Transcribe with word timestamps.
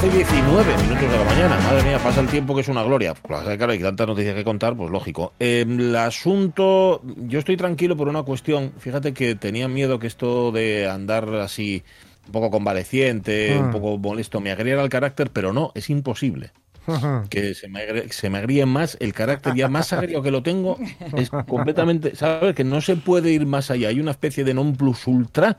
Las 0.00 0.12
12 0.12 0.16
y 0.16 0.24
19 0.24 0.76
minutos 0.78 1.10
de 1.10 1.18
la 1.18 1.24
mañana. 1.24 1.60
Madre 1.60 1.82
mía, 1.82 1.98
pasa 2.02 2.22
el 2.22 2.28
tiempo 2.28 2.54
que 2.54 2.62
es 2.62 2.68
una 2.68 2.82
gloria. 2.82 3.12
Pues, 3.12 3.42
claro, 3.42 3.72
hay 3.72 3.80
tantas 3.80 4.06
noticias 4.06 4.34
que 4.34 4.44
contar, 4.44 4.74
pues 4.74 4.90
lógico. 4.90 5.34
Eh, 5.38 5.66
el 5.68 5.94
asunto, 5.94 7.02
yo 7.04 7.38
estoy 7.38 7.58
tranquilo 7.58 7.98
por 7.98 8.08
una 8.08 8.22
cuestión. 8.22 8.72
Fíjate 8.78 9.12
que 9.12 9.34
tenía 9.34 9.68
miedo 9.68 9.98
que 9.98 10.06
esto 10.06 10.52
de 10.52 10.88
andar 10.88 11.34
así, 11.34 11.82
un 12.26 12.32
poco 12.32 12.50
convaleciente, 12.50 13.58
un 13.58 13.72
poco 13.72 13.98
molesto, 13.98 14.40
me 14.40 14.50
agriera 14.50 14.82
el 14.82 14.88
carácter, 14.88 15.30
pero 15.32 15.52
no, 15.52 15.70
es 15.74 15.90
imposible. 15.90 16.52
Que 17.28 17.54
se 17.54 17.68
me, 17.68 17.82
agrie, 17.82 18.10
se 18.10 18.30
me 18.30 18.38
agríe 18.38 18.64
más 18.64 18.96
el 19.00 19.12
carácter 19.12 19.54
ya 19.54 19.68
más 19.68 19.92
agrio 19.92 20.22
que 20.22 20.32
lo 20.32 20.42
tengo 20.42 20.76
es 21.16 21.30
completamente 21.30 22.16
sabes 22.16 22.56
que 22.56 22.64
no 22.64 22.80
se 22.80 22.96
puede 22.96 23.30
ir 23.30 23.46
más 23.46 23.70
allá 23.70 23.90
hay 23.90 24.00
una 24.00 24.10
especie 24.10 24.42
de 24.42 24.54
non 24.54 24.74
plus 24.74 25.06
ultra 25.06 25.58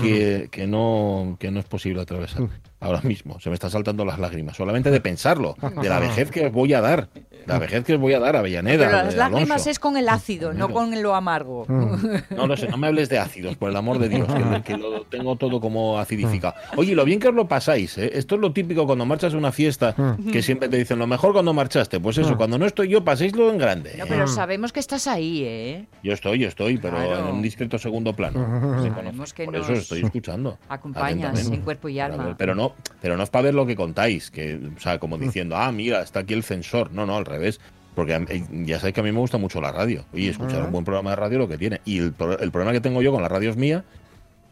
que, 0.00 0.48
que 0.50 0.66
no 0.66 1.36
que 1.38 1.52
no 1.52 1.60
es 1.60 1.66
posible 1.66 2.02
atravesar 2.02 2.48
ahora 2.82 3.00
mismo. 3.02 3.40
Se 3.40 3.48
me 3.48 3.54
están 3.54 3.70
saltando 3.70 4.04
las 4.04 4.18
lágrimas, 4.18 4.56
solamente 4.56 4.90
de 4.90 5.00
pensarlo, 5.00 5.56
de 5.80 5.88
la 5.88 5.98
vejez 5.98 6.30
que 6.30 6.46
os 6.46 6.52
voy 6.52 6.74
a 6.74 6.80
dar, 6.80 7.08
la 7.46 7.58
vejez 7.58 7.84
que 7.84 7.94
os 7.94 8.00
voy 8.00 8.12
a 8.14 8.20
dar, 8.20 8.36
Avellaneda. 8.36 8.86
Pero 8.86 8.96
las 9.04 9.14
lágrimas 9.14 9.66
es 9.66 9.78
con 9.78 9.96
el 9.96 10.08
ácido, 10.08 10.52
no 10.52 10.68
con 10.70 11.02
lo 11.02 11.14
amargo. 11.14 11.66
No 11.68 12.46
lo 12.46 12.56
sé, 12.56 12.68
no 12.68 12.76
me 12.76 12.88
hables 12.88 13.08
de 13.08 13.18
ácidos, 13.18 13.56
por 13.56 13.70
el 13.70 13.76
amor 13.76 13.98
de 13.98 14.08
Dios, 14.08 14.28
que, 14.32 14.62
que 14.62 14.76
lo 14.78 15.02
tengo 15.02 15.36
todo 15.36 15.60
como 15.60 15.98
acidificado. 15.98 16.54
Oye, 16.76 16.94
lo 16.94 17.04
bien 17.04 17.20
que 17.20 17.28
os 17.28 17.34
lo 17.34 17.48
pasáis, 17.48 17.96
¿eh? 17.98 18.10
Esto 18.14 18.34
es 18.34 18.40
lo 18.40 18.52
típico 18.52 18.86
cuando 18.86 19.06
marchas 19.06 19.34
a 19.34 19.36
una 19.38 19.52
fiesta, 19.52 19.94
que 20.32 20.42
siempre 20.42 20.68
te 20.68 20.76
dicen 20.76 20.98
lo 20.98 21.06
mejor 21.06 21.32
cuando 21.32 21.52
marchaste. 21.54 22.00
Pues 22.00 22.18
eso, 22.18 22.36
cuando 22.36 22.58
no 22.58 22.66
estoy 22.66 22.88
yo, 22.88 23.04
paséislo 23.04 23.50
en 23.50 23.58
grande. 23.58 23.94
No, 23.98 24.06
pero 24.06 24.26
sabemos 24.26 24.72
que 24.72 24.80
estás 24.80 25.06
ahí, 25.06 25.42
¿eh? 25.44 25.86
Yo 26.02 26.12
estoy, 26.12 26.38
yo 26.38 26.48
estoy, 26.48 26.78
pero 26.78 26.96
Claro. 26.96 27.28
en 27.28 27.34
un 27.36 27.42
discreto 27.42 27.78
segundo 27.78 28.12
plano. 28.14 28.82
Se 28.82 29.34
que 29.34 29.44
Por 29.44 29.56
eso 29.56 29.72
estoy 29.72 30.02
escuchando. 30.04 30.58
Acompañas 30.68 31.46
en 31.48 31.60
cuerpo 31.62 31.88
y 31.88 32.00
alma. 32.00 32.34
Pero 32.36 32.54
no, 32.54 32.71
pero 33.00 33.16
no 33.16 33.22
es 33.22 33.30
para 33.30 33.42
ver 33.44 33.54
lo 33.54 33.66
que 33.66 33.76
contáis, 33.76 34.30
que, 34.30 34.58
o 34.76 34.80
sea, 34.80 34.98
como 34.98 35.18
diciendo, 35.18 35.56
ah, 35.56 35.70
mira, 35.72 36.02
está 36.02 36.20
aquí 36.20 36.34
el 36.34 36.42
censor. 36.42 36.90
No, 36.92 37.06
no, 37.06 37.16
al 37.16 37.24
revés. 37.24 37.60
Porque 37.94 38.14
a 38.14 38.18
mí- 38.20 38.26
ya 38.64 38.78
sabéis 38.78 38.94
que 38.94 39.00
a 39.00 39.04
mí 39.04 39.12
me 39.12 39.18
gusta 39.18 39.36
mucho 39.38 39.60
la 39.60 39.70
radio. 39.70 40.04
Y 40.14 40.28
escuchar 40.28 40.62
un 40.64 40.72
buen 40.72 40.84
programa 40.84 41.10
de 41.10 41.16
radio 41.16 41.38
lo 41.38 41.48
que 41.48 41.58
tiene. 41.58 41.80
Y 41.84 41.98
el, 41.98 42.12
pro- 42.12 42.38
el 42.38 42.50
problema 42.50 42.72
que 42.72 42.80
tengo 42.80 43.02
yo 43.02 43.12
con 43.12 43.20
la 43.20 43.28
radio 43.28 43.50
es 43.50 43.56
mía 43.56 43.84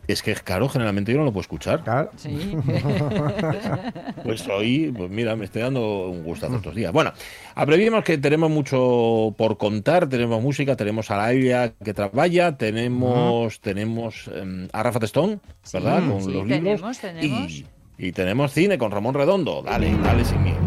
es 0.08 0.22
que, 0.22 0.34
claro, 0.34 0.68
generalmente 0.68 1.12
yo 1.12 1.18
no 1.18 1.24
lo 1.24 1.32
puedo 1.32 1.42
escuchar. 1.42 1.82
Claro. 1.84 2.10
Sí. 2.16 2.56
Pues 4.24 4.46
hoy, 4.48 4.92
pues 4.96 5.10
mira, 5.10 5.34
me 5.36 5.44
estoy 5.44 5.62
dando 5.62 6.08
un 6.08 6.22
gustazo 6.24 6.56
estos 6.56 6.74
días. 6.74 6.92
Bueno, 6.92 7.12
abreviemos 7.54 8.04
que 8.04 8.18
tenemos 8.18 8.50
mucho 8.50 9.34
por 9.36 9.56
contar, 9.56 10.08
tenemos 10.08 10.42
música, 10.42 10.76
tenemos 10.76 11.10
a 11.10 11.16
Laia 11.16 11.72
que 11.82 11.94
trabaja, 11.94 12.56
tenemos, 12.56 13.60
tenemos 13.60 14.28
em, 14.34 14.68
a 14.72 14.82
Rafa 14.82 15.00
Testón, 15.00 15.40
¿verdad? 15.72 16.00
Con 16.08 16.22
sí, 16.22 16.32
los 16.32 16.46
tenemos, 16.48 16.72
libros. 16.80 16.98
tenemos. 16.98 17.50
Y, 17.52 17.66
y 18.00 18.12
tenemos 18.12 18.52
cine 18.52 18.78
con 18.78 18.90
Ramón 18.90 19.14
Redondo. 19.14 19.62
Dale, 19.62 19.94
dale 20.02 20.24
sin 20.24 20.42
miedo. 20.42 20.58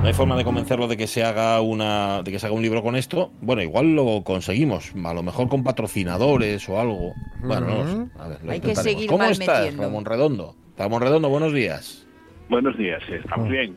No 0.00 0.08
hay 0.08 0.14
forma 0.14 0.36
de 0.36 0.42
convencerlo 0.42 0.88
de 0.88 0.96
que 0.96 1.06
se 1.06 1.22
haga 1.22 1.60
una, 1.60 2.22
de 2.24 2.32
que 2.32 2.40
se 2.40 2.46
haga 2.46 2.56
un 2.56 2.62
libro 2.62 2.82
con 2.82 2.96
esto. 2.96 3.30
Bueno, 3.40 3.62
igual 3.62 3.94
lo 3.94 4.22
conseguimos, 4.24 4.92
a 5.04 5.14
lo 5.14 5.22
mejor 5.22 5.48
con 5.48 5.62
patrocinadores 5.62 6.68
o 6.68 6.80
algo. 6.80 7.12
Bueno, 7.40 7.66
no. 7.68 8.10
A 8.20 8.26
ver, 8.28 8.42
lo 8.42 8.50
Hay 8.50 8.58
que 8.60 8.70
intentaremos. 8.70 8.82
seguir 8.82 9.06
¿Cómo 9.06 9.18
mal 9.18 9.30
estás, 9.30 9.60
metiendo. 9.60 9.82
Ramón 9.84 10.04
Redondo? 10.04 10.56
Ramón 10.76 11.02
Redondo, 11.02 11.28
buenos 11.28 11.52
días. 11.52 12.04
Buenos 12.48 12.76
días, 12.76 13.00
estamos 13.08 13.48
bien. 13.48 13.76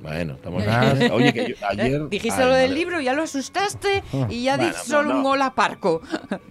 Bueno, 0.00 0.34
estamos 0.34 0.62
bien. 0.98 1.12
Oye, 1.12 1.32
que 1.32 1.48
yo- 1.50 1.66
ayer 1.68 2.08
Dijiste 2.10 2.42
Ay, 2.42 2.48
lo 2.48 2.54
del 2.54 2.68
madre, 2.70 2.78
libro, 2.80 3.00
ya 3.00 3.12
lo 3.14 3.22
asustaste 3.22 4.02
y 4.28 4.42
ya 4.44 4.56
Bueno, 4.56 4.70
dices 4.72 4.88
no, 4.90 4.96
solo 4.96 5.14
no. 5.14 5.20
un 5.20 5.26
hola 5.26 5.54
parco. 5.54 6.02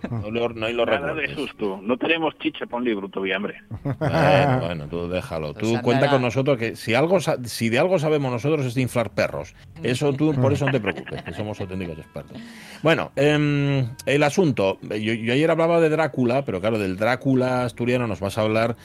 No 0.09 0.31
lo, 0.31 0.49
no 0.49 0.69
lo 0.69 0.85
Nada 0.85 1.13
de 1.13 1.33
susto. 1.35 1.79
No 1.81 1.97
tenemos 1.97 2.33
chicha 2.39 2.65
para 2.65 2.77
un 2.77 2.85
libro 2.85 3.09
todavía, 3.09 3.37
hombre. 3.37 3.55
Bueno, 3.99 4.59
bueno, 4.65 4.87
tú 4.87 5.07
déjalo. 5.09 5.53
Tú 5.53 5.71
Pues 5.71 5.81
cuenta 5.81 6.05
andará. 6.05 6.11
con 6.13 6.21
nosotros 6.23 6.57
que 6.57 6.75
si 6.75 6.93
algo 6.93 7.19
sa- 7.19 7.37
si 7.43 7.69
de 7.69 7.79
algo 7.79 7.99
sabemos 7.99 8.31
nosotros 8.31 8.65
es 8.65 8.73
de 8.75 8.81
inflar 8.81 9.11
perros. 9.11 9.53
Eso 9.83 10.13
tú, 10.13 10.33
por 10.33 10.53
eso 10.53 10.65
no 10.65 10.71
te 10.71 10.79
preocupes, 10.79 11.21
que 11.23 11.33
somos 11.33 11.59
auténticos 11.59 11.97
expertos. 11.99 12.37
Bueno, 12.81 13.11
em, 13.15 13.87
el 14.05 14.23
asunto. 14.23 14.79
Yo, 14.81 15.13
yo 15.13 15.33
ayer 15.33 15.49
hablaba 15.51 15.79
de 15.79 15.89
Drácula, 15.89 16.43
pero 16.45 16.59
claro, 16.61 16.79
del 16.79 16.97
Drácula 16.97 17.65
asturiano 17.65 18.07
nos 18.07 18.19
vas 18.19 18.37
a 18.37 18.41
hablar 18.41 18.75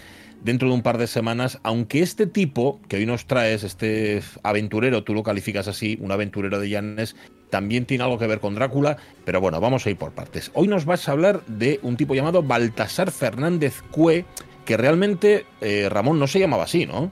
dentro 0.42 0.68
de 0.68 0.74
un 0.74 0.82
par 0.82 0.98
de 0.98 1.06
semanas, 1.06 1.58
aunque 1.62 2.00
este 2.00 2.26
tipo 2.26 2.80
que 2.88 2.96
hoy 2.96 3.06
nos 3.06 3.26
traes, 3.26 3.64
este 3.64 4.22
aventurero, 4.42 5.02
tú 5.04 5.14
lo 5.14 5.22
calificas 5.22 5.68
así, 5.68 5.98
un 6.00 6.12
aventurero 6.12 6.58
de 6.60 6.68
Llanes, 6.68 7.16
también 7.50 7.86
tiene 7.86 8.04
algo 8.04 8.18
que 8.18 8.26
ver 8.26 8.40
con 8.40 8.54
Drácula, 8.54 8.98
pero 9.24 9.40
bueno, 9.40 9.60
vamos 9.60 9.86
a 9.86 9.90
ir 9.90 9.96
por 9.96 10.12
partes. 10.12 10.50
Hoy 10.54 10.68
nos 10.68 10.84
vas 10.84 11.08
a 11.08 11.12
hablar 11.12 11.44
de 11.46 11.80
un 11.82 11.96
tipo 11.96 12.14
llamado 12.14 12.42
Baltasar 12.42 13.10
Fernández 13.10 13.82
Cue, 13.90 14.24
que 14.64 14.76
realmente, 14.76 15.46
eh, 15.60 15.88
Ramón, 15.88 16.18
no 16.18 16.26
se 16.26 16.40
llamaba 16.40 16.64
así, 16.64 16.84
¿no? 16.86 17.10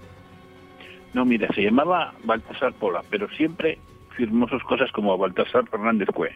No, 1.14 1.24
mira, 1.24 1.48
se 1.54 1.62
llamaba 1.62 2.12
Baltasar 2.24 2.74
Pola, 2.74 3.02
pero 3.10 3.28
siempre 3.30 3.78
firmó 4.14 4.46
sus 4.48 4.62
cosas 4.64 4.92
como 4.92 5.16
Baltasar 5.16 5.66
Fernández 5.70 6.08
Cue. 6.14 6.30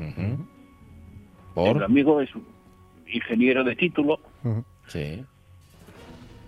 Ujú. 0.00 0.20
El 0.20 0.38
¿Por? 1.54 1.84
amigo 1.84 2.20
es 2.20 2.34
un 2.34 2.44
ingeniero 3.06 3.62
de 3.62 3.76
título, 3.76 4.18
Sí. 4.88 5.24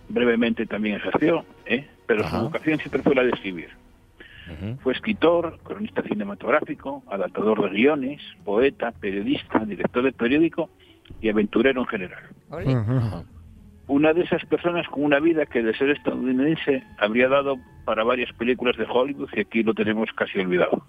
Brevemente 0.09 0.67
también 0.67 0.97
ejerció, 0.97 1.45
¿eh? 1.67 1.87
pero 2.07 2.25
Ajá. 2.25 2.39
su 2.39 2.45
vocación 2.45 2.79
siempre 2.79 3.03
fue 3.03 3.15
la 3.15 3.23
de 3.25 3.31
escribir. 3.31 3.69
Fue 4.81 4.93
escritor, 4.93 5.59
cronista 5.65 6.03
cinematográfico, 6.03 7.03
adaptador 7.11 7.69
de 7.69 7.77
guiones, 7.77 8.23
poeta, 8.45 8.93
periodista, 8.93 9.59
director 9.65 10.05
de 10.05 10.13
periódico 10.13 10.71
y 11.21 11.29
aventurero 11.31 11.81
en 11.81 11.87
general. 11.89 12.23
Una 13.89 14.13
de 14.13 14.23
esas 14.23 14.45
personas 14.47 14.87
con 14.89 15.03
una 15.05 15.19
vida 15.21 15.47
que 15.47 15.63
de 15.63 15.77
ser 15.77 15.91
estadounidense 15.91 16.83
habría 16.99 17.29
dado 17.29 17.57
para 17.85 18.03
varias 18.05 18.33
películas 18.35 18.77
de 18.77 18.85
Hollywood 18.89 19.29
y 19.33 19.41
aquí 19.41 19.63
lo 19.65 19.75
tenemos 19.75 20.09
casi 20.17 20.39
olvidado. 20.39 20.85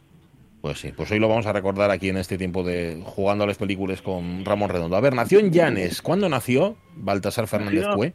Pues 0.62 0.80
sí, 0.80 0.92
pues 0.96 1.12
hoy 1.12 1.20
lo 1.20 1.28
vamos 1.28 1.46
a 1.46 1.54
recordar 1.54 1.92
aquí 1.92 2.10
en 2.10 2.18
este 2.18 2.38
tiempo 2.38 2.64
de 2.64 3.02
jugando 3.04 3.44
a 3.44 3.48
las 3.48 3.58
películas 3.60 4.02
con 4.02 4.44
Ramón 4.46 4.70
Redondo. 4.70 4.96
A 4.98 5.02
ver, 5.02 5.14
nació 5.14 5.40
en 5.40 5.52
Llanes. 5.52 6.02
¿Cuándo 6.02 6.28
nació 6.30 6.76
Baltasar 6.96 7.48
Fernández 7.48 7.84
Nació- 7.86 7.96
Cue? 7.96 8.14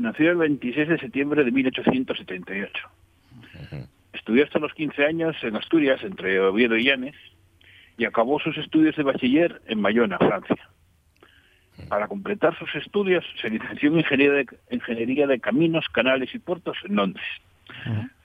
Nació 0.00 0.30
el 0.30 0.38
26 0.38 0.88
de 0.88 0.98
septiembre 0.98 1.44
de 1.44 1.50
1878. 1.50 2.88
Estudió 4.14 4.44
hasta 4.44 4.58
los 4.58 4.72
15 4.72 5.04
años 5.04 5.36
en 5.42 5.56
Asturias, 5.56 6.02
entre 6.02 6.40
Oviedo 6.40 6.74
y 6.78 6.84
Llanes, 6.84 7.14
y 7.98 8.06
acabó 8.06 8.40
sus 8.40 8.56
estudios 8.56 8.96
de 8.96 9.02
bachiller 9.02 9.60
en 9.66 9.82
Bayona, 9.82 10.16
Francia. 10.16 10.56
Para 11.90 12.08
completar 12.08 12.58
sus 12.58 12.74
estudios, 12.76 13.26
se 13.42 13.50
licenció 13.50 13.90
en 13.90 13.98
Ingeniería 13.98 14.36
de, 14.36 14.46
Ingeniería 14.70 15.26
de 15.26 15.38
Caminos, 15.38 15.86
Canales 15.92 16.34
y 16.34 16.38
Puertos 16.38 16.78
en 16.88 16.96
Londres. 16.96 17.26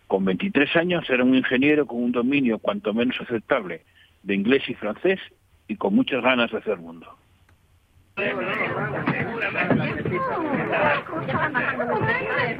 Con 0.08 0.24
23 0.24 0.78
años 0.78 1.10
era 1.10 1.26
un 1.26 1.36
ingeniero 1.36 1.86
con 1.86 2.02
un 2.02 2.14
dominio 2.14 2.58
cuanto 2.58 2.94
menos 2.94 3.20
aceptable 3.20 3.82
de 4.24 4.34
inglés 4.34 4.64
y 4.70 4.76
francés 4.76 5.20
y 5.68 5.76
con 5.76 5.94
muchas 5.94 6.24
ganas 6.24 6.52
de 6.52 6.60
hacer 6.60 6.78
mundo. 6.78 7.18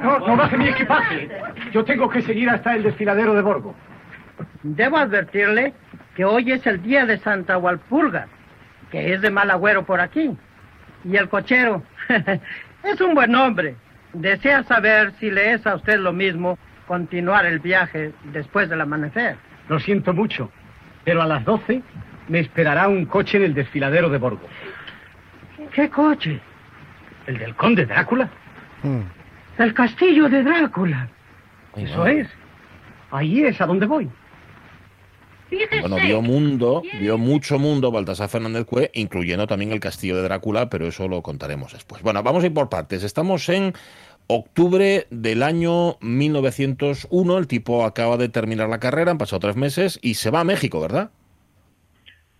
No, 0.02 0.18
no 0.18 0.36
baje 0.36 0.58
mi 0.58 0.68
equipaje. 0.68 1.30
Yo 1.72 1.84
tengo 1.84 2.10
que 2.10 2.20
seguir 2.22 2.50
hasta 2.50 2.74
el 2.76 2.82
desfiladero 2.82 3.32
de 3.34 3.40
Borgo. 3.40 3.74
Debo 4.62 4.98
advertirle 4.98 5.72
que 6.14 6.26
hoy 6.26 6.52
es 6.52 6.66
el 6.66 6.82
día 6.82 7.06
de 7.06 7.18
Santa 7.18 7.56
Walpurga, 7.56 8.26
que 8.90 9.14
es 9.14 9.22
de 9.22 9.30
mal 9.30 9.50
agüero 9.50 9.86
por 9.86 10.00
aquí. 10.00 10.36
Y 11.04 11.16
el 11.16 11.28
cochero 11.30 11.82
es 12.82 13.00
un 13.00 13.14
buen 13.14 13.34
hombre. 13.34 13.76
Desea 14.12 14.62
saber 14.64 15.12
si 15.18 15.30
le 15.30 15.54
es 15.54 15.66
a 15.66 15.76
usted 15.76 15.98
lo 15.98 16.12
mismo 16.12 16.58
continuar 16.86 17.46
el 17.46 17.60
viaje 17.60 18.12
después 18.24 18.68
del 18.68 18.82
amanecer. 18.82 19.36
Lo 19.68 19.80
siento 19.80 20.12
mucho, 20.12 20.50
pero 21.04 21.22
a 21.22 21.26
las 21.26 21.44
12 21.44 21.82
me 22.28 22.40
esperará 22.40 22.88
un 22.88 23.06
coche 23.06 23.38
en 23.38 23.44
el 23.44 23.54
desfiladero 23.54 24.10
de 24.10 24.18
Borgo. 24.18 24.48
¿Qué 25.74 25.90
coche? 25.90 26.40
¿El 27.26 27.38
del 27.38 27.54
conde 27.56 27.86
Drácula? 27.86 28.30
El 29.58 29.74
castillo 29.74 30.28
de 30.28 30.42
Drácula. 30.42 31.08
Eso 31.76 32.06
es. 32.06 32.28
Ahí 33.10 33.44
es 33.44 33.60
a 33.60 33.66
donde 33.66 33.86
voy. 33.86 34.08
Bueno, 35.80 35.96
vio 35.96 36.22
mundo, 36.22 36.82
vio 36.98 37.18
mucho 37.18 37.58
mundo 37.58 37.92
Baltasar 37.92 38.28
Fernández 38.28 38.64
Cue, 38.64 38.90
incluyendo 38.94 39.46
también 39.46 39.70
el 39.70 39.78
castillo 39.78 40.16
de 40.16 40.22
Drácula, 40.22 40.68
pero 40.68 40.86
eso 40.86 41.06
lo 41.06 41.22
contaremos 41.22 41.72
después. 41.72 42.02
Bueno, 42.02 42.22
vamos 42.22 42.42
a 42.42 42.46
ir 42.46 42.54
por 42.54 42.68
partes. 42.68 43.04
Estamos 43.04 43.48
en 43.48 43.72
octubre 44.26 45.06
del 45.10 45.44
año 45.44 45.98
1901, 46.00 47.38
el 47.38 47.46
tipo 47.46 47.84
acaba 47.84 48.16
de 48.16 48.28
terminar 48.28 48.68
la 48.68 48.80
carrera, 48.80 49.12
han 49.12 49.18
pasado 49.18 49.38
tres 49.38 49.54
meses 49.54 50.00
y 50.02 50.14
se 50.14 50.30
va 50.30 50.40
a 50.40 50.44
México, 50.44 50.80
¿verdad? 50.80 51.10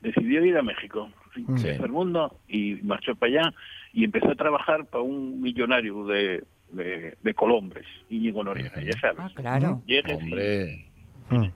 Decidió 0.00 0.44
ir 0.44 0.56
a 0.58 0.62
México, 0.62 1.08
Mm. 1.42 1.56
Sí. 1.58 1.68
el 1.68 1.88
mundo, 1.90 2.38
y 2.48 2.74
marchó 2.82 3.14
para 3.16 3.32
allá 3.40 3.54
y 3.92 4.04
empezó 4.04 4.30
a 4.30 4.34
trabajar 4.34 4.86
para 4.86 5.02
un 5.02 5.40
millonario 5.40 6.04
de, 6.06 6.44
de, 6.72 7.16
de 7.22 7.34
Colombres, 7.34 7.86
Íñigo 8.10 8.42
Noriega, 8.44 8.80
ya 8.82 8.92
sabes. 9.00 9.18
Ah, 9.20 9.30
claro. 9.34 9.82
Y 9.86 9.98
Hombre, 10.12 10.86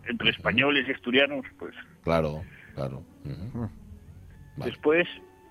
entre 0.09 0.31
españoles 0.31 0.87
y 0.89 0.93
asturianos, 0.93 1.45
pues 1.59 1.75
claro, 2.03 2.43
claro. 2.75 3.03
Vale. 4.57 4.71
después 4.73 5.07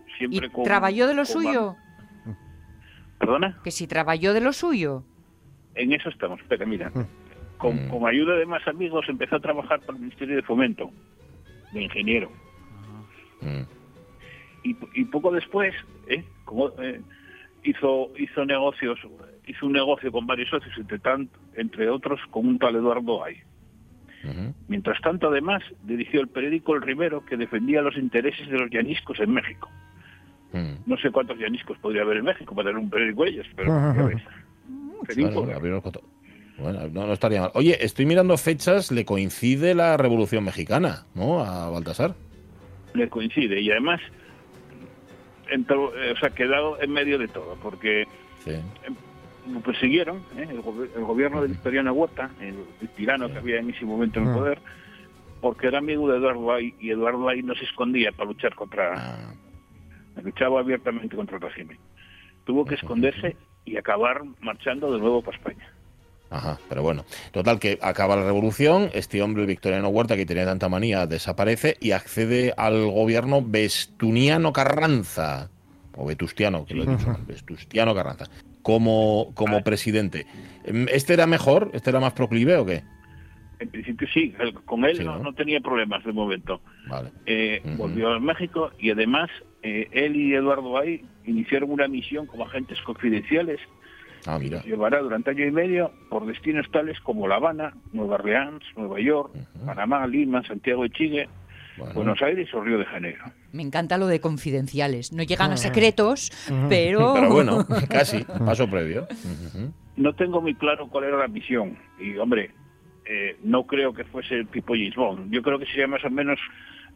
¿Y 0.08 0.18
siempre 0.18 0.50
con... 0.52 0.64
trabajó 0.66 1.08
de 1.08 1.14
lo 1.14 1.24
con- 1.24 1.26
suyo? 1.26 1.76
¿Perdona? 3.20 3.60
Que 3.64 3.72
si 3.72 3.88
trabajó 3.88 4.34
de 4.34 4.42
lo 4.42 4.54
suyo. 4.54 5.04
En 5.76 5.94
eso 5.94 6.10
estamos, 6.10 6.40
espera, 6.42 6.66
mira. 6.66 6.92
Con, 7.58 7.88
Mm. 7.88 7.90
con 7.90 8.08
ayuda 8.08 8.36
de 8.36 8.46
más 8.46 8.66
amigos 8.68 9.06
empezó 9.10 9.36
a 9.36 9.40
trabajar 9.42 9.80
para 9.82 9.94
el 9.94 10.00
Ministerio 10.00 10.36
de 10.38 10.42
Fomento, 10.44 10.92
de 11.74 11.82
ingeniero. 11.84 12.32
Mm. 13.42 13.62
Y, 14.64 14.76
y 14.94 15.06
poco 15.06 15.32
después, 15.32 15.74
¿eh? 16.08 16.24
Como, 16.46 16.70
eh, 16.82 17.02
hizo 17.64 18.12
hizo 18.18 18.46
negocios, 18.46 19.00
hizo 19.48 19.66
un 19.66 19.74
negocio 19.74 20.12
con 20.12 20.26
varios 20.28 20.50
socios, 20.50 20.74
entre, 20.78 21.00
tant- 21.00 21.30
entre 21.56 21.90
otros 21.90 22.20
con 22.32 22.48
un 22.48 22.60
tal 22.60 22.76
Eduardo 22.76 23.24
Ay. 23.24 23.38
Mientras 24.68 25.00
tanto, 25.02 25.30
además, 25.30 25.64
dirigió 25.84 26.20
el 26.22 26.28
periódico 26.28 26.76
El 26.76 26.82
Rivero, 26.82 27.26
que 27.26 27.38
defendía 27.38 27.82
los 27.82 27.96
intereses 27.98 28.50
de 28.50 28.60
los 28.60 28.70
llaniscos 28.70 29.18
en 29.22 29.32
México. 29.32 29.70
Mm. 30.52 30.74
No 30.88 30.98
sé 30.98 31.10
cuántos 31.10 31.38
llaniscos 31.38 31.78
podría 31.78 32.02
haber 32.02 32.18
en 32.18 32.26
México 32.26 32.54
para 32.54 32.70
tener 32.70 32.84
un 32.84 32.90
periódico 32.90 33.24
ellos, 33.26 33.48
pero 33.56 33.72
Bueno, 33.72 35.56
abrir 35.56 35.72
los 35.72 35.84
coto- 35.84 36.04
bueno, 36.58 36.82
no, 36.92 37.08
no 37.08 37.14
estaría 37.14 37.40
mal. 37.42 37.52
Oye, 37.54 37.78
estoy 37.86 38.06
mirando 38.06 38.36
fechas, 38.38 38.92
le 38.92 39.06
coincide 39.06 39.74
la 39.74 39.96
Revolución 39.96 40.44
Mexicana, 40.44 41.06
¿no? 41.16 41.40
A 41.44 41.70
Baltasar. 41.70 42.14
le 42.94 43.08
coincide 43.08 43.62
y 43.62 43.72
además 43.72 44.02
entró, 45.52 45.96
eh, 45.96 46.12
o 46.12 46.18
sea, 46.18 46.30
quedado 46.32 46.82
en 46.82 46.92
medio 46.92 47.18
de 47.18 47.28
todo, 47.28 47.56
porque 47.62 48.08
Sí. 48.44 48.52
lo 49.52 49.60
persiguieron 49.62 50.18
¿eh? 50.38 50.48
el, 50.50 50.62
gobi- 50.62 50.90
el 50.96 51.04
gobierno 51.04 51.42
de 51.42 51.48
Victoriano 51.50 51.92
Huerta, 51.94 52.30
el, 52.40 52.56
el 52.82 52.90
tirano 52.90 53.28
que 53.32 53.38
había 53.40 53.60
en 53.60 53.70
ese 53.70 53.86
momento 53.86 54.20
en 54.20 54.28
el 54.28 54.34
poder, 54.34 54.60
porque 55.42 55.68
era 55.68 55.78
amigo 55.80 56.10
de 56.10 56.18
Eduardo 56.18 56.52
Ay 56.54 56.74
y 56.80 56.92
Eduardo 56.92 57.28
Ay 57.30 57.42
no 57.44 57.56
se 57.56 57.64
escondía 57.66 58.12
para 58.12 58.28
luchar 58.30 58.56
contra, 58.56 58.94
Ah, 58.96 59.34
luchaba 60.24 60.60
abiertamente 60.60 61.16
contra 61.16 61.38
el 61.38 61.42
régimen. 61.42 61.78
Tuvo 62.46 62.66
que 62.66 62.76
esconderse 62.76 63.38
y 63.66 63.78
acabar 63.78 64.22
marchando 64.42 64.92
de 64.92 65.00
nuevo 65.00 65.22
para 65.22 65.38
España. 65.38 65.68
Ajá, 66.30 66.60
pero 66.70 66.84
bueno. 66.84 67.06
Total, 67.32 67.60
que 67.60 67.80
acaba 67.82 68.16
la 68.16 68.24
revolución, 68.24 68.90
este 68.94 69.22
hombre, 69.22 69.42
el 69.42 69.48
Victoriano 69.48 69.90
Huerta, 69.90 70.16
que 70.16 70.26
tenía 70.26 70.46
tanta 70.46 70.70
manía, 70.70 71.08
desaparece 71.08 71.78
y 71.80 71.92
accede 71.92 72.54
al 72.56 72.90
gobierno 72.92 73.42
Vestuniano 73.44 74.54
Carranza, 74.54 75.50
o 75.96 76.06
Vetustiano, 76.06 76.66
que 76.66 76.76
lo 76.76 76.84
he 76.84 76.88
dicho 76.88 77.08
mal, 77.08 77.24
Vetustiano 77.26 77.96
Carranza, 77.96 78.26
como, 78.62 79.32
como 79.34 79.64
presidente. 79.64 80.28
Em, 80.66 80.88
¿Este 80.92 81.14
era 81.14 81.26
mejor? 81.26 81.72
¿Este 81.74 81.90
era 81.90 82.00
más 82.00 82.14
proclive 82.14 82.58
o 82.58 82.66
qué? 82.66 82.84
En 83.60 83.70
principio 83.70 84.08
sí, 84.14 84.34
con 84.66 84.86
él 84.86 84.98
Sí, 84.98 85.04
no, 85.04 85.20
¿no? 85.20 85.34
tenía 85.34 85.60
problemas 85.60 86.04
de 86.06 86.14
momento. 86.14 86.62
Vale. 86.88 87.10
Eh. 87.26 87.62
Volvió 87.76 88.14
a 88.14 88.20
México 88.20 88.72
y 88.80 88.92
además 88.92 89.30
eh, 89.64 89.90
él 89.92 90.16
y 90.16 90.34
Eduardo 90.34 90.78
Ay 90.78 91.04
iniciaron 91.26 91.70
una 91.72 91.88
misión 91.90 92.26
como 92.26 92.46
agentes 92.46 92.82
confidenciales 92.84 93.60
Ah, 94.26 94.38
mira. 94.40 94.62
que 94.62 94.70
llevará 94.70 95.00
durante 95.00 95.32
año 95.32 95.46
y 95.46 95.52
medio 95.52 95.92
por 96.10 96.26
destinos 96.26 96.70
tales 96.72 97.00
como 97.02 97.28
La 97.28 97.36
Habana, 97.36 97.74
Nueva 97.94 98.16
Orleans, 98.16 98.64
Nueva 98.76 99.00
York, 99.00 99.32
Panamá, 99.66 100.06
Lima, 100.08 100.44
Santiago 100.44 100.84
de 100.84 100.90
Chile, 100.90 101.30
Bueno. 101.78 101.94
Buenos 101.94 102.22
Aires 102.22 102.54
o 102.54 102.62
Río 102.62 102.78
de 102.78 102.86
Janeiro. 102.86 103.24
Me 103.54 103.64
encanta 103.64 103.98
lo 103.98 104.08
de 104.08 104.20
confidenciales. 104.20 105.14
No 105.14 105.24
llegan 105.24 105.52
a 105.54 105.58
secretos, 105.58 106.32
pero... 106.68 107.14
Pero 107.14 107.30
bueno, 107.30 107.66
casi, 107.90 108.24
paso 108.24 108.70
previo. 108.70 109.08
No 109.96 110.14
tengo 110.14 110.42
muy 110.42 110.56
claro 110.56 110.88
cuál 110.90 111.06
era 111.06 111.18
la 111.18 111.28
misión 111.28 111.78
y, 112.00 112.18
hombre, 112.18 112.52
eh, 113.06 113.38
no 113.44 113.66
creo 113.66 113.94
que 113.94 114.04
fuese 114.04 114.36
el 114.36 114.48
tipo 114.48 114.74
James 114.74 114.96
Bond. 114.96 115.32
Yo 115.32 115.42
creo 115.42 115.58
que 115.58 115.66
sería 115.66 115.88
más 115.88 116.04
o 116.06 116.10
menos 116.10 116.38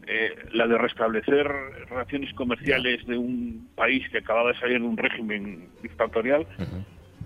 eh, 0.05 0.35
la 0.51 0.67
de 0.67 0.77
restablecer 0.77 1.47
relaciones 1.89 2.33
comerciales 2.33 3.05
de 3.07 3.17
un 3.17 3.69
país 3.75 4.07
que 4.09 4.17
acababa 4.17 4.51
de 4.51 4.59
salir 4.59 4.79
de 4.81 4.85
un 4.85 4.97
régimen 4.97 5.69
dictatorial 5.81 6.45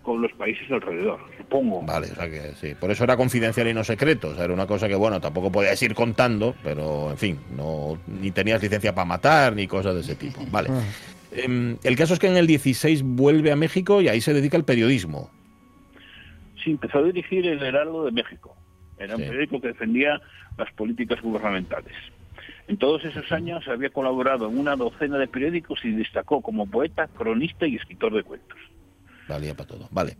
con 0.07 0.21
los 0.21 0.31
países 0.31 0.71
alrededor, 0.71 1.19
supongo. 1.37 1.81
Vale, 1.81 2.07
o 2.09 2.15
sea 2.15 2.29
que 2.29 2.53
sí. 2.55 2.73
Por 2.79 2.89
eso 2.91 3.03
era 3.03 3.17
confidencial 3.17 3.67
y 3.67 3.73
no 3.73 3.83
secreto. 3.83 4.29
O 4.29 4.35
sea, 4.35 4.45
era 4.45 4.53
una 4.53 4.65
cosa 4.65 4.87
que, 4.87 4.95
bueno, 4.95 5.19
tampoco 5.19 5.51
podías 5.51 5.83
ir 5.83 5.93
contando, 5.93 6.55
pero, 6.63 7.11
en 7.11 7.17
fin, 7.17 7.39
no 7.57 7.97
ni 8.07 8.31
tenías 8.31 8.63
licencia 8.63 8.95
para 8.95 9.03
matar 9.03 9.53
ni 9.53 9.67
cosas 9.67 9.95
de 9.95 9.99
ese 9.99 10.15
tipo. 10.15 10.39
Vale. 10.49 10.69
Em, 11.33 11.75
el 11.83 11.97
caso 11.97 12.13
es 12.13 12.19
que 12.21 12.27
en 12.27 12.37
el 12.37 12.47
16 12.47 13.03
vuelve 13.03 13.51
a 13.51 13.57
México 13.57 14.01
y 14.01 14.07
ahí 14.07 14.21
se 14.21 14.33
dedica 14.33 14.55
al 14.55 14.63
periodismo. 14.63 15.29
Sí, 16.63 16.71
empezó 16.71 16.99
a 16.99 17.03
dirigir 17.03 17.45
el 17.45 17.61
Heraldo 17.61 18.05
de 18.05 18.13
México. 18.13 18.55
Era 18.97 19.17
un 19.17 19.23
periódico 19.23 19.59
que 19.59 19.67
defendía 19.67 20.21
las 20.57 20.71
políticas 20.71 21.21
gubernamentales. 21.21 21.93
En 22.69 22.77
todos 22.77 23.03
esos 23.03 23.29
años 23.33 23.67
había 23.67 23.89
colaborado 23.89 24.47
en 24.47 24.57
una 24.57 24.77
docena 24.77 25.17
de 25.17 25.27
periódicos 25.27 25.83
y 25.83 25.91
destacó 25.91 26.41
como 26.41 26.65
poeta, 26.65 27.09
cronista 27.09 27.67
y 27.67 27.75
escritor 27.75 28.13
de 28.13 28.23
cuentos. 28.23 28.57
Valía 29.27 29.53
para 29.55 29.67
todo. 29.67 29.87
Vale. 29.91 30.15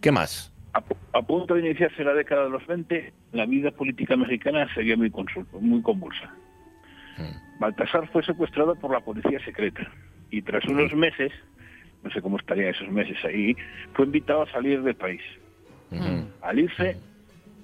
¿Qué 0.00 0.10
más? 0.12 0.52
A, 0.72 0.80
pu- 0.82 0.96
a 1.12 1.22
punto 1.22 1.54
de 1.54 1.60
iniciarse 1.60 2.04
la 2.04 2.12
década 2.14 2.44
de 2.44 2.50
los 2.50 2.66
20, 2.66 3.12
la 3.32 3.46
vida 3.46 3.70
política 3.70 4.16
mexicana 4.16 4.66
seguía 4.74 4.96
muy, 4.96 5.12
muy 5.60 5.82
convulsa. 5.82 6.34
Baltasar 7.58 8.06
fue 8.12 8.22
secuestrado 8.22 8.74
por 8.76 8.92
la 8.92 9.00
policía 9.00 9.42
secreta 9.44 9.90
y 10.30 10.42
tras 10.42 10.64
unos 10.66 10.92
meses, 10.94 11.32
no 12.02 12.10
sé 12.10 12.20
cómo 12.20 12.36
estarían 12.38 12.68
esos 12.74 12.88
meses 12.90 13.16
ahí, 13.24 13.56
fue 13.94 14.04
invitado 14.04 14.42
a 14.42 14.50
salir 14.52 14.82
del 14.82 14.94
país. 14.96 15.22
Al 16.42 16.58
irse, 16.58 16.96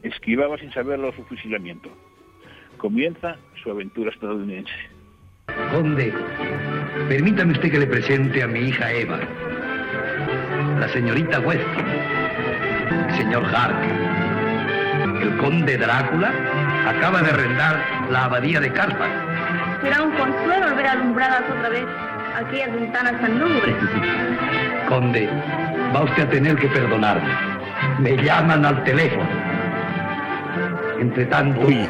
esquivaba 0.03 0.57
sin 0.59 0.73
saberlo 0.73 1.13
su 1.13 1.23
fusilamiento. 1.25 1.91
Comienza 2.79 3.37
su 3.63 3.71
aventura 3.71 4.11
estadounidense. 4.11 4.73
Conde, 5.71 6.13
permítame 7.09 7.53
usted 7.53 7.71
que 7.71 7.79
le 7.79 7.87
presente 7.87 8.43
a 8.43 8.47
mi 8.47 8.61
hija 8.61 8.91
Eva, 8.93 9.21
la 10.83 10.89
señorita 10.89 11.39
Weston, 11.39 11.87
el 13.09 13.17
señor 13.17 13.45
Hart. 13.55 13.77
El 15.23 15.37
conde 15.37 15.79
Drácula 15.79 16.33
acaba 16.89 17.23
de 17.23 17.31
arrendar 17.31 17.77
la 18.11 18.25
abadía 18.25 18.59
de 18.59 18.73
Carpas. 18.73 19.09
Será 19.81 20.03
un 20.03 20.11
consuelo 20.11 20.75
ver 20.75 20.89
alumbradas 20.89 21.43
otra 21.57 21.69
vez 21.69 21.87
aquellas 22.37 22.73
ventanas 22.73 23.21
tan 23.21 23.39
lúgubres. 23.39 23.77
Conde, 24.89 25.29
va 25.95 26.03
usted 26.03 26.25
a 26.25 26.31
tener 26.31 26.57
que 26.57 26.67
perdonarme. 26.67 27.33
Me 28.01 28.17
llaman 28.17 28.65
al 28.65 28.83
teléfono. 28.83 29.29
Entre 30.99 31.27
tanto, 31.27 31.61
Uy. 31.61 31.89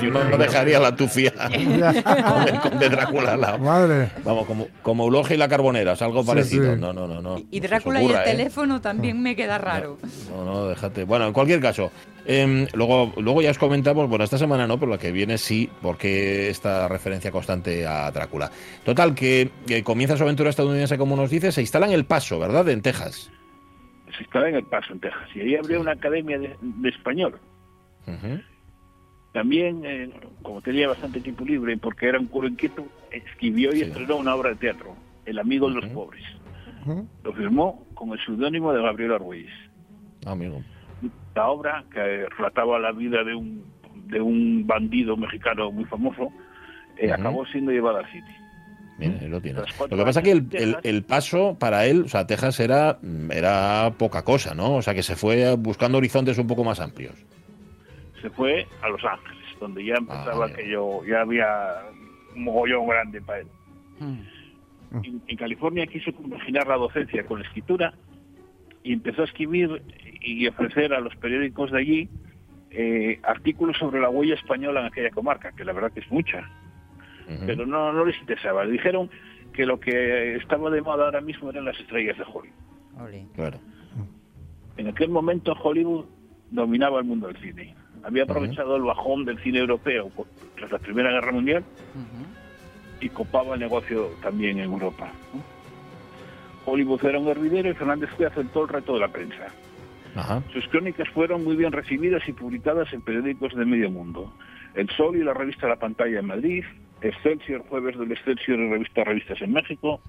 Si 0.00 0.06
uno 0.06 0.24
no 0.24 0.36
dejaría 0.36 0.78
la 0.80 0.94
tufia 0.94 1.32
con 1.34 2.48
el 2.48 2.60
conde 2.60 2.88
Drácula 2.88 3.32
al 3.34 3.40
lado. 3.40 3.58
Madre. 3.58 4.10
Vamos, 4.24 4.46
como, 4.46 4.68
como 4.82 5.04
Eulogia 5.04 5.34
y 5.34 5.38
la 5.38 5.48
Carbonera, 5.48 5.92
es 5.92 6.02
algo 6.02 6.24
parecido. 6.24 6.74
sí. 6.74 6.80
No, 6.80 6.92
no, 6.92 7.06
no, 7.06 7.20
no. 7.20 7.40
Y 7.50 7.60
Drácula 7.60 8.02
y 8.02 8.06
el 8.06 8.12
¿eh? 8.16 8.22
teléfono 8.24 8.80
también 8.80 9.22
me 9.22 9.36
queda 9.36 9.58
raro. 9.58 9.98
No, 10.30 10.44
no, 10.44 10.68
déjate. 10.68 11.04
Bueno, 11.04 11.26
en 11.26 11.32
cualquier 11.32 11.60
caso, 11.60 11.90
em, 12.26 12.66
luego, 12.74 13.12
luego 13.18 13.42
ya 13.42 13.50
os 13.50 13.58
comentamos, 13.58 14.08
bueno, 14.08 14.24
esta 14.24 14.38
semana 14.38 14.66
no, 14.66 14.78
pero 14.78 14.90
la 14.92 14.98
que 14.98 15.12
viene 15.12 15.38
sí, 15.38 15.68
porque 15.80 16.48
esta 16.50 16.88
referencia 16.88 17.30
constante 17.30 17.86
a 17.86 18.10
Drácula. 18.10 18.50
Total, 18.84 19.14
que, 19.14 19.50
que 19.66 19.82
comienza 19.82 20.16
su 20.16 20.22
aventura 20.24 20.50
estadounidense, 20.50 20.98
como 20.98 21.16
nos 21.16 21.30
dice, 21.30 21.52
se 21.52 21.60
instala 21.60 21.86
en 21.86 21.92
El 21.92 22.04
Paso, 22.04 22.38
¿verdad? 22.38 22.68
En 22.68 22.82
Texas. 22.82 23.30
Se 24.16 24.24
estaba 24.24 24.48
en 24.48 24.56
El 24.56 24.64
Paso, 24.64 24.92
en 24.92 25.00
Texas, 25.00 25.22
y 25.34 25.40
ahí 25.40 25.56
abrió 25.56 25.80
una 25.80 25.92
academia 25.92 26.38
de, 26.38 26.54
de 26.60 26.88
español. 26.88 27.38
Ujú. 28.06 28.40
También, 29.32 29.82
eh, 29.84 30.10
como 30.42 30.60
tenía 30.60 30.88
bastante 30.88 31.20
tiempo 31.20 31.44
libre, 31.44 31.76
porque 31.78 32.06
era 32.08 32.18
un 32.18 32.26
curo 32.26 32.46
inquieto, 32.48 32.86
escribió 33.10 33.70
y 33.72 33.76
Sí. 33.78 33.82
estrenó 33.84 34.16
una 34.16 34.34
obra 34.34 34.50
de 34.50 34.56
teatro, 34.56 34.94
El 35.24 35.38
amigo 35.38 35.68
de 35.68 35.76
los 35.76 35.86
pobres. 35.90 36.22
Lo 37.22 37.32
firmó 37.32 37.86
con 37.94 38.10
el 38.10 38.18
seudónimo 38.26 38.72
de 38.72 38.82
Gabriel. 38.82 39.12
Ah, 40.26 40.32
amigo. 40.32 40.60
La 41.34 41.48
obra, 41.48 41.84
que 41.92 42.26
relataba 42.36 42.78
la 42.80 42.90
vida 42.92 43.22
de 43.22 43.34
un, 43.36 43.64
de 44.08 44.20
un 44.20 44.66
bandido 44.66 45.16
mexicano 45.16 45.70
muy 45.70 45.84
famoso, 45.84 46.30
eh, 46.98 47.12
acabó 47.12 47.46
siendo 47.46 47.70
llevada 47.70 48.00
al 48.00 48.06
City. 48.06 48.32
Ahí 49.00 49.28
lo 49.28 49.40
cuatro 49.76 49.96
Lo 49.96 50.02
que 50.02 50.06
pasa 50.06 50.20
es 50.20 50.24
que 50.24 50.30
el, 50.32 50.38
el- 50.38 50.48
Texas- 50.48 50.80
el 50.84 51.02
paso 51.04 51.56
para 51.58 51.86
él, 51.86 52.02
o 52.02 52.08
sea, 52.08 52.26
Texas 52.26 52.60
era, 52.60 52.98
era 53.30 53.92
poca 53.96 54.22
cosa, 54.22 54.54
¿no? 54.54 54.74
O 54.76 54.82
sea, 54.82 54.94
que 54.94 55.02
se 55.02 55.16
fue 55.16 55.54
buscando 55.56 55.98
horizontes 55.98 56.36
un 56.38 56.46
poco 56.46 56.62
más 56.64 56.78
amplios. 56.80 57.14
Se 58.22 58.30
fue 58.30 58.66
a 58.82 58.88
Los 58.88 59.04
Ángeles, 59.04 59.44
donde 59.60 59.84
ya 59.84 59.94
empezaba 59.96 60.46
Ah, 60.46 60.48
ya. 60.48 60.56
que 60.56 60.70
yo 60.70 61.04
ya 61.04 61.20
había 61.20 61.82
un 62.34 62.44
mogollón 62.44 62.86
grande 62.86 63.20
para 63.20 63.40
él. 63.40 63.46
Mm. 64.00 64.20
En, 65.04 65.22
en 65.26 65.36
California 65.36 65.86
quiso 65.86 66.12
compaginar 66.14 66.66
la 66.66 66.76
docencia 66.76 67.24
con 67.26 67.40
la 67.40 67.46
escritura 67.46 67.92
y 68.82 68.92
empezó 68.92 69.22
a 69.22 69.24
escribir 69.26 69.82
y 70.20 70.46
ofrecer 70.48 70.92
a 70.94 71.00
los 71.00 71.14
periódicos 71.16 71.70
de 71.70 71.78
allí 71.78 72.08
eh, 72.70 73.18
artículos 73.22 73.76
sobre 73.78 74.00
la 74.00 74.08
huella 74.08 74.34
española 74.34 74.80
en 74.80 74.86
aquella 74.86 75.10
comarca, 75.10 75.52
que 75.52 75.64
la 75.64 75.72
verdad 75.72 75.92
que 75.92 76.00
es 76.00 76.10
mucha, 76.10 76.48
pero 77.46 77.64
no, 77.66 77.92
no 77.92 78.04
les 78.04 78.18
interesaba. 78.20 78.64
Le 78.64 78.72
dijeron 78.72 79.08
que 79.52 79.64
lo 79.66 79.78
que 79.80 80.36
estaba 80.36 80.70
de 80.70 80.82
moda 80.82 81.04
ahora 81.06 81.20
mismo 81.20 81.50
eran 81.50 81.64
las 81.64 81.78
estrellas 81.80 82.16
de 82.18 82.24
Hollywood. 82.24 83.28
Claro. 83.34 83.58
En 84.76 84.88
aquel 84.88 85.08
momento 85.10 85.52
Hollywood 85.52 86.04
dominaba 86.50 86.98
el 86.98 87.04
mundo 87.06 87.28
del 87.28 87.36
cine. 87.38 87.74
Había 88.04 88.24
aprovechado 88.24 88.76
el 88.76 88.82
bajón 88.82 89.24
del 89.24 89.38
cine 89.38 89.60
europeo 89.60 90.10
tras 90.56 90.72
la 90.72 90.78
Primera 90.78 91.10
Guerra 91.10 91.32
Mundial 91.32 91.64
y 93.00 93.08
copaba 93.08 93.54
el 93.54 93.60
negocio 93.60 94.10
también 94.22 94.58
en 94.58 94.72
Europa. 94.72 95.10
Hollywood 96.64 97.04
era 97.04 97.18
un 97.18 97.28
hervidero 97.28 97.70
y 97.70 97.74
Fernández 97.74 98.10
Fue 98.16 98.26
aceptó 98.26 98.62
el 98.62 98.68
reto 98.68 98.94
de 98.94 99.00
la 99.00 99.08
prensa. 99.08 99.48
Ajá. 100.14 100.42
Sus 100.52 100.66
crónicas 100.68 101.08
fueron 101.08 101.42
muy 101.42 101.56
bien 101.56 101.72
recibidas 101.72 102.22
y 102.28 102.32
publicadas 102.32 102.92
en 102.92 103.02
periódicos 103.02 103.54
de 103.54 103.64
medio 103.64 103.90
mundo. 103.90 104.32
El 104.74 104.88
Sol 104.90 105.16
y 105.16 105.24
la 105.24 105.34
revista 105.34 105.68
La 105.68 105.76
Pantalla 105.76 106.20
en 106.20 106.26
Madrid, 106.26 106.64
Excelsior, 107.00 107.64
jueves 107.68 107.98
del 107.98 108.12
Excelsior 108.12 108.58
y 108.58 108.70
revista 108.70 109.04
Revistas 109.04 109.40
en 109.42 109.52
México, 109.52 110.00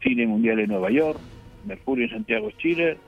Cine 0.00 0.26
Mundial 0.26 0.60
en 0.60 0.68
Nueva 0.68 0.90
York, 0.90 1.18
Mercurio 1.64 2.04
en 2.04 2.10
Santiago, 2.10 2.50
Chile, 2.58 2.98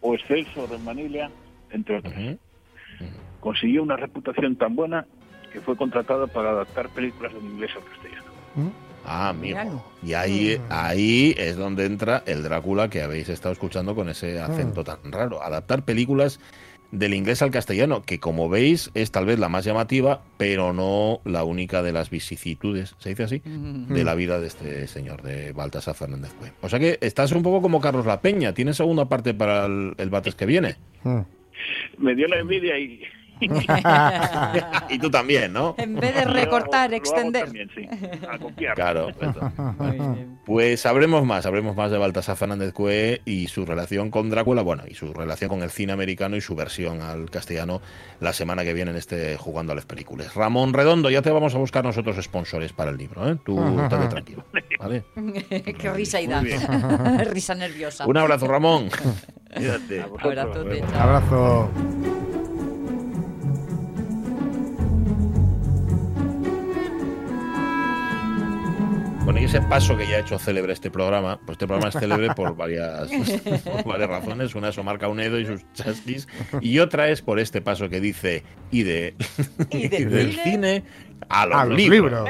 o 0.00 0.14
Excelsior 0.14 0.68
en 0.72 0.84
Manila, 0.84 1.30
entre 1.70 1.98
otros. 1.98 2.14
Consiguió 3.42 3.82
una 3.82 3.96
reputación 3.96 4.54
tan 4.54 4.76
buena 4.76 5.04
que 5.52 5.60
fue 5.60 5.76
contratado 5.76 6.28
para 6.28 6.50
adaptar 6.50 6.88
películas 6.90 7.34
del 7.34 7.42
inglés 7.42 7.72
al 7.74 7.84
castellano. 7.84 8.72
Ah, 9.04 9.30
amigo. 9.30 9.84
Y 10.00 10.14
ahí, 10.14 10.60
ahí 10.70 11.34
es 11.36 11.56
donde 11.56 11.86
entra 11.86 12.22
el 12.24 12.44
Drácula 12.44 12.88
que 12.88 13.02
habéis 13.02 13.28
estado 13.28 13.52
escuchando 13.52 13.96
con 13.96 14.08
ese 14.08 14.40
acento 14.40 14.84
tan 14.84 15.10
raro. 15.10 15.42
Adaptar 15.42 15.84
películas 15.84 16.38
del 16.92 17.14
inglés 17.14 17.42
al 17.42 17.50
castellano, 17.50 18.02
que 18.02 18.20
como 18.20 18.48
veis 18.48 18.92
es 18.94 19.10
tal 19.10 19.26
vez 19.26 19.40
la 19.40 19.48
más 19.48 19.64
llamativa, 19.64 20.22
pero 20.36 20.72
no 20.72 21.20
la 21.24 21.42
única 21.42 21.82
de 21.82 21.92
las 21.92 22.10
vicisitudes, 22.10 22.94
¿se 22.98 23.08
dice 23.08 23.24
así? 23.24 23.42
De 23.44 24.04
la 24.04 24.14
vida 24.14 24.38
de 24.38 24.46
este 24.46 24.86
señor, 24.86 25.22
de 25.22 25.52
Baltasar 25.52 25.96
Fernández 25.96 26.32
Cue. 26.34 26.52
O 26.60 26.68
sea 26.68 26.78
que 26.78 26.98
estás 27.00 27.32
un 27.32 27.42
poco 27.42 27.60
como 27.60 27.80
Carlos 27.80 28.06
La 28.06 28.20
Peña. 28.20 28.54
¿Tienes 28.54 28.76
segunda 28.76 29.06
parte 29.06 29.34
para 29.34 29.66
el, 29.66 29.94
el 29.98 30.10
Bates 30.10 30.36
que 30.36 30.46
viene? 30.46 30.76
Me 31.98 32.14
dio 32.14 32.28
la 32.28 32.38
envidia 32.38 32.78
y... 32.78 33.02
y 34.88 34.98
tú 34.98 35.10
también, 35.10 35.52
¿no? 35.52 35.74
En 35.78 35.94
vez 35.94 36.14
de 36.14 36.24
recortar, 36.24 36.90
lo 36.90 36.96
extender. 36.96 37.44
también, 37.44 37.70
sí, 37.74 37.88
a 38.28 38.38
copiar. 38.38 38.74
Claro. 38.74 39.08
Pues 40.44 40.80
sabremos 40.80 41.24
más, 41.24 41.44
sabremos 41.44 41.76
más 41.76 41.90
de 41.90 41.98
Baltasar 41.98 42.36
Fernández 42.36 42.72
Cue 42.72 43.22
y 43.24 43.48
su 43.48 43.64
relación 43.64 44.10
con 44.10 44.30
Drácula, 44.30 44.62
bueno, 44.62 44.84
y 44.88 44.94
su 44.94 45.12
relación 45.12 45.48
con 45.48 45.62
el 45.62 45.70
cine 45.70 45.92
americano 45.92 46.36
y 46.36 46.40
su 46.40 46.54
versión 46.54 47.00
al 47.00 47.30
castellano 47.30 47.80
la 48.20 48.32
semana 48.32 48.64
que 48.64 48.72
viene 48.72 48.90
en 48.90 48.96
este 48.96 49.36
Jugando 49.36 49.72
a 49.72 49.74
las 49.74 49.86
Películas. 49.86 50.34
Ramón 50.34 50.72
Redondo, 50.72 51.10
ya 51.10 51.22
te 51.22 51.30
vamos 51.30 51.54
a 51.54 51.58
buscar 51.58 51.84
nosotros 51.84 52.16
sponsores 52.22 52.72
para 52.72 52.90
el 52.90 52.96
libro, 52.96 53.28
¿eh? 53.28 53.36
Tú 53.44 53.80
estate 53.80 54.08
tranquilo, 54.08 54.44
¿vale? 54.78 55.04
Qué 55.78 55.92
risa 55.92 56.20
y 56.20 56.26
da. 56.26 56.42
Risa 57.30 57.54
nerviosa. 57.54 58.06
Un 58.06 58.16
abrazo, 58.16 58.46
Ramón. 58.46 58.88
Abrazo. 60.94 61.70
Y 69.42 69.46
ese 69.46 69.60
paso 69.60 69.96
que 69.96 70.06
ya 70.06 70.18
ha 70.18 70.20
hecho 70.20 70.38
célebre 70.38 70.72
este 70.72 70.88
programa, 70.88 71.36
pues 71.44 71.56
este 71.56 71.66
programa 71.66 71.88
es 71.88 71.96
célebre 71.96 72.32
por 72.32 72.54
varias, 72.54 73.10
por 73.64 73.84
varias 73.84 74.08
razones. 74.08 74.54
Una 74.54 74.68
es 74.68 74.78
Omar 74.78 75.00
Caunedo 75.00 75.36
y 75.40 75.44
sus 75.46 75.62
chasquis, 75.72 76.28
y 76.60 76.78
otra 76.78 77.08
es 77.08 77.22
por 77.22 77.40
este 77.40 77.60
paso 77.60 77.88
que 77.88 78.00
dice 78.00 78.44
y 78.70 78.84
de 78.84 79.16
¿Y 79.70 79.88
del 79.88 80.10
del 80.10 80.30
cine? 80.34 80.44
cine 80.44 80.82
a 81.28 81.46
los, 81.46 81.58
A 81.58 81.64
los 81.64 81.76
libros. 81.76 82.12
libros. 82.24 82.28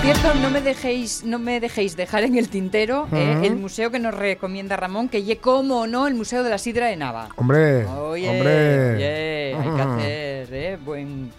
Cierto, 0.00 0.34
no 0.40 0.50
me 0.50 0.60
dejéis, 0.60 1.24
no 1.24 1.38
me 1.38 1.60
dejéis 1.60 1.96
dejar 1.96 2.22
en 2.22 2.36
el 2.36 2.48
tintero 2.48 3.06
eh, 3.12 3.42
el 3.44 3.56
museo 3.56 3.90
que 3.90 3.98
nos 3.98 4.14
recomienda 4.14 4.76
Ramón, 4.76 5.08
que 5.08 5.22
ye 5.22 5.38
como 5.38 5.86
no 5.86 6.06
el 6.06 6.14
Museo 6.14 6.42
de 6.42 6.50
la 6.50 6.58
Sidra 6.58 6.86
de 6.86 6.96
Nava. 6.96 7.28
Hombre, 7.36 7.84
Oye, 7.86 8.28
hombre. 8.28 8.94
oye, 8.96 9.54
hay 9.56 9.76
que 9.76 9.82
hacer 9.82 10.48
eh, 10.52 10.78
buen, 10.82 11.30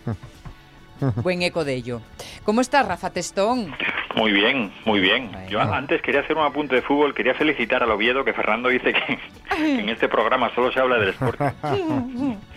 buen 1.18 1.41
eco 1.41 1.63
de 1.65 1.74
ello. 1.74 2.01
¿Cómo 2.44 2.62
estás, 2.62 2.88
Rafa 2.88 3.10
Testón? 3.10 3.74
Muy 4.15 4.32
bien, 4.32 4.72
muy 4.86 5.00
bien. 5.00 5.32
Yo 5.50 5.60
antes 5.62 6.01
quería 6.01 6.22
hacer 6.22 6.38
un 6.38 6.44
apunte 6.44 6.75
de 6.75 6.82
fútbol, 6.82 7.13
quería 7.13 7.34
felicitar 7.34 7.82
al 7.82 7.91
Oviedo 7.91 8.24
que 8.24 8.34
Fernando 8.34 8.70
dice 8.70 8.94
que, 8.94 9.18
que 9.56 9.80
en 9.80 9.89
este 9.89 10.08
programa 10.08 10.53
solo 10.53 10.72
se 10.72 10.80
habla 10.80 10.98
del 11.00 11.10
Sporting. 11.10 12.36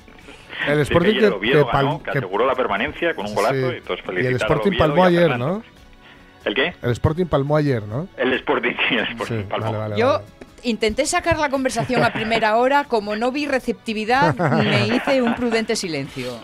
El 0.68 0.80
Sporting 0.80 1.18
que, 1.18 1.26
el 1.26 1.32
Oviedo 1.32 1.66
que 1.66 1.72
ganó, 1.72 2.00
aseguró 2.06 2.46
la 2.46 2.54
permanencia 2.54 3.12
con 3.14 3.26
un 3.26 3.34
golazo, 3.34 3.54
sí. 3.54 3.74
y 3.74 3.76
entonces 3.78 4.04
Y 4.22 4.26
el 4.26 4.36
Sporting 4.36 4.70
al 4.80 4.92
Oviedo 4.92 4.96
palmó 4.96 5.10
y 5.10 5.16
a 5.16 5.20
ayer. 5.24 5.38
¿no? 5.38 5.62
¿El 6.44 6.54
qué? 6.54 6.74
El 6.82 6.90
Sporting 6.90 7.26
palmó 7.26 7.56
ayer, 7.56 7.82
¿no? 7.84 8.08
El 8.16 8.32
Sporting, 8.34 8.72
sí, 8.88 8.96
el 8.96 9.06
Sporting 9.08 9.38
Sí, 9.38 9.46
palmó. 9.48 9.66
vale, 9.66 9.78
vale, 9.78 9.96
Yo 9.98 10.06
vale. 10.08 10.24
intenté 10.62 11.06
sacar 11.06 11.38
la 11.38 11.48
conversación 11.48 12.02
a 12.02 12.12
primera 12.12 12.56
hora, 12.56 12.84
como 12.84 13.16
no 13.16 13.32
vi 13.32 13.46
receptividad, 13.46 14.34
me 14.36 14.88
hice 14.88 15.22
un 15.22 15.34
prudente 15.34 15.74
silencio. 15.76 16.38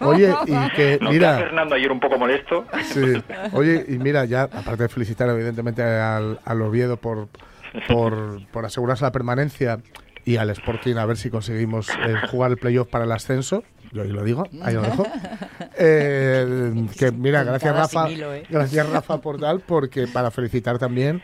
Oye, 0.00 0.32
y 0.46 0.70
que, 0.76 0.98
¿No 1.00 1.10
mira, 1.10 1.36
Fernando 1.38 1.74
ayer 1.74 1.90
un 1.90 2.00
poco 2.00 2.16
molesto? 2.18 2.64
Sí. 2.84 3.22
Oye, 3.52 3.84
y 3.88 3.98
mira, 3.98 4.24
ya, 4.24 4.42
aparte 4.44 4.84
de 4.84 4.88
felicitar 4.88 5.28
evidentemente 5.30 5.82
al, 5.82 6.38
al 6.44 6.62
Oviedo 6.62 6.96
por, 6.96 7.28
por, 7.88 8.44
por 8.52 8.64
asegurarse 8.64 9.04
la 9.04 9.12
permanencia 9.12 9.78
y 10.24 10.36
al 10.36 10.50
Sporting 10.50 10.96
a 10.96 11.06
ver 11.06 11.16
si 11.16 11.30
conseguimos 11.30 11.88
eh, 11.88 12.14
jugar 12.30 12.50
el 12.52 12.56
playoff 12.56 12.88
para 12.88 13.04
el 13.04 13.12
ascenso. 13.12 13.64
Yo 13.92 14.02
ahí 14.02 14.08
lo 14.08 14.22
digo, 14.24 14.46
ahí 14.62 14.74
lo 14.74 14.82
dejo. 14.82 15.06
Eh, 15.82 16.86
que 16.98 17.10
mira, 17.10 17.42
gracias 17.42 17.74
Rafa, 17.74 18.06
similo, 18.06 18.34
¿eh? 18.34 18.44
gracias 18.50 18.86
Rafa 18.90 19.18
por 19.18 19.40
tal, 19.40 19.60
porque 19.60 20.06
para 20.06 20.30
felicitar 20.30 20.78
también 20.78 21.22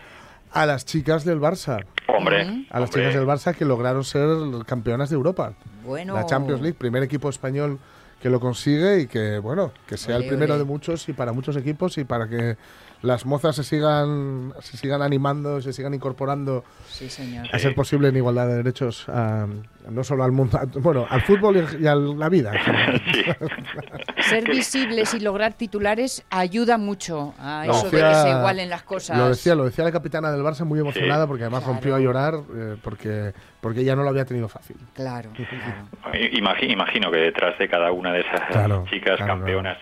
a 0.53 0.65
las 0.65 0.87
chicas 0.87 1.25
del 1.27 1.41
Barça, 1.41 1.85
Hombre, 2.09 2.67
a 2.71 2.81
las 2.81 2.89
hombre. 2.89 3.03
chicas 3.03 3.15
del 3.15 3.27
Barça 3.27 3.55
que 3.55 3.67
lograron 3.67 4.03
ser 4.05 4.27
campeonas 4.65 5.11
de 5.11 5.17
Europa. 5.17 5.53
Bueno, 5.85 6.15
La 6.15 6.25
Champions 6.25 6.63
League, 6.63 6.77
primer 6.79 7.03
equipo 7.03 7.29
español 7.29 7.79
que 8.23 8.31
lo 8.31 8.41
consigue 8.41 9.01
y 9.01 9.07
que, 9.09 9.39
bueno, 9.39 9.73
que 9.87 9.99
sea 9.99 10.17
Ole, 10.17 10.25
el 10.25 10.29
primero 10.31 10.55
ole. 10.55 10.63
de 10.63 10.67
muchos 10.67 11.07
y 11.09 11.13
para 11.13 11.33
muchos 11.33 11.55
equipos 11.57 11.99
y 11.99 12.05
para 12.05 12.27
que 12.29 12.57
las 13.03 13.27
mozas 13.27 13.55
se 13.57 13.65
sigan, 13.65 14.53
se 14.61 14.77
sigan 14.77 15.03
animando, 15.03 15.61
se 15.61 15.73
sigan 15.73 15.95
incorporando 15.95 16.65
Sí, 16.89 17.09
señor. 17.09 17.47
a 17.53 17.59
ser 17.59 17.75
posible 17.75 18.09
en 18.09 18.17
igualdad 18.17 18.47
de 18.49 18.57
derechos, 18.57 19.09
a- 19.09 19.47
no 19.91 20.03
solo 20.03 20.25
al 20.25 20.33
mundo, 20.33 20.59
a- 20.59 20.65
bueno, 20.81 21.07
al 21.09 21.23
fútbol 21.23 21.65
y 21.81 21.87
a 21.87 21.95
la 21.95 22.29
vida. 22.29 22.53
Ser 24.29 24.49
visibles 24.49 25.15
y 25.15 25.21
lograr 25.21 25.53
titulares 25.55 26.25
ayuda 26.31 26.79
mucho 26.79 27.35
a 27.39 27.67
eso 27.67 27.85
de 27.91 27.99
que 28.03 28.15
se 28.15 28.31
igualen 28.31 28.69
las 28.71 28.83
cosas. 28.83 29.17
Lo 29.17 29.29
decía, 29.29 29.55
lo 29.55 29.65
decía 29.65 29.85
la 29.85 29.93
capitana 29.93 30.33
del 30.33 30.43
Barça 30.43 30.65
muy 30.65 30.81
emocionada 30.81 31.27
porque 31.27 31.45
además 31.45 31.61
Claro. 31.63 31.75
rompió 31.75 31.95
a 31.95 32.01
llorar 32.01 32.35
eh, 32.55 32.77
porque, 32.83 33.33
porque 33.61 33.81
ella 33.81 33.95
no 33.95 34.03
lo 34.03 34.09
había 34.09 34.25
tenido 34.25 34.49
fácil. 34.49 34.77
Claro, 34.95 35.31
claro. 35.35 36.19
Imagi- 36.33 36.71
imagino 36.73 37.11
que 37.11 37.19
detrás 37.19 37.57
de 37.59 37.69
cada 37.69 37.93
una 37.93 38.13
de 38.13 38.21
esas 38.21 38.41
Claro, 38.51 38.85
chicas 38.91 39.17
claro, 39.17 39.35
campeonas 39.35 39.79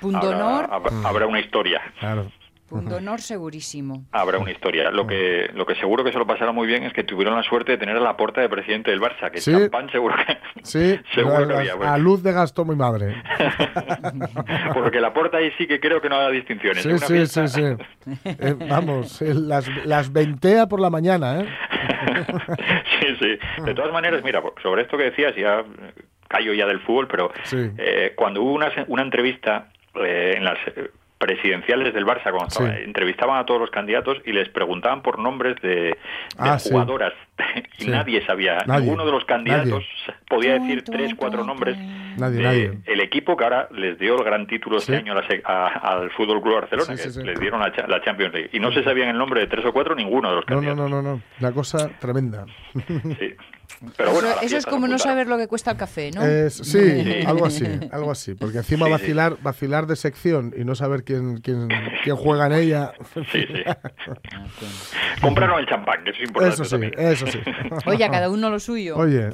Punto 0.00 0.18
habrá, 0.18 0.46
honor. 0.46 0.70
habrá 1.04 1.26
una 1.26 1.40
historia. 1.40 1.80
Claro. 1.98 2.30
Punto 2.68 2.96
honor 2.96 3.20
segurísimo. 3.20 4.04
Habrá 4.12 4.38
una 4.38 4.50
historia. 4.50 4.90
Lo 4.90 5.06
que, 5.06 5.50
lo 5.54 5.64
que 5.64 5.74
seguro 5.76 6.04
que 6.04 6.12
se 6.12 6.18
lo 6.18 6.26
pasaron 6.26 6.54
muy 6.54 6.66
bien 6.66 6.82
es 6.82 6.92
que 6.92 7.02
tuvieron 7.02 7.34
la 7.34 7.42
suerte 7.42 7.72
de 7.72 7.78
tener 7.78 7.96
a 7.96 8.00
la 8.00 8.16
puerta 8.16 8.40
de 8.42 8.48
presidente 8.48 8.90
del 8.90 9.00
Barça, 9.00 9.30
que 9.30 9.40
Sí. 9.40 9.52
champán 9.52 9.90
seguro 9.90 10.14
que, 10.16 10.36
Sí, 10.62 11.00
seguro 11.14 11.46
que 11.48 11.54
a, 11.54 11.58
había. 11.58 11.94
a 11.94 11.98
luz 11.98 12.22
de 12.22 12.32
gasto 12.32 12.64
mi 12.64 12.76
madre. 12.76 13.14
Porque 14.74 15.00
la 15.00 15.12
puerta 15.12 15.38
ahí 15.38 15.50
sí 15.56 15.66
que 15.66 15.80
creo 15.80 16.00
que 16.00 16.08
no 16.08 16.18
da 16.18 16.30
distinciones. 16.30 16.82
Sí, 16.82 16.98
sí, 16.98 17.26
sí, 17.26 17.48
sí. 17.48 17.62
Eh, 18.24 18.54
vamos, 18.68 19.22
eh, 19.22 19.34
las, 19.34 19.68
las 19.86 20.12
ventea 20.12 20.66
por 20.66 20.80
la 20.80 20.90
mañana, 20.90 21.40
¿eh? 21.40 21.48
sí, 23.00 23.06
sí. 23.20 23.62
De 23.64 23.74
todas 23.74 23.92
maneras, 23.92 24.22
mira, 24.22 24.42
sobre 24.62 24.82
esto 24.82 24.96
que 24.96 25.04
decías, 25.04 25.34
ya 25.36 25.64
callo 26.28 26.52
ya 26.52 26.66
del 26.66 26.80
fútbol, 26.80 27.08
pero 27.08 27.32
Sí. 27.44 27.70
eh, 27.78 28.12
cuando 28.16 28.42
hubo 28.42 28.52
una, 28.52 28.68
una 28.88 29.02
entrevista 29.02 29.68
eh, 29.94 30.34
en 30.36 30.44
las 30.44 30.58
eh, 30.76 30.90
presidenciales 31.18 31.92
del 31.94 32.06
Barça, 32.06 32.30
cuando 32.30 32.46
estaba- 32.46 32.68
entrevistaban 32.78 33.38
a 33.38 33.44
todos 33.46 33.60
los 33.60 33.70
candidatos 33.70 34.18
y 34.24 34.32
les 34.32 34.48
preguntaban 34.48 35.02
por 35.02 35.18
nombres 35.18 35.60
de, 35.62 35.68
de 35.68 35.96
Ah, 36.38 36.58
sí. 36.58 36.72
y 37.78 37.84
Sí. 37.84 37.90
nadie 37.90 38.24
sabía, 38.26 38.58
Nadie. 38.66 38.82
ninguno 38.82 39.06
de 39.06 39.12
los 39.12 39.24
candidatos 39.24 39.84
podía 40.28 40.54
decir 40.54 40.82
tres, 40.84 41.14
cuatro 41.16 41.44
nombres. 41.44 41.76
Nadie, 42.18 42.36
de 42.38 42.42
nadie. 42.42 42.78
el 42.86 43.00
equipo 43.00 43.36
que 43.36 43.44
ahora 43.44 43.68
les 43.72 43.98
dio 43.98 44.16
el 44.18 44.24
gran 44.24 44.46
título 44.48 44.78
este 44.78 44.92
Sí. 44.92 44.98
año 44.98 45.14
a 45.14 45.22
a- 45.44 45.66
al 45.98 46.10
Fútbol 46.12 46.42
Club 46.42 46.54
Barcelona, 46.54 46.96
Sí, 46.96 47.02
que 47.02 47.10
sí, 47.10 47.20
sí. 47.20 47.24
les 47.24 47.38
dieron 47.38 47.60
la, 47.60 47.72
cha- 47.72 47.86
la 47.86 48.02
Champions 48.02 48.34
League. 48.34 48.50
Y 48.52 48.58
no 48.58 48.72
se 48.72 48.82
sabían 48.82 49.08
el 49.10 49.18
nombre 49.18 49.40
de 49.40 49.46
tres 49.46 49.64
o 49.64 49.72
cuatro 49.72 49.94
ninguno 49.94 50.30
de 50.30 50.36
los 50.36 50.44
No, 50.48 50.56
no, 50.56 50.60
candidatos. 50.62 50.90
no, 50.90 51.02
no, 51.02 51.14
no. 51.16 51.22
Una 51.40 51.52
cosa 51.52 51.88
tremenda. 52.00 52.44
Sí. 52.74 53.34
Pero 53.96 54.10
bueno, 54.12 54.28
eso, 54.42 54.56
es 54.56 54.66
como 54.66 54.88
no 54.88 54.98
saber 54.98 55.28
lo 55.28 55.36
que 55.36 55.46
cuesta 55.46 55.70
el 55.72 55.76
café, 55.76 56.10
¿no? 56.10 56.24
Es- 56.24 56.54
sí, 56.56 57.02
Sí. 57.02 57.20
algo 57.26 57.46
así, 57.46 57.64
algo 57.92 58.10
así. 58.10 58.34
Porque 58.34 58.58
encima 58.58 58.86
Sí, 58.86 58.92
sí. 58.92 58.98
vacilar, 58.98 59.36
vacilar 59.42 59.86
de 59.86 59.94
sección 59.94 60.52
y 60.56 60.64
no 60.64 60.74
saber 60.74 61.04
quién, 61.04 61.36
quién, 61.42 61.68
quién 62.02 62.16
juega 62.16 62.46
en 62.46 62.52
ella. 62.54 62.92
Sí, 63.30 63.46
sí. 63.46 63.46
Compraron 65.22 65.58
el 65.60 65.66
champán, 65.66 66.02
que 66.04 66.10
eso 66.10 66.22
es 66.22 66.28
importante 66.28 66.54
Eso 66.54 66.64
sí, 66.64 66.70
también. 66.70 66.92
eso 66.96 67.26
sí. 67.30 67.38
Oye, 67.86 68.04
a 68.04 68.10
cada 68.10 68.30
uno 68.30 68.50
lo 68.50 68.58
suyo. 68.58 68.96
Oye, 68.96 69.30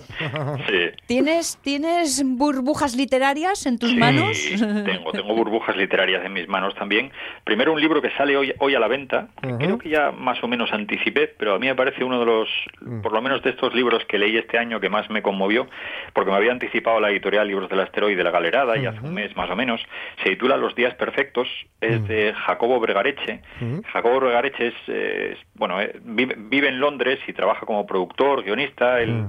Sí. 0.69 0.91
¿Tienes, 1.07 1.59
¿Tienes 1.63 2.23
burbujas 2.25 2.97
literarias 2.97 3.67
en 3.67 3.79
tus 3.79 3.91
Sí, 3.91 3.97
manos? 3.97 4.39
Tengo, 4.59 5.13
tengo 5.13 5.35
burbujas 5.35 5.77
literarias 5.77 6.25
en 6.25 6.33
mis 6.33 6.49
manos 6.49 6.75
también. 6.75 7.11
Primero 7.45 7.73
un 7.73 7.81
libro 7.81 8.01
que 8.03 8.11
sale 8.13 8.37
hoy, 8.37 8.53
hoy 8.59 8.75
a 8.75 8.81
la 8.81 8.89
venta, 8.89 9.29
que 9.41 9.49
Ujú. 9.49 9.59
creo 9.59 9.79
que 9.79 9.89
ya 9.89 10.13
más 10.13 10.43
o 10.43 10.49
menos 10.49 10.73
anticipé, 10.73 11.29
pero 11.29 11.55
a 11.55 11.59
mí 11.59 11.67
me 11.67 11.75
parece 11.75 12.05
uno 12.05 12.21
de 12.21 12.27
los, 12.27 12.49
Mm. 12.81 13.01
por 13.03 13.13
lo 13.13 13.23
menos 13.23 13.43
de 13.43 13.51
estos 13.51 13.75
libros 13.75 14.05
que 14.07 14.19
leí 14.19 14.37
este 14.37 14.59
año 14.59 14.81
que 14.81 14.89
más 14.91 15.09
me 15.11 15.23
conmovió, 15.23 15.67
porque 16.13 16.31
me 16.31 16.37
había 16.37 16.53
anticipado 16.53 17.01
la 17.01 17.11
editorial 17.11 17.47
Libros 17.49 17.69
del 17.71 17.81
Asteroide 17.81 18.17
de 18.17 18.25
la 18.25 18.31
Galerada, 18.31 18.77
y 18.77 18.87
hace 18.87 19.01
un 19.01 19.15
mes 19.15 19.35
más 19.37 19.51
o 19.51 19.57
menos, 19.57 19.81
se 20.23 20.31
titula 20.31 20.57
Los 20.57 20.75
días 20.75 20.95
perfectos, 20.95 21.49
es 21.81 22.07
de 22.09 22.33
Jacobo 22.35 22.81
Bregareche. 22.81 23.41
Ujú. 23.61 23.83
Jacobo 23.93 24.21
Bregareche 24.21 24.69
es, 24.69 24.75
eh, 24.89 25.31
es- 25.35 25.39
bueno, 25.55 25.81
eh, 25.81 25.99
vive, 26.03 26.35
vive 26.39 26.69
en 26.69 26.81
Londres 26.81 27.19
y 27.27 27.33
trabaja 27.33 27.65
como 27.67 27.84
productor, 27.87 28.43
guionista, 28.45 29.00
él- 29.00 29.26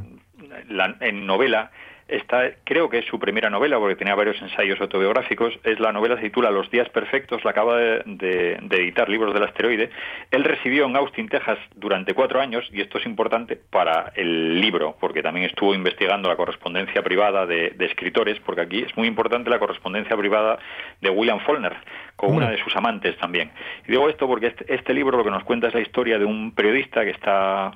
la- 0.70 0.96
en 1.02 1.26
novela. 1.26 1.72
Esta 2.08 2.52
creo 2.66 2.88
que 2.88 3.00
es 3.00 3.06
su 3.06 3.18
primera 3.18 3.50
novela 3.50 3.80
porque 3.80 3.96
tenía 3.96 4.14
varios 4.14 4.40
ensayos 4.40 4.80
autobiográficos. 4.80 5.58
Es 5.64 5.80
la 5.80 5.92
novela 5.92 6.16
se 6.18 6.22
titula 6.22 6.52
Los 6.52 6.70
días 6.70 6.88
perfectos. 6.90 7.44
La 7.44 7.50
acaba 7.50 7.78
de, 7.78 8.04
de- 8.06 8.60
de 8.62 8.76
editar 8.78 9.10
Libros 9.10 9.34
del 9.34 9.42
Asteroide. 9.42 9.90
Él 10.30 10.44
residió 10.44 10.86
en 10.86 10.96
Austin, 10.98 11.28
Texas, 11.30 11.58
durante 11.76 12.14
cuatro 12.14 12.40
años 12.40 12.70
y 12.72 12.82
esto 12.82 13.00
es 13.00 13.08
importante 13.08 13.56
para 13.56 14.12
el 14.16 14.62
libro 14.62 14.96
porque 15.00 15.24
también 15.24 15.48
estuvo 15.48 15.74
investigando 15.74 16.30
la 16.30 16.36
correspondencia 16.36 17.02
privada 17.02 17.48
de, 17.48 17.72
de 17.72 17.86
escritores 17.86 18.40
porque 18.42 18.62
aquí 18.62 18.84
es 18.84 18.96
muy 18.96 19.08
importante 19.08 19.50
la 19.50 19.58
correspondencia 19.58 20.16
privada 20.16 20.60
de 21.02 21.10
William 21.10 21.40
Faulkner 21.40 21.74
con 22.16 22.36
una 22.36 22.52
de 22.52 22.60
sus 22.64 22.76
amantes 22.76 23.18
también. 23.18 23.50
Y 23.88 23.92
digo 23.94 24.08
esto 24.10 24.28
porque 24.28 24.46
este, 24.48 24.72
este 24.72 24.94
libro 24.94 25.18
lo 25.18 25.24
que 25.24 25.32
nos 25.32 25.44
cuenta 25.44 25.70
es 25.70 25.74
la 25.74 25.82
historia 25.82 26.20
de 26.20 26.26
un 26.26 26.52
periodista 26.54 27.04
que 27.04 27.10
está 27.12 27.72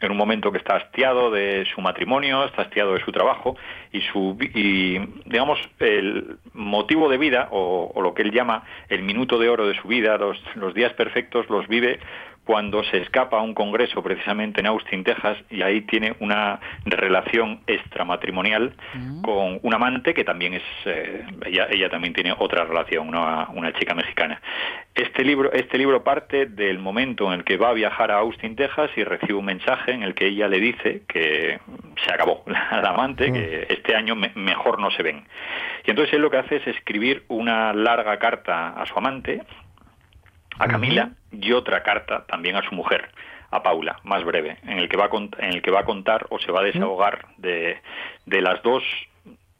en 0.00 0.10
un 0.10 0.16
momento 0.16 0.52
que 0.52 0.58
está 0.58 0.76
hastiado 0.76 1.30
de 1.30 1.66
su 1.74 1.80
matrimonio, 1.80 2.44
está 2.44 2.62
hastiado 2.62 2.94
de 2.94 3.04
su 3.04 3.12
trabajo 3.12 3.56
y 3.92 4.00
su 4.00 4.36
y 4.40 4.98
digamos 5.26 5.58
el 5.80 6.38
motivo 6.52 7.08
de 7.08 7.18
vida 7.18 7.48
o, 7.50 7.90
o 7.94 8.00
lo 8.00 8.14
que 8.14 8.22
él 8.22 8.30
llama 8.30 8.64
el 8.88 9.02
minuto 9.02 9.38
de 9.38 9.48
oro 9.48 9.66
de 9.66 9.74
su 9.74 9.88
vida, 9.88 10.16
los, 10.16 10.40
los 10.54 10.74
días 10.74 10.92
perfectos 10.92 11.48
los 11.50 11.66
vive 11.68 11.98
cuando 12.48 12.82
se 12.84 12.96
escapa 13.02 13.36
a 13.38 13.42
un 13.42 13.52
congreso 13.52 14.02
precisamente 14.02 14.60
en 14.60 14.66
Austin, 14.68 15.04
Texas, 15.04 15.36
y 15.50 15.60
ahí 15.60 15.82
tiene 15.82 16.14
una 16.20 16.60
relación 16.86 17.60
extramatrimonial 17.66 18.72
con 19.22 19.60
un 19.62 19.74
amante 19.74 20.14
que 20.14 20.24
también 20.24 20.54
es, 20.54 20.62
eh, 20.86 21.26
ella, 21.44 21.66
ella 21.70 21.90
también 21.90 22.14
tiene 22.14 22.32
otra 22.38 22.64
relación, 22.64 23.06
una, 23.08 23.48
una 23.50 23.74
chica 23.74 23.94
mexicana. 23.94 24.40
Este 24.94 25.24
libro, 25.24 25.52
este 25.52 25.76
libro 25.76 26.02
parte 26.02 26.46
del 26.46 26.78
momento 26.78 27.26
en 27.30 27.40
el 27.40 27.44
que 27.44 27.58
va 27.58 27.68
a 27.68 27.72
viajar 27.74 28.10
a 28.10 28.16
Austin, 28.20 28.56
Texas, 28.56 28.90
y 28.96 29.04
recibe 29.04 29.34
un 29.34 29.44
mensaje 29.44 29.92
en 29.92 30.02
el 30.02 30.14
que 30.14 30.28
ella 30.28 30.48
le 30.48 30.58
dice 30.58 31.02
que 31.06 31.58
se 32.02 32.10
acabó 32.14 32.44
la 32.46 32.80
amante, 32.88 33.30
que 33.30 33.66
este 33.68 33.94
año 33.94 34.14
me- 34.16 34.32
mejor 34.34 34.78
no 34.80 34.90
se 34.90 35.02
ven. 35.02 35.22
Y 35.84 35.90
entonces 35.90 36.14
él 36.14 36.22
lo 36.22 36.30
que 36.30 36.38
hace 36.38 36.56
es 36.56 36.66
escribir 36.66 37.24
una 37.28 37.74
larga 37.74 38.18
carta 38.18 38.70
a 38.70 38.86
su 38.86 38.96
amante, 38.98 39.42
a 40.58 40.66
Camila 40.68 41.10
y 41.32 41.52
otra 41.52 41.82
carta 41.82 42.24
también 42.26 42.56
a 42.56 42.62
su 42.68 42.74
mujer, 42.74 43.08
a 43.50 43.62
Paula, 43.62 43.98
más 44.04 44.24
breve, 44.24 44.58
en 44.64 44.78
el 44.78 44.88
que 44.88 44.96
va 44.96 45.06
a, 45.06 45.10
cont- 45.10 45.36
en 45.38 45.50
el 45.54 45.62
que 45.62 45.70
va 45.70 45.80
a 45.80 45.84
contar 45.84 46.26
o 46.30 46.38
se 46.38 46.52
va 46.52 46.60
a 46.60 46.64
desahogar 46.64 47.26
de, 47.38 47.78
de 48.26 48.42
las 48.42 48.62
dos, 48.62 48.82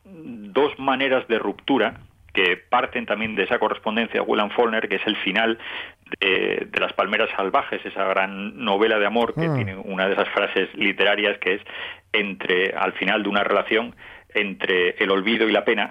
dos 0.05 0.79
maneras 0.79 1.27
de 1.29 1.39
ruptura 1.39 1.95
que 2.33 2.57
parten 2.57 3.07
también 3.07 3.35
de 3.35 3.45
esa 3.45 3.59
correspondencia 3.59 4.21
de 4.21 4.27
William 4.27 4.51
Faulkner, 4.51 4.89
que 4.89 4.97
es 4.97 5.07
el 5.07 5.17
final 5.17 5.59
de, 6.21 6.69
de 6.71 6.81
Las 6.81 6.93
Palmeras 6.93 7.31
Salvajes, 7.37 7.85
esa 7.85 8.05
gran 8.05 8.63
novela 8.65 8.99
de 8.99 9.07
amor 9.07 9.35
que 9.35 9.49
Mm. 9.49 9.55
tiene 9.57 9.77
una 9.77 10.07
de 10.07 10.13
esas 10.13 10.29
frases 10.29 10.69
literarias 10.75 11.39
que 11.39 11.55
es 11.55 11.63
entre 12.13 12.75
al 12.77 12.93
final 12.93 13.23
de 13.23 13.29
una 13.29 13.43
relación 13.45 13.95
entre 14.35 14.91
el 15.03 15.11
olvido 15.11 15.49
y 15.49 15.53
la 15.53 15.65
pena 15.65 15.91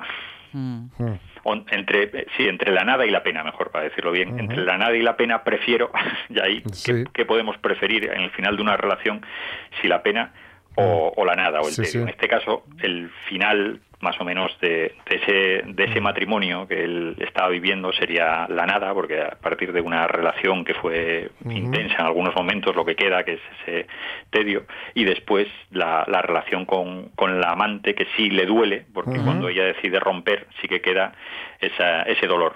Mm. 0.53 0.85
Entre 1.71 2.25
sí 2.35 2.47
entre 2.47 2.71
la 2.71 2.83
nada 2.83 3.05
y 3.05 3.09
la 3.09 3.23
pena 3.23 3.43
mejor 3.43 3.71
para 3.71 3.85
decirlo 3.85 4.11
bien. 4.11 4.39
Entre 4.39 4.57
la 4.57 4.77
nada 4.77 4.95
y 4.95 5.01
la 5.01 5.15
pena 5.15 5.43
prefiero 5.43 5.91
y 6.29 6.39
ahí 6.39 6.63
Sí. 6.71 6.91
¿qué, 6.91 7.05
qué 7.13 7.25
podemos 7.25 7.57
preferir 7.57 8.05
en 8.05 8.21
el 8.21 8.31
final 8.31 8.55
de 8.55 8.61
una 8.61 8.77
relación 8.77 9.25
si 9.81 9.87
la 9.87 10.01
pena 10.03 10.33
o, 10.75 11.13
o 11.15 11.25
la 11.25 11.35
nada 11.35 11.61
o 11.61 11.67
el 11.67 11.73
sí. 11.73 11.97
en 11.97 12.09
este 12.09 12.27
caso 12.27 12.63
el 12.79 13.09
final 13.27 13.81
más 13.99 14.19
o 14.21 14.23
menos 14.23 14.55
de, 14.61 14.93
de 15.09 15.15
ese 15.15 15.63
de 15.65 15.83
ese 15.85 16.01
matrimonio 16.01 16.67
que 16.67 16.83
él 16.83 17.15
estaba 17.19 17.49
viviendo 17.49 17.91
sería 17.93 18.47
la 18.47 18.65
nada 18.65 18.93
porque 18.93 19.21
a 19.21 19.37
partir 19.41 19.73
de 19.73 19.81
una 19.81 20.07
relación 20.07 20.63
que 20.63 20.75
fue 20.75 21.31
intensa 21.49 21.95
en 21.99 22.05
algunos 22.05 22.35
momentos 22.35 22.75
lo 22.75 22.85
que 22.85 22.95
queda 22.95 23.23
que 23.23 23.33
es 23.33 23.41
ese 23.61 23.87
tedio 24.29 24.65
y 24.93 25.03
después 25.03 25.47
la, 25.71 26.05
la 26.07 26.21
relación 26.21 26.65
con, 26.65 27.09
con 27.15 27.41
la 27.41 27.51
amante 27.51 27.95
que 27.95 28.07
sí 28.15 28.29
le 28.29 28.45
duele 28.45 28.85
porque 28.93 29.19
cuando 29.19 29.49
ella 29.49 29.65
decide 29.65 29.99
romper 29.99 30.47
sí 30.61 30.67
que 30.67 30.81
queda 30.81 31.13
esa, 31.59 32.03
ese 32.03 32.27
dolor 32.27 32.55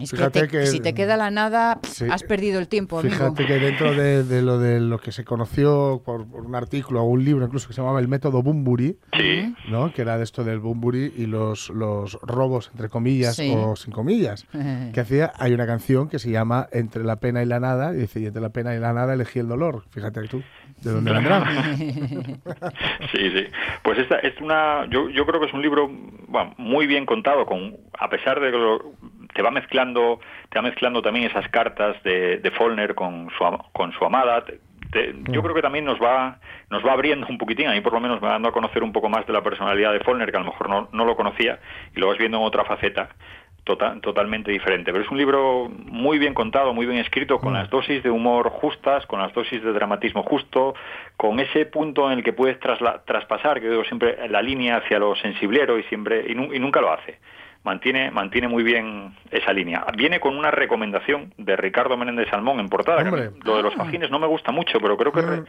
Es 0.00 0.10
que 0.10 0.16
Fíjate 0.16 0.40
te- 0.42 0.48
que- 0.48 0.66
si 0.66 0.80
te 0.80 0.94
queda 0.94 1.16
la 1.16 1.30
nada, 1.30 1.78
Sí. 1.82 2.06
has 2.10 2.22
perdido 2.22 2.58
el 2.58 2.68
tiempo, 2.68 2.98
amigo. 2.98 3.14
fíjate 3.14 3.46
que 3.46 3.54
dentro 3.58 3.92
de, 3.94 4.24
de 4.24 4.42
lo 4.42 4.58
de 4.58 4.80
lo 4.80 4.98
que 4.98 5.12
se 5.12 5.24
conoció 5.24 6.02
por, 6.04 6.26
por 6.26 6.44
un 6.46 6.54
artículo 6.54 7.00
o 7.02 7.04
un 7.04 7.24
libro 7.24 7.44
incluso 7.44 7.68
que 7.68 7.74
se 7.74 7.80
llamaba 7.80 8.00
el 8.00 8.08
método 8.08 8.42
Bumburi, 8.42 8.96
sí 9.16 9.54
¿no? 9.68 9.92
que 9.92 10.02
era 10.02 10.16
de 10.18 10.24
esto 10.24 10.42
del 10.44 10.58
Bumburi 10.60 11.12
y 11.16 11.26
los, 11.26 11.68
los 11.70 12.14
robos, 12.22 12.70
entre 12.72 12.88
comillas 12.88 13.36
Sí. 13.36 13.52
o 13.56 13.76
sin 13.76 13.92
comillas, 13.92 14.46
que 14.94 15.00
hacía, 15.00 15.32
hay 15.38 15.52
una 15.52 15.66
canción 15.66 16.08
que 16.08 16.18
se 16.18 16.30
llama 16.30 16.68
Entre 16.72 17.04
la 17.04 17.16
pena 17.16 17.42
y 17.42 17.46
la 17.46 17.60
nada, 17.60 17.92
y 17.94 17.98
dice, 17.98 18.20
y 18.20 18.26
entre 18.26 18.40
la 18.42 18.50
pena 18.50 18.74
y 18.74 18.78
la 18.78 18.92
nada 18.92 19.14
elegí 19.14 19.38
el 19.38 19.48
dolor. 19.48 19.84
Fíjate 19.90 20.20
tú, 20.28 20.42
¿de 20.82 20.90
dónde 20.90 21.12
vendrá? 21.12 21.44
Sí, 23.12 23.30
sí. 23.30 23.46
Pues 23.82 23.98
esta 23.98 24.16
es 24.18 24.38
una, 24.40 24.86
yo, 24.90 25.08
yo 25.10 25.26
creo 25.26 25.40
que 25.40 25.46
es 25.46 25.52
un 25.54 25.62
libro 25.62 25.90
bueno, 26.28 26.54
muy 26.58 26.86
bien 26.86 27.06
contado, 27.06 27.44
con 27.46 27.76
a 27.98 28.08
pesar 28.08 28.40
de 28.40 28.50
que 28.50 28.56
lo- 28.56 28.92
te 29.40 29.42
va 29.42 29.50
mezclando, 29.50 30.20
te 30.50 30.58
va 30.58 30.62
mezclando 30.62 31.00
también 31.00 31.24
esas 31.24 31.48
cartas 31.48 31.96
de, 32.02 32.36
de 32.38 32.50
Follner 32.50 32.94
con 32.94 33.30
su 33.38 33.58
con 33.72 33.90
su 33.92 34.04
amada. 34.04 34.44
te- 34.44 34.60
te- 34.92 35.14
yo 35.32 35.40
creo 35.42 35.54
que 35.54 35.62
también 35.62 35.86
nos 35.86 35.98
va 35.98 36.36
nos 36.68 36.84
va 36.84 36.92
abriendo 36.92 37.26
un 37.26 37.38
poquitín, 37.38 37.68
a 37.68 37.72
mí 37.72 37.80
por 37.80 37.94
lo 37.94 38.00
menos 38.00 38.20
me 38.20 38.26
va 38.26 38.34
dando 38.34 38.50
a 38.50 38.52
conocer 38.52 38.82
un 38.82 38.92
poco 38.92 39.08
más 39.08 39.26
de 39.26 39.32
la 39.32 39.40
personalidad 39.42 39.94
de 39.94 40.00
Follner, 40.00 40.30
que 40.30 40.36
a 40.36 40.40
lo 40.40 40.46
mejor 40.50 40.68
no, 40.68 40.88
no 40.92 41.04
lo 41.06 41.16
conocía, 41.16 41.58
y 41.96 42.00
lo 42.00 42.08
vas 42.08 42.18
viendo 42.18 42.36
en 42.36 42.44
otra 42.44 42.64
faceta 42.66 43.08
tota- 43.64 43.98
totalmente 44.02 44.50
diferente. 44.50 44.92
Pero 44.92 45.02
es 45.04 45.10
un 45.10 45.16
libro 45.16 45.70
muy 45.86 46.18
bien 46.18 46.34
contado, 46.34 46.74
muy 46.74 46.84
bien 46.84 46.98
escrito, 46.98 47.38
con 47.38 47.54
las 47.54 47.70
dosis 47.70 48.02
de 48.02 48.10
humor 48.10 48.50
justas, 48.50 49.06
con 49.06 49.20
las 49.20 49.32
dosis 49.32 49.62
de 49.62 49.72
dramatismo 49.72 50.22
justo, 50.22 50.74
con 51.16 51.40
ese 51.40 51.64
punto 51.64 52.10
en 52.12 52.18
el 52.18 52.24
que 52.24 52.32
puedes 52.34 52.58
trasla- 52.60 53.02
traspasar, 53.06 53.58
que 53.60 53.70
digo 53.70 53.84
siempre, 53.84 54.28
la 54.28 54.42
línea 54.42 54.76
hacia 54.76 54.98
lo 54.98 55.14
sensiblero 55.16 55.78
y 55.78 55.82
siempre 55.84 56.26
y, 56.28 56.34
nu- 56.34 56.52
y 56.52 56.58
nunca 56.58 56.80
lo 56.82 56.92
hace. 56.92 57.18
Mantiene, 57.62 58.10
mantiene 58.10 58.48
muy 58.48 58.62
bien 58.62 59.14
esa 59.30 59.52
línea. 59.52 59.84
Viene 59.96 60.18
con 60.18 60.34
una 60.36 60.50
recomendación 60.50 61.34
de 61.36 61.56
Ricardo 61.56 61.96
Menéndez 61.96 62.28
Salmón 62.30 62.58
en 62.58 62.68
portada. 62.70 63.02
que. 63.04 63.30
Lo 63.44 63.56
de 63.58 63.62
los 63.62 63.74
fajines 63.74 64.10
no 64.10 64.18
me 64.18 64.26
gusta 64.26 64.50
mucho, 64.50 64.80
pero 64.80 64.96
creo 64.96 65.12
que 65.12 65.20
re- 65.20 65.42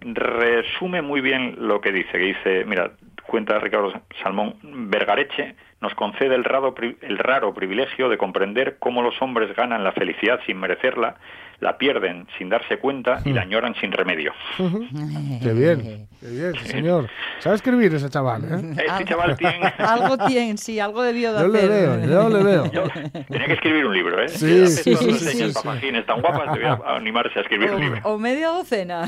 resume 0.00 1.02
muy 1.02 1.20
bien 1.20 1.56
lo 1.58 1.80
que 1.80 1.90
dice. 1.92 2.12
Que 2.12 2.18
dice, 2.18 2.64
mira, 2.66 2.92
cuenta 3.26 3.58
Ricardo 3.58 3.92
Salmón, 4.22 4.56
Vergareche 4.62 5.54
nos 5.80 5.94
concede 5.94 6.34
el 6.34 6.44
raro, 6.44 6.74
pri- 6.74 6.96
el 7.02 7.18
raro 7.18 7.52
privilegio 7.52 8.08
de 8.08 8.16
comprender 8.16 8.76
cómo 8.78 9.02
los 9.02 9.20
hombres 9.20 9.54
ganan 9.54 9.84
la 9.84 9.92
felicidad 9.92 10.40
sin 10.46 10.58
merecerla, 10.58 11.16
la 11.60 11.76
pierden 11.78 12.26
sin 12.38 12.48
darse 12.48 12.78
cuenta 12.78 13.20
y 13.24 13.32
la 13.32 13.42
añoran 13.42 13.74
sin 13.76 13.92
remedio. 13.92 14.32
qué 14.58 15.52
bien, 15.52 16.08
qué 16.20 16.26
bien, 16.28 16.52
sí, 16.62 16.68
señor. 16.68 17.08
¿Sabe 17.38 17.56
escribir 17.56 17.94
ese 17.94 18.08
chaval? 18.08 18.42
¿eh? 18.44 18.84
Este 18.86 19.04
chaval 19.04 19.36
tiene... 19.36 19.60
Algo 19.78 20.16
tiene, 20.26 20.56
sí, 20.56 20.80
algo 20.80 21.02
debió 21.02 21.32
de 21.34 21.40
Yo 21.40 21.48
le 21.48 21.58
hacer. 21.58 21.70
veo, 21.70 22.06
yo 22.06 22.28
le 22.30 22.42
veo. 22.44 22.72
Yo 22.72 22.82
tenía 23.28 23.46
que 23.46 23.52
escribir 23.54 23.86
un 23.86 23.94
libro, 23.94 24.20
¿eh? 24.22 24.28
Sí, 24.28 24.46
Si 24.48 24.62
hace 24.62 24.82
sí, 24.82 24.96
sí, 24.96 25.12
sí, 25.12 25.24
señas 25.72 26.02
sí. 26.02 26.06
tan 26.06 26.20
guapas, 26.22 26.52
debía 26.54 26.78
animarse 26.86 27.38
a 27.38 27.42
escribir 27.42 27.70
un 27.70 27.80
libro. 27.80 28.00
O, 28.04 28.14
o 28.14 28.18
media 28.18 28.48
docena. 28.48 29.06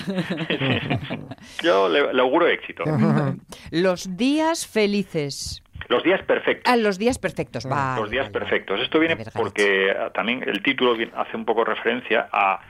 Yo 1.62 1.88
le, 1.88 2.12
le 2.12 2.20
auguro 2.20 2.46
éxito. 2.46 2.84
Los 3.70 4.16
días 4.16 4.66
felices. 4.66 5.62
Los 5.88 6.02
días 6.02 6.22
perfectos. 6.22 6.70
Ah, 6.70 6.76
los 6.76 6.98
días 6.98 7.18
perfectos. 7.18 7.64
Vale, 7.64 8.00
los 8.00 8.10
días 8.10 8.26
vale, 8.26 8.38
perfectos. 8.38 8.80
Esto 8.80 8.98
viene 8.98 9.16
porque 9.34 9.90
ah, 9.90 10.10
también 10.10 10.42
el 10.46 10.62
título 10.62 10.96
hace 11.16 11.36
un 11.36 11.44
poco 11.44 11.64
referencia 11.64 12.28
a, 12.30 12.60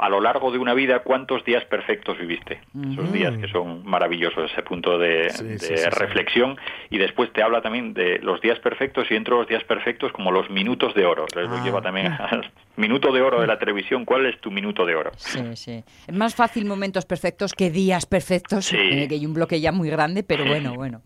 a 0.00 0.08
lo 0.08 0.20
largo 0.20 0.50
de 0.50 0.58
una 0.58 0.74
vida 0.74 1.00
cuántos 1.00 1.44
días 1.44 1.64
perfectos 1.64 2.18
viviste. 2.18 2.60
Esos 2.92 3.12
días 3.12 3.36
que 3.38 3.48
son 3.48 3.84
maravillosos, 3.84 4.50
ese 4.50 4.62
punto 4.62 4.98
de, 4.98 5.30
Sí, 5.30 5.44
de 5.44 5.58
sí, 5.58 5.66
sí, 5.68 5.76
sí. 5.78 5.90
reflexión. 5.90 6.56
Y 6.90 6.98
después 6.98 7.32
te 7.32 7.42
habla 7.42 7.60
también 7.62 7.94
de 7.94 8.18
los 8.20 8.40
días 8.40 8.58
perfectos 8.60 9.06
y 9.10 9.14
dentro 9.14 9.36
de 9.36 9.40
los 9.42 9.48
días 9.48 9.64
perfectos 9.64 10.12
como 10.12 10.30
los 10.32 10.48
minutos 10.50 10.94
de 10.94 11.04
oro. 11.06 11.26
Les 11.34 11.48
lo 11.48 11.56
Ah. 11.56 11.64
lleva 11.64 11.82
también 11.82 12.06
al 12.12 12.50
minuto 12.76 13.12
de 13.12 13.20
oro 13.22 13.40
de 13.40 13.46
la 13.46 13.58
televisión. 13.58 14.04
¿Cuál 14.04 14.26
es 14.26 14.40
tu 14.40 14.50
minuto 14.50 14.86
de 14.86 14.94
oro? 14.94 15.10
Sí, 15.16 15.40
sí. 15.56 15.84
Es 16.06 16.14
más 16.14 16.34
fácil 16.34 16.64
momentos 16.64 17.04
perfectos 17.06 17.52
que 17.52 17.70
días 17.70 18.06
perfectos, 18.06 18.66
Sí. 18.66 18.76
eh, 18.78 19.06
que 19.08 19.14
hay 19.14 19.26
un 19.26 19.34
bloque 19.34 19.60
ya 19.60 19.72
muy 19.72 19.90
grande, 19.90 20.22
pero 20.22 20.44
bueno, 20.44 20.74
bueno. 20.74 21.02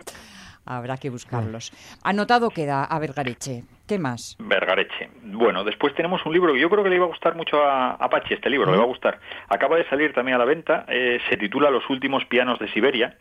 Habrá 0.65 0.97
que 0.97 1.11
buscarlos. 1.11 1.73
Anotado 2.05 2.51
queda 2.51 2.85
a 2.85 2.99
Vergareche. 2.99 3.65
¿Qué 3.87 3.99
más? 3.99 4.37
Vergareche. 4.39 5.11
Bueno, 5.25 5.65
después 5.65 5.95
tenemos 5.95 6.25
un 6.25 6.33
libro 6.33 6.53
que 6.53 6.61
yo 6.61 6.71
creo 6.71 6.85
que 6.85 6.91
le 6.91 6.97
iba 6.97 7.05
a 7.05 7.09
gustar 7.09 7.35
mucho 7.35 7.63
a, 7.63 7.93
a 7.93 8.09
Pachi, 8.09 8.35
este 8.35 8.49
libro, 8.49 8.71
le 8.71 8.79
va 8.79 8.85
a 8.85 8.87
gustar. 8.87 9.19
Acaba 9.49 9.77
de 9.77 9.89
salir 9.89 10.13
también 10.13 10.37
a 10.37 10.39
la 10.39 10.45
venta, 10.45 10.85
eh, 10.89 11.19
se 11.29 11.37
titula 11.37 11.71
Los 11.71 11.89
últimos 11.91 12.25
pianos 12.27 12.59
de 12.59 12.69
Siberia 12.73 13.17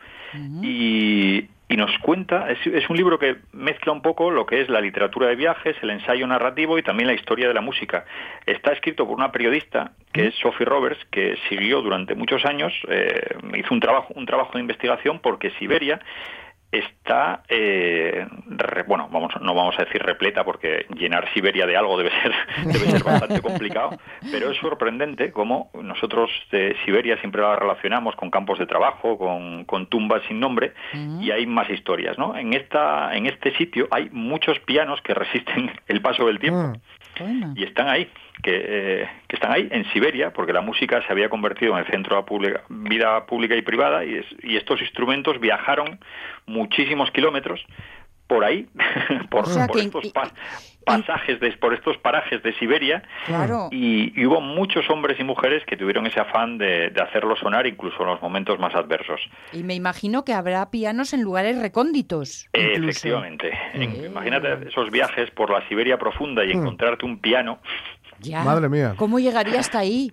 y, 0.62 1.48
y 1.68 1.76
nos 1.76 1.90
cuenta, 1.98 2.50
es, 2.50 2.64
es 2.66 2.88
un 2.88 2.96
libro 2.96 3.18
que 3.18 3.36
mezcla 3.52 3.92
un 3.92 4.02
poco 4.02 4.30
lo 4.30 4.46
que 4.46 4.60
es 4.60 4.68
la 4.68 4.80
literatura 4.80 5.26
de 5.28 5.36
viajes, 5.36 5.76
el 5.82 5.90
ensayo 5.90 6.26
narrativo 6.26 6.78
y 6.78 6.82
también 6.82 7.08
la 7.08 7.14
historia 7.14 7.48
de 7.48 7.54
la 7.54 7.60
música. 7.60 8.04
Está 8.46 8.72
escrito 8.72 9.04
por 9.04 9.16
una 9.16 9.32
periodista 9.32 9.92
que 10.12 10.28
es 10.28 10.34
Sophie 10.36 10.64
Roberts, 10.64 11.04
que 11.10 11.36
siguió 11.48 11.82
durante 11.82 12.14
muchos 12.14 12.44
años, 12.44 12.72
eh, 12.88 13.36
hizo 13.56 13.74
un 13.74 13.80
trabajo, 13.80 14.12
un 14.14 14.26
trabajo 14.26 14.52
de 14.54 14.60
investigación 14.60 15.18
porque 15.18 15.50
Siberia 15.58 16.00
está, 16.72 17.42
eh, 17.48 18.26
re- 18.48 18.82
bueno, 18.84 19.08
vamos, 19.12 19.32
no 19.42 19.54
vamos 19.54 19.78
a 19.78 19.84
decir 19.84 20.02
repleta 20.02 20.42
porque 20.42 20.86
llenar 20.96 21.32
Siberia 21.34 21.66
de 21.66 21.76
algo 21.76 21.98
debe 21.98 22.10
ser, 22.22 22.32
debe 22.64 22.90
ser 22.90 23.04
bastante 23.04 23.40
complicado, 23.42 23.90
pero 24.30 24.50
es 24.50 24.56
sorprendente 24.58 25.30
cómo 25.32 25.70
nosotros 25.80 26.30
de 26.50 26.74
Siberia 26.84 27.18
siempre 27.18 27.42
la 27.42 27.56
relacionamos 27.56 28.16
con 28.16 28.30
campos 28.30 28.58
de 28.58 28.66
trabajo, 28.66 29.18
con, 29.18 29.64
con 29.66 29.86
tumbas 29.86 30.22
sin 30.28 30.40
nombre 30.40 30.72
y 31.22 31.30
hay 31.30 31.46
más 31.46 31.68
historias, 31.68 32.16
¿no? 32.18 32.36
En 32.36 32.54
esta, 32.54 33.14
en 33.14 33.26
este 33.26 33.54
sitio 33.56 33.86
hay 33.90 34.08
muchos 34.10 34.58
pianos 34.60 35.00
que 35.02 35.12
resisten 35.14 35.70
el 35.88 36.00
paso 36.00 36.26
del 36.26 36.38
tiempo 36.38 36.72
y 37.56 37.64
están 37.64 37.88
ahí, 37.88 38.08
que, 38.42 38.52
eh, 38.64 39.08
que 39.28 39.36
están 39.36 39.52
ahí 39.52 39.68
en 39.70 39.84
Siberia, 39.92 40.32
porque 40.32 40.52
la 40.52 40.60
música 40.60 41.02
se 41.06 41.12
había 41.12 41.28
convertido 41.28 41.72
en 41.74 41.80
el 41.84 41.86
centro 41.90 42.16
de 42.16 42.60
vida 42.68 43.26
pública 43.26 43.54
y 43.56 43.62
privada, 43.62 44.04
y, 44.04 44.16
es- 44.16 44.34
y 44.42 44.56
estos 44.56 44.80
instrumentos 44.80 45.38
viajaron 45.40 45.98
muchísimos 46.46 47.10
kilómetros 47.10 47.64
por 48.34 48.44
ahí, 48.44 48.66
por, 49.30 49.42
O 49.44 49.46
sea 49.46 49.66
por 49.66 49.76
que- 49.76 49.82
estos 49.86 50.08
pa- 50.12 50.30
pasajes, 50.84 51.38
de, 51.38 51.52
por 51.52 51.74
estos 51.74 51.96
parajes 51.98 52.42
de 52.42 52.52
Siberia, 52.58 53.02
Claro. 53.26 53.68
y, 53.70 54.12
y 54.20 54.26
hubo 54.26 54.40
muchos 54.40 54.88
hombres 54.90 55.18
y 55.20 55.24
mujeres 55.24 55.62
que 55.64 55.76
tuvieron 55.76 56.06
ese 56.06 56.18
afán 56.18 56.58
de, 56.58 56.90
de 56.90 57.00
hacerlo 57.02 57.36
sonar 57.36 57.66
incluso 57.68 58.00
en 58.02 58.08
los 58.08 58.20
momentos 58.22 58.58
más 58.58 58.74
adversos. 58.74 59.20
Y 59.52 59.62
me 59.62 59.74
imagino 59.74 60.24
que 60.24 60.32
habrá 60.32 60.70
pianos 60.70 61.12
en 61.12 61.22
lugares 61.22 61.56
recónditos. 61.60 62.48
incluso. 62.52 62.88
Efectivamente. 62.88 63.52
En- 63.74 64.04
Imagínate 64.06 64.68
esos 64.68 64.90
viajes 64.90 65.30
por 65.30 65.50
la 65.50 65.66
Siberia 65.68 65.98
profunda 65.98 66.44
y 66.44 66.50
encontrarte 66.50 67.04
un 67.06 67.18
piano. 67.20 67.60
Ya. 68.18 68.42
Madre 68.44 68.68
mía. 68.68 68.94
¿Cómo 68.96 69.18
llegaría 69.18 69.60
hasta 69.60 69.78
ahí? 69.80 70.10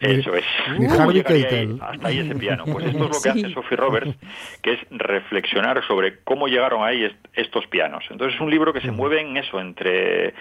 Eso 0.00 0.34
es. 0.34 0.44
Ni 0.78 0.86
¿Cómo 0.88 1.00
Harvey 1.02 1.16
llegaría 1.16 1.48
Keitel. 1.48 1.70
ahí- 1.72 1.78
hasta 1.94 2.08
ahí 2.08 2.18
ese 2.18 2.34
piano. 2.34 2.64
Pues 2.70 2.84
esto 2.86 2.98
es 2.98 3.02
lo 3.02 3.08
que 3.08 3.14
Sí. 3.14 3.28
hace 3.44 3.54
Sophie 3.54 3.76
Roberts, 3.76 4.14
que 4.62 4.72
es 4.74 4.80
reflexionar 4.90 5.82
sobre 5.86 6.18
cómo 6.24 6.48
llegaron 6.48 6.84
ahí 6.84 7.04
est- 7.04 7.26
estos 7.34 7.66
pianos. 7.68 8.04
Entonces 8.10 8.34
es 8.34 8.40
un 8.40 8.50
libro 8.50 8.72
que 8.72 8.80
se 8.82 8.90
mueve 8.90 9.20
en 9.20 9.36
eso, 9.36 9.60
entre 9.60 10.34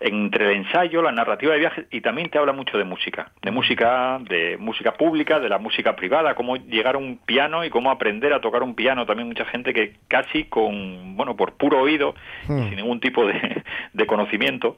entre 0.00 0.52
el 0.52 0.58
ensayo, 0.58 1.02
la 1.02 1.10
narrativa 1.10 1.54
de 1.54 1.58
viajes 1.58 1.86
y 1.90 2.00
también 2.02 2.30
te 2.30 2.38
habla 2.38 2.52
mucho 2.52 2.78
de 2.78 2.84
música, 2.84 3.32
de 3.42 3.50
música, 3.50 4.20
de 4.28 4.56
música 4.56 4.92
pública, 4.92 5.40
de 5.40 5.48
la 5.48 5.58
música 5.58 5.96
privada, 5.96 6.36
cómo 6.36 6.54
llegar 6.54 6.94
a 6.94 6.98
un 6.98 7.18
piano 7.18 7.64
y 7.64 7.70
cómo 7.70 7.90
aprender 7.90 8.32
a 8.32 8.40
tocar 8.40 8.62
un 8.62 8.76
piano. 8.76 9.06
También 9.06 9.26
mucha 9.26 9.44
gente 9.46 9.74
que 9.74 9.94
casi 10.06 10.44
con, 10.44 11.16
bueno, 11.16 11.34
por 11.34 11.54
puro 11.54 11.80
oído, 11.80 12.14
y 12.48 12.52
Hmm. 12.52 12.68
sin 12.68 12.76
ningún 12.76 13.00
tipo 13.00 13.26
de, 13.26 13.64
de 13.92 14.06
conocimiento, 14.06 14.76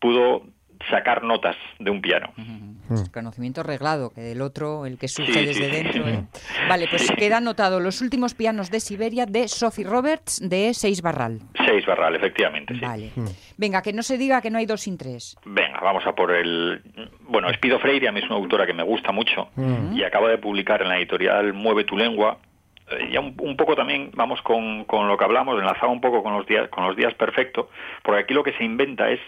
pudo 0.00 0.42
sacar 0.90 1.22
notas 1.24 1.56
de 1.78 1.90
un 1.90 2.00
piano. 2.00 2.32
Pues 2.88 3.08
conocimiento 3.10 3.62
reglado, 3.62 4.10
que 4.14 4.20
del 4.22 4.40
otro, 4.40 4.86
el 4.86 4.98
que 4.98 5.08
surge 5.08 5.32
Sí, 5.32 5.44
desde 5.46 5.64
sí, 5.64 5.70
sí. 5.70 5.82
dentro. 5.82 6.08
¿eh? 6.08 6.24
Vale, 6.68 6.86
pues 6.88 7.06
Sí. 7.06 7.14
queda 7.14 7.38
anotado 7.38 7.80
los 7.80 8.00
últimos 8.00 8.34
pianos 8.34 8.70
de 8.70 8.80
Siberia 8.80 9.26
de 9.26 9.48
Sophie 9.48 9.84
Roberts 9.84 10.40
de 10.48 10.72
Seis 10.74 11.02
Barral. 11.02 11.40
Seis 11.66 11.84
Barral, 11.86 12.16
efectivamente, 12.16 12.74
sí. 12.74 12.80
Vale. 12.80 13.10
Venga, 13.56 13.82
que 13.82 13.92
no 13.92 14.02
se 14.02 14.16
diga 14.18 14.40
que 14.40 14.50
no 14.50 14.58
hay 14.58 14.66
dos 14.66 14.80
sin 14.82 14.96
tres. 14.96 15.36
Venga, 15.44 15.80
vamos 15.80 16.06
a 16.06 16.14
por 16.14 16.30
el... 16.32 16.82
Bueno, 17.28 17.50
Espido 17.50 17.78
Freire 17.78 18.08
a 18.08 18.12
mí 18.12 18.20
es 18.20 18.26
una 18.26 18.36
autora 18.36 18.66
que 18.66 18.72
me 18.74 18.82
gusta 18.82 19.12
mucho 19.12 19.48
y 19.94 20.02
acaba 20.02 20.28
de 20.28 20.38
publicar 20.38 20.80
en 20.82 20.88
la 20.88 20.96
editorial 20.98 21.52
Mueve 21.52 21.84
tu 21.84 21.96
lengua. 21.96 22.38
eh, 22.90 23.10
Ya 23.12 23.20
un, 23.20 23.34
un 23.38 23.56
poco 23.56 23.74
también 23.76 24.10
vamos 24.14 24.40
con, 24.42 24.84
con 24.84 25.08
lo 25.08 25.18
que 25.18 25.24
hablamos, 25.24 25.58
enlazado 25.58 25.90
un 25.92 26.00
poco 26.00 26.22
con 26.22 26.32
los 26.32 26.46
días 26.46 26.68
con 26.70 26.84
los 26.86 26.96
días 26.96 27.12
perfectos, 27.14 27.66
porque 28.02 28.22
aquí 28.22 28.32
lo 28.34 28.42
que 28.44 28.52
se 28.54 28.64
inventa 28.64 29.10
es 29.10 29.20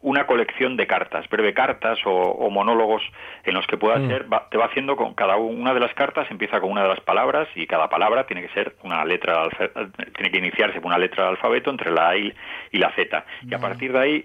una 0.00 0.26
colección 0.26 0.76
de 0.76 0.86
cartas, 0.86 1.28
breve 1.28 1.52
cartas 1.54 1.98
o, 2.04 2.10
o 2.12 2.50
monólogos 2.50 3.02
en 3.44 3.54
los 3.54 3.66
que 3.66 3.76
pueda 3.76 3.96
ser, 4.08 4.32
va- 4.32 4.48
te 4.50 4.56
va 4.56 4.66
haciendo 4.66 4.96
con 4.96 5.14
cada 5.14 5.36
una 5.36 5.74
de 5.74 5.80
las 5.80 5.92
cartas, 5.94 6.30
empieza 6.30 6.60
con 6.60 6.70
una 6.70 6.82
de 6.82 6.88
las 6.88 7.00
palabras 7.00 7.48
y 7.54 7.66
cada 7.66 7.88
palabra 7.88 8.24
tiene 8.26 8.42
que 8.42 8.52
ser 8.54 8.74
una 8.84 9.04
letra, 9.04 9.48
tiene 10.14 10.30
que 10.30 10.38
iniciarse 10.38 10.80
con 10.80 10.86
una 10.90 10.98
letra 10.98 11.24
del 11.24 11.32
alfabeto 11.32 11.70
entre 11.70 11.90
la 11.90 12.10
A 12.10 12.16
y, 12.16 12.32
y 12.72 12.78
la 12.78 12.90
Z. 12.92 13.24
Y 13.42 13.54
a 13.54 13.58
partir 13.58 13.92
de 13.92 13.98
ahí 13.98 14.24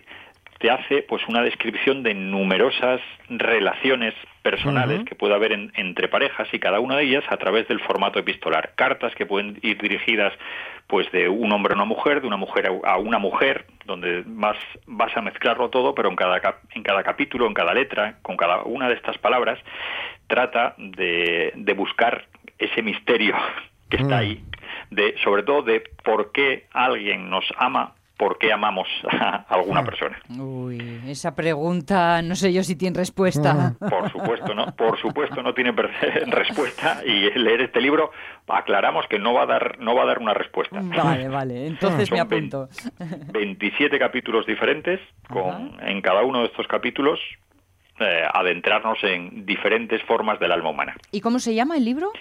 te 0.64 0.72
hace 0.72 1.02
pues 1.04 1.22
una 1.28 1.42
descripción 1.42 2.04
de 2.04 2.14
numerosas 2.14 3.02
relaciones 3.28 4.14
personales 4.44 5.04
que 5.04 5.14
puede 5.14 5.34
haber 5.36 5.52
en- 5.52 5.74
entre 5.76 6.08
parejas 6.08 6.48
y 6.54 6.60
cada 6.60 6.80
una 6.80 6.96
de 6.96 7.04
ellas 7.04 7.26
a 7.28 7.36
través 7.36 7.68
del 7.68 7.82
formato 7.82 8.18
epistolar. 8.20 8.72
Cartas 8.76 9.14
que 9.16 9.26
pueden 9.26 9.60
ir 9.62 9.78
dirigidas 9.82 10.32
pues 10.88 11.12
de 11.12 11.28
un 11.28 11.52
hombre 11.52 11.74
a 11.74 11.76
una 11.76 11.84
mujer, 11.84 12.22
de 12.22 12.28
una 12.28 12.38
mujer 12.38 12.72
a 12.86 12.98
una 12.98 13.20
mujer, 13.20 13.66
donde 13.86 14.24
vas, 14.26 14.56
vas 14.88 15.16
a 15.18 15.22
mezclarlo 15.22 15.70
todo, 15.70 15.94
pero 15.94 16.08
en 16.08 16.16
cada, 16.16 16.40
cap- 16.40 16.64
en 16.74 16.82
cada 16.84 17.04
capítulo, 17.04 17.46
en 17.46 17.54
cada 17.54 17.74
letra, 17.74 18.20
con 18.22 18.38
cada 18.38 18.64
una 18.64 18.88
de 18.88 18.96
estas 18.96 19.18
palabras, 19.18 19.60
trata 20.28 20.76
de, 20.78 21.52
de 21.56 21.74
buscar 21.74 22.26
ese 22.58 22.82
misterio 22.82 23.36
que 23.90 23.98
está 23.98 24.16
Mm. 24.16 24.20
ahí, 24.20 24.44
de, 24.92 25.16
sobre 25.26 25.44
todo 25.44 25.62
de 25.64 25.84
por 26.06 26.32
qué 26.32 26.68
alguien 26.72 27.30
nos 27.30 27.44
ama, 27.58 27.96
por 28.18 28.38
qué 28.38 28.54
amamos 28.54 28.88
a 29.10 29.46
alguna 29.50 29.84
persona. 29.84 30.20
Uy, 30.40 31.02
esa 31.08 31.36
pregunta 31.36 32.22
no 32.22 32.36
sé 32.36 32.54
yo 32.54 32.64
si 32.64 32.76
tiene 32.76 32.98
respuesta. 32.98 33.74
Por 33.80 34.12
supuesto, 34.12 34.54
¿no? 34.54 34.76
Por 34.76 35.00
supuesto 35.00 35.42
no 35.42 35.54
tiene 35.54 35.72
respuesta 36.28 37.02
y 37.06 37.30
leer 37.38 37.62
este 37.62 37.82
libro 37.82 38.12
aclaramos 38.48 39.06
que 39.08 39.18
no 39.20 39.34
va 39.34 39.44
a 39.44 39.46
dar 39.48 39.80
no 39.80 39.96
va 39.96 40.04
a 40.04 40.06
dar 40.06 40.20
una 40.20 40.34
respuesta. 40.34 40.80
Vale, 40.82 41.28
vale, 41.28 41.66
entonces 41.68 42.12
me 42.12 42.18
Son 42.20 42.30
vein- 42.30 42.50
apunto. 42.54 42.70
27 43.32 43.98
capítulos 44.00 44.46
diferentes 44.46 45.00
con 45.30 45.78
en 45.82 46.02
cada 46.02 46.24
uno 46.24 46.40
de 46.42 46.46
estos 46.46 46.68
capítulos 46.68 47.20
eh, 48.00 48.24
adentrarnos 48.34 48.98
en 49.04 49.46
diferentes 49.46 50.02
formas 50.04 50.40
del 50.40 50.52
alma 50.52 50.70
humana. 50.72 50.96
¿Y 51.12 51.22
cómo 51.22 51.40
se 51.40 51.54
llama 51.54 51.78
el 51.78 51.86
libro? 51.86 52.12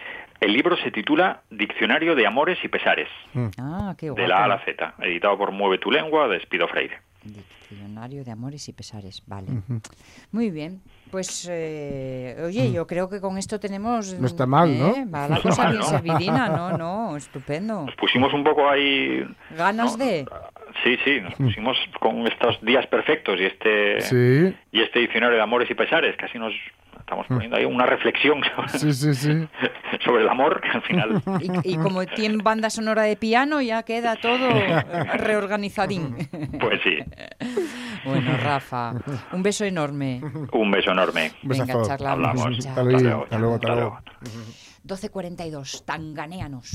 El 0.43 0.53
libro 0.53 0.77
se 0.77 0.91
titula 0.91 1.43
Diccionario 1.51 2.15
de 2.17 2.27
Amores 2.27 2.59
y 2.65 2.69
Pesares, 2.69 3.09
Ah, 3.59 3.95
qué 3.97 4.11
guapo. 4.11 4.21
de 4.23 4.27
la 4.29 4.39
A 4.39 4.45
a 4.45 4.49
la 4.49 4.65
Z, 4.65 4.95
editado 5.01 5.39
por 5.39 5.53
Mueve 5.53 5.79
tu 5.79 5.91
Lengua, 5.91 6.27
de 6.29 6.39
Espido 6.39 6.67
Freire. 6.69 6.99
Diccionario 7.25 8.25
de 8.25 8.31
amores 8.33 8.69
y 8.69 8.73
pesares, 8.73 9.23
vale. 9.27 9.47
Muy 10.33 10.51
bien. 10.51 10.81
Pues, 11.13 11.49
eh, 11.51 12.37
oye, 12.45 12.73
yo 12.73 12.87
creo 12.89 13.09
que 13.09 13.21
con 13.21 13.39
esto 13.39 13.61
tenemos... 13.61 14.13
No 14.19 14.27
está 14.27 14.45
mal, 14.45 14.77
¿no? 14.79 14.89
¿eh? 14.89 15.05
Va 15.07 15.29
la 15.29 15.37
No 15.37 15.43
cosa 15.43 15.63
mal, 15.63 15.73
bien 15.73 15.81
¿no? 15.81 15.87
servidina, 15.89 16.49
no, 16.49 16.77
no, 16.77 17.17
estupendo. 17.17 17.87
Pusimos 17.97 18.35
un 18.35 18.43
poco 18.43 18.69
ahí 18.69 19.25
Ganas 19.57 19.97
de... 19.97 20.27
Sí, 20.83 20.99
sí, 21.05 21.21
nos 21.21 21.35
pusimos 21.35 21.79
con 22.01 22.27
estos 22.27 22.61
días 22.63 22.87
perfectos 22.89 23.39
y 23.41 23.45
este 23.45 24.01
Sí. 24.01 24.55
y 24.73 24.81
este 24.83 24.99
diccionario 24.99 25.37
de 25.37 25.43
amores 25.43 25.71
y 25.71 25.75
pesares, 25.75 26.17
casi 26.17 26.39
nos 26.39 26.53
estamos 27.03 27.27
poniendo 27.27 27.57
ahí 27.57 27.65
una 27.65 27.85
reflexión 27.87 28.41
sobre, 28.57 28.69
Sí, 28.79 28.93
sí, 28.93 29.15
sí. 29.15 29.49
sobre 30.05 30.23
el 30.23 30.29
amor, 30.29 30.61
que 30.61 30.69
al 30.69 30.83
final 30.83 31.23
Y, 31.65 31.75
y 31.75 31.77
como 31.77 32.05
tiene 32.07 32.43
banda 32.43 32.71
sonora 32.71 33.03
de 33.03 33.17
piano, 33.17 33.61
ya 33.61 33.83
queda 33.83 34.17
todo 34.17 34.49
reorganizadín. 35.15 36.17
pues 36.61 36.81
sí, 36.83 36.99
Bueno, 38.05 38.37
Rafa, 38.43 38.95
un 39.33 39.43
beso 39.43 39.65
enorme. 39.65 40.21
un 40.53 40.71
beso 40.71 40.91
enorme. 40.93 41.33
Un 41.43 41.49
Venga, 41.51 41.65
besazo. 41.67 41.87
charlamos. 41.87 42.29
Hablamos. 42.31 42.59
Chao. 42.59 42.71
Hasta 42.71 42.83
luego, 42.85 43.23
hasta 43.25 43.39
luego, 43.39 43.55
hasta 43.55 43.75
luego. 43.75 43.99
12.42, 44.87 45.85
tanganeanos. 45.85 46.71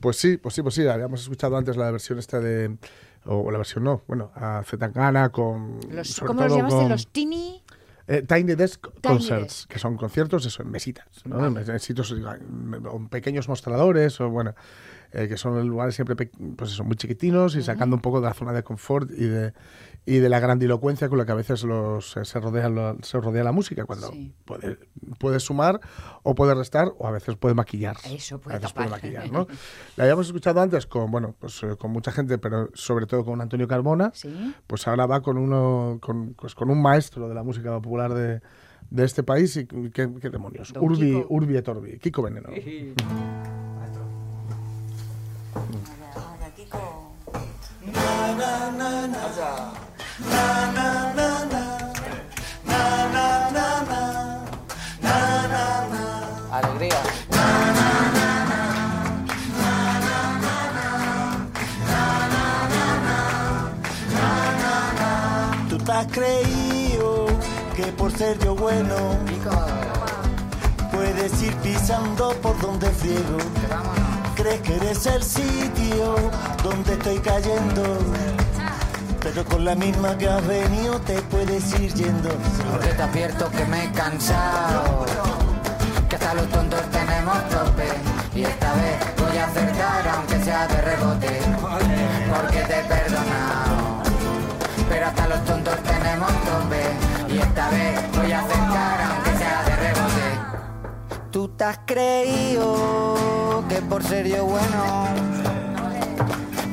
Pues 0.00 0.16
sí, 0.16 0.38
pues 0.38 0.54
sí, 0.54 0.62
pues 0.62 0.74
sí. 0.74 0.86
Habíamos 0.86 1.20
escuchado 1.22 1.56
antes 1.56 1.76
la 1.76 1.90
versión 1.90 2.18
esta 2.18 2.40
de. 2.40 2.76
O 3.26 3.50
la 3.50 3.56
versión 3.58 3.84
no, 3.84 4.02
bueno, 4.06 4.30
a 4.34 4.62
Zetangana 4.64 5.30
con. 5.30 5.78
Los, 5.90 6.20
¿Cómo 6.20 6.42
los 6.42 6.54
llamaste? 6.56 6.76
con, 6.78 6.88
Los 6.90 7.08
Tini... 7.08 7.62
eh, 8.06 8.22
Tiny 8.22 8.54
Desk 8.54 8.86
Tiny 9.00 9.00
Concerts, 9.02 9.42
Desk. 9.42 9.70
que 9.70 9.78
son 9.78 9.96
conciertos 9.96 10.44
eso, 10.46 10.62
en 10.62 10.70
mesitas, 10.70 11.06
¿no? 11.24 11.36
Vale. 11.38 11.62
en, 11.62 11.70
en 11.70 11.80
sitios, 11.80 12.12
en 12.12 13.08
pequeños 13.08 13.48
mostradores, 13.48 14.20
o 14.20 14.28
bueno. 14.30 14.54
Eh, 15.14 15.28
que 15.28 15.36
son 15.36 15.66
lugares 15.66 15.94
siempre 15.94 16.14
pues 16.56 16.72
eso, 16.72 16.84
muy 16.84 16.96
chiquitinos 16.96 17.54
y 17.56 17.62
sacando 17.62 17.94
un 17.96 18.02
poco 18.02 18.20
de 18.20 18.26
la 18.26 18.34
zona 18.34 18.52
de 18.52 18.62
confort 18.64 19.10
y 19.10 19.24
de, 19.24 19.52
y 20.06 20.18
de 20.18 20.28
la 20.28 20.40
grandilocuencia 20.40 21.08
con 21.08 21.16
la 21.18 21.24
que 21.24 21.32
a 21.32 21.36
veces 21.36 21.62
los, 21.62 22.16
eh, 22.16 22.24
se, 22.24 22.40
rodea, 22.40 22.68
lo- 22.68 22.98
se 23.02 23.18
rodea 23.20 23.44
la 23.44 23.52
música, 23.52 23.84
cuando 23.86 24.10
Sí. 24.10 24.34
puede, 24.44 24.78
puede 25.18 25.38
sumar 25.40 25.80
o 26.24 26.34
puede 26.34 26.54
restar 26.54 26.92
o 26.98 27.06
a 27.06 27.10
veces 27.12 27.36
puede 27.36 27.54
maquillar. 27.54 27.96
Eso, 28.10 28.36
a 28.36 28.38
puede 28.40 28.56
veces 28.58 28.72
puede 28.72 28.88
maquillar, 28.88 29.30
¿no? 29.32 29.46
La 29.96 30.04
habíamos 30.04 30.26
escuchado 30.26 30.60
antes 30.60 30.86
con, 30.86 31.10
bueno, 31.10 31.34
pues 31.38 31.62
eh, 31.62 31.76
con 31.78 31.92
mucha 31.92 32.10
gente, 32.10 32.36
pero 32.38 32.68
sobre 32.74 33.06
todo 33.06 33.24
con 33.24 33.40
Antonio 33.40 33.68
Carmona. 33.68 34.10
Sí. 34.14 34.54
Pues 34.66 34.86
ahora 34.88 35.06
va 35.06 35.22
con 35.22 35.38
uno, 35.38 35.98
con, 36.02 36.34
pues 36.34 36.54
con 36.54 36.70
un 36.70 36.82
maestro 36.82 37.28
de 37.28 37.34
la 37.34 37.42
música 37.44 37.70
popular 37.80 38.12
de, 38.12 38.40
de 38.90 39.04
este 39.04 39.22
país 39.22 39.56
y 39.56 39.66
qué, 39.66 40.10
qué 40.20 40.30
demonios. 40.30 40.72
Don 40.72 40.84
Urbi, 40.84 41.12
Kiko. 41.12 41.26
Urbi 41.30 41.56
et 41.56 41.68
Orbi, 41.68 41.98
Kiko 41.98 42.22
Veneno. 42.22 42.48
Alegría. 56.52 57.02
Tú 65.68 65.78
te 65.78 65.92
has 65.92 66.06
creído 66.06 67.26
que 67.74 67.84
por 67.92 68.12
ser 68.16 68.38
yo 68.38 68.54
bueno 68.54 68.94
puedes 70.92 71.42
ir 71.42 71.54
pisando 71.56 72.30
por 72.40 72.56
donde 72.60 72.88
friego. 72.90 73.38
Crees 74.36 74.60
que 74.60 74.76
eres 74.76 75.06
el 75.06 75.22
sitio 75.22 76.14
donde 76.62 76.92
estoy 76.92 77.18
cayendo. 77.18 77.98
Pero 79.24 79.42
con 79.46 79.64
la 79.64 79.74
misma 79.74 80.18
que 80.18 80.28
has 80.28 80.46
venido 80.46 81.00
te 81.00 81.14
puedes 81.22 81.80
ir 81.80 81.94
yendo. 81.94 82.28
Porque 82.70 82.88
te 82.88 83.02
advierto 83.02 83.50
que 83.50 83.64
me 83.64 83.84
he 83.84 83.90
cansado. 83.92 85.06
Que 86.10 86.16
hasta 86.16 86.34
los 86.34 86.46
tontos 86.50 86.82
tenemos 86.90 87.48
tope. 87.48 87.88
Y 88.34 88.42
esta 88.42 88.74
vez 88.74 88.96
voy 89.16 89.38
a 89.38 89.46
acertar 89.46 90.08
aunque 90.08 90.44
sea 90.44 90.66
de 90.66 90.80
rebote. 90.82 91.40
Porque 92.36 92.60
te 92.68 92.80
he 92.80 92.84
perdonado. 92.84 94.02
Pero 94.90 95.06
hasta 95.06 95.28
los 95.28 95.44
tontos 95.46 95.76
tenemos 95.82 96.30
tope. 96.44 97.34
Y 97.34 97.38
esta 97.38 97.70
vez 97.70 98.00
voy 98.14 98.30
a 98.30 98.40
acertar 98.40 99.02
aunque 99.10 99.38
sea 99.38 99.64
de 99.64 99.76
rebote. 99.76 100.28
Tú 101.30 101.48
te 101.48 101.64
has 101.64 101.78
creído 101.86 103.64
que 103.70 103.76
por 103.76 104.04
ser 104.04 104.28
yo 104.28 104.44
bueno 104.44 105.33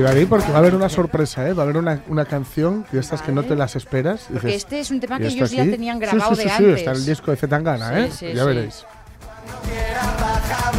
ya. 0.00 0.26
Porque 0.28 0.48
va 0.50 0.56
a 0.56 0.58
haber 0.58 0.74
una 0.74 0.88
sorpresa, 0.88 1.48
¿eh? 1.48 1.52
Va 1.54 1.62
a 1.62 1.64
haber 1.64 1.76
una, 1.76 2.00
una 2.08 2.24
canción 2.24 2.84
de 2.92 3.00
estas 3.00 3.22
que 3.22 3.32
no 3.32 3.42
te 3.44 3.54
las 3.56 3.76
esperas. 3.76 4.26
y 4.28 4.32
Porque 4.34 4.46
dices, 4.48 4.62
este 4.64 4.80
es 4.80 4.90
un 4.90 5.00
tema 5.00 5.16
¿y 5.16 5.20
que 5.20 5.26
ellos 5.28 5.50
ya 5.50 5.62
aquí? 5.62 5.70
tenían 5.70 5.96
Sí, 5.96 6.00
grabado 6.00 6.34
sí, 6.34 6.42
de 6.44 6.48
sí, 6.48 6.54
sí, 6.56 6.64
antes. 6.64 6.78
está 6.78 6.90
en 6.92 6.96
el 6.96 7.06
disco 7.06 7.30
de 7.30 7.36
Zetangana, 7.36 7.88
Sí, 7.88 7.94
¿eh? 8.00 8.10
sí, 8.12 8.26
ya 8.34 8.42
sí. 8.42 8.46
veréis. 8.48 8.84
Baja 10.20 10.72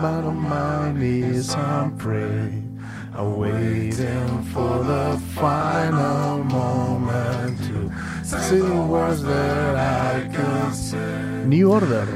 my 0.00 0.92
knees 0.92 1.54
and 1.54 1.98
pray. 1.98 2.62
I'm 3.14 3.36
waiting 3.36 4.42
for 4.52 4.84
the 4.84 5.20
final 5.34 6.44
moment 6.44 7.58
to 7.66 7.90
see 8.24 8.62
words 8.62 9.22
that 9.22 9.76
I 9.76 10.28
can 10.32 10.72
say. 10.72 11.44
New 11.46 11.72
Order. 11.72 12.06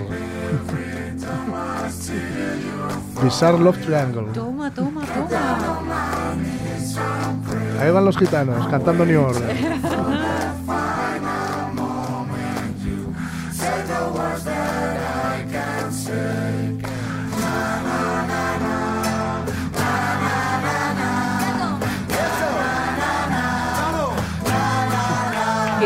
Bizarre 3.21 3.59
Love 3.59 3.83
Triangle. 3.85 4.27
Toma, 4.33 4.71
toma, 4.71 5.05
toma. 5.07 6.37
Ahí 7.81 7.91
van 7.91 8.05
los 8.05 8.17
gitanos 8.17 8.69
cantando 8.69 9.05
New 9.05 9.21
Order. 9.21 9.83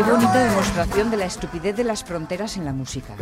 bonita 0.07 0.45
demostración 0.45 1.11
de 1.11 1.17
la 1.17 1.25
estupidez 1.27 1.77
de 1.77 1.85
las 1.85 2.05
fronteras 2.05 2.57
en 2.57 2.65
la 2.65 2.73
música. 2.73 3.15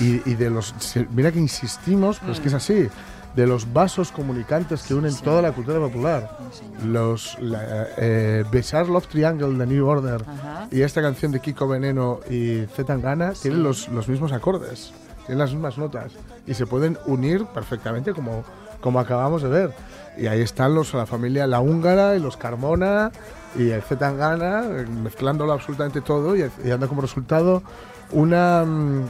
Y, 0.00 0.30
y 0.30 0.34
de 0.34 0.50
los. 0.50 0.74
Mira 1.10 1.32
que 1.32 1.38
insistimos, 1.38 2.18
pero 2.20 2.32
es 2.32 2.40
que 2.40 2.48
es 2.48 2.54
así. 2.54 2.88
De 3.34 3.46
los 3.46 3.72
vasos 3.72 4.12
comunicantes 4.12 4.82
que 4.82 4.92
unen 4.92 5.14
toda 5.16 5.40
la 5.40 5.52
cultura 5.52 5.78
popular. 5.78 6.38
Los. 6.84 7.38
La, 7.40 7.86
eh, 7.96 8.44
Besar 8.50 8.88
Love 8.88 9.06
Triangle 9.08 9.56
de 9.56 9.66
New 9.66 9.86
Order 9.86 10.22
Ajá. 10.28 10.68
y 10.70 10.82
esta 10.82 11.00
canción 11.00 11.32
de 11.32 11.40
Kiko 11.40 11.66
Veneno 11.66 12.20
y 12.28 12.66
Z 12.66 12.84
Tangana 12.84 13.32
tienen 13.32 13.62
los, 13.62 13.88
los 13.88 14.06
mismos 14.08 14.32
acordes, 14.32 14.92
tienen 15.26 15.38
las 15.38 15.52
mismas 15.52 15.78
notas 15.78 16.12
y 16.46 16.52
se 16.52 16.66
pueden 16.66 16.98
unir 17.06 17.46
perfectamente 17.46 18.12
como, 18.12 18.44
como 18.82 19.00
acabamos 19.00 19.42
de 19.42 19.48
ver. 19.48 19.74
Y 20.16 20.26
ahí 20.26 20.40
están 20.40 20.74
los, 20.74 20.92
la 20.94 21.06
familia 21.06 21.46
La 21.46 21.60
Húngara 21.60 22.16
y 22.16 22.20
los 22.20 22.36
Carmona 22.36 23.10
y 23.56 23.70
el 23.70 23.82
Z 23.82 23.98
Tangana 23.98 24.64
eh, 24.64 24.86
mezclándolo 24.86 25.52
absolutamente 25.52 26.00
todo 26.00 26.36
y, 26.36 26.42
y 26.42 26.68
dando 26.68 26.88
como 26.88 27.02
resultado 27.02 27.62
una, 28.10 28.64
mm, 28.64 29.04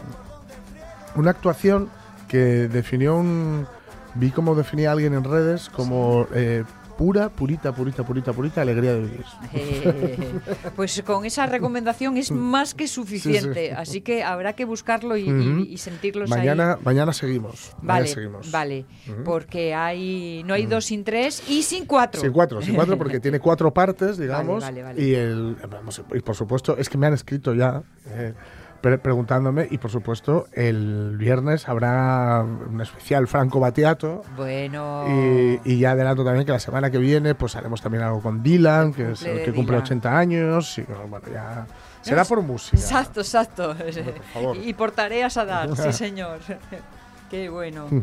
una 1.17 1.31
actuación 1.31 1.89
que 2.29 2.69
definió 2.69 3.17
un... 3.17 3.67
Vi 4.15 4.31
cómo 4.31 4.55
definía 4.55 4.93
alguien 4.93 5.15
en 5.15 5.25
redes 5.25 5.71
como 5.71 6.27
eh, 6.35 6.65
pura, 6.97 7.29
purita, 7.29 7.75
purita, 7.75 8.05
purita, 8.05 8.33
purita 8.33 8.63
alegría 8.63 8.95
de 8.95 9.01
vivir. 9.01 9.25
Eh, 9.55 10.41
pues 10.77 11.03
con 11.03 11.25
esa 11.25 11.47
recomendación 11.47 12.17
es 12.17 12.31
más 12.31 12.75
que 12.75 12.87
suficiente, 12.89 13.67
Sí, 13.67 13.69
sí. 13.69 13.75
así 13.77 14.01
que 14.01 14.23
habrá 14.23 14.53
que 14.55 14.65
buscarlo 14.65 15.17
y, 15.17 15.29
y 15.69 15.77
sentirlos 15.79 16.31
mañana, 16.31 16.75
ahí. 16.75 16.79
Mañana 16.85 17.13
seguimos. 17.13 17.73
mañana 17.79 17.95
Vale, 17.95 18.07
seguimos. 18.09 18.51
vale, 18.51 18.87
porque 19.25 19.75
hay 19.75 20.43
no 20.45 20.55
hay 20.55 20.67
dos 20.67 20.85
sin 20.87 21.05
tres 21.05 21.43
y 21.49 21.63
sin 21.63 21.87
cuatro. 21.87 22.21
Sin 22.21 22.33
cuatro, 22.33 22.63
sin 22.63 22.75
cuatro, 22.75 22.97
porque 22.99 23.21
tiene 23.21 23.41
cuatro 23.41 23.73
partes, 23.73 24.19
digamos. 24.23 24.63
vale, 24.63 24.83
vale. 24.83 25.03
Y, 25.03 25.15
el, 25.15 25.57
vamos, 25.71 26.03
y 26.15 26.21
por 26.21 26.35
supuesto, 26.35 26.77
es 26.77 26.89
que 26.89 26.99
me 26.99 27.07
han 27.07 27.15
escrito 27.15 27.55
ya 27.55 27.83
eh, 28.07 28.35
pre- 28.83 28.99
preguntándome, 28.99 29.67
y 29.71 29.79
por 29.79 29.91
supuesto, 29.91 30.47
el 30.53 31.17
viernes 31.17 31.69
habrá 31.69 32.43
un 32.43 32.81
especial 32.81 33.27
Franco 33.29 33.61
Batiato. 33.61 34.23
Bueno. 34.37 35.05
Y, 35.09 35.61
y 35.65 35.79
ya 35.79 35.93
adelanto 35.93 36.25
también 36.25 36.45
que 36.45 36.53
la 36.53 36.59
semana 36.59 36.91
que 36.91 36.99
viene 36.99 37.35
pues 37.35 37.57
haremos 37.57 37.81
también 37.81 38.03
algo 38.05 38.21
con 38.21 38.43
Dylan, 38.43 38.93
que, 38.93 39.13
es 39.13 39.21
cumple 39.21 39.31
el 39.31 39.39
de 39.39 39.45
que 39.45 39.53
cumple 39.53 39.77
Dylan. 39.77 39.85
80 39.85 40.19
años. 40.19 40.79
Y 40.79 40.83
bueno, 40.83 41.21
ya 41.33 41.67
será 42.03 42.25
por 42.25 42.43
música. 42.43 42.77
Exacto, 42.77 43.21
exacto. 43.21 43.75
favor. 44.35 44.57
Y 44.57 44.75
por 44.75 44.91
tareas 44.91 45.37
a 45.39 45.45
dar, 45.47 45.75
sí 45.77 45.93
señor. 45.95 46.41
Qué 47.31 47.49
bueno. 47.49 47.87
Mm. 47.91 48.03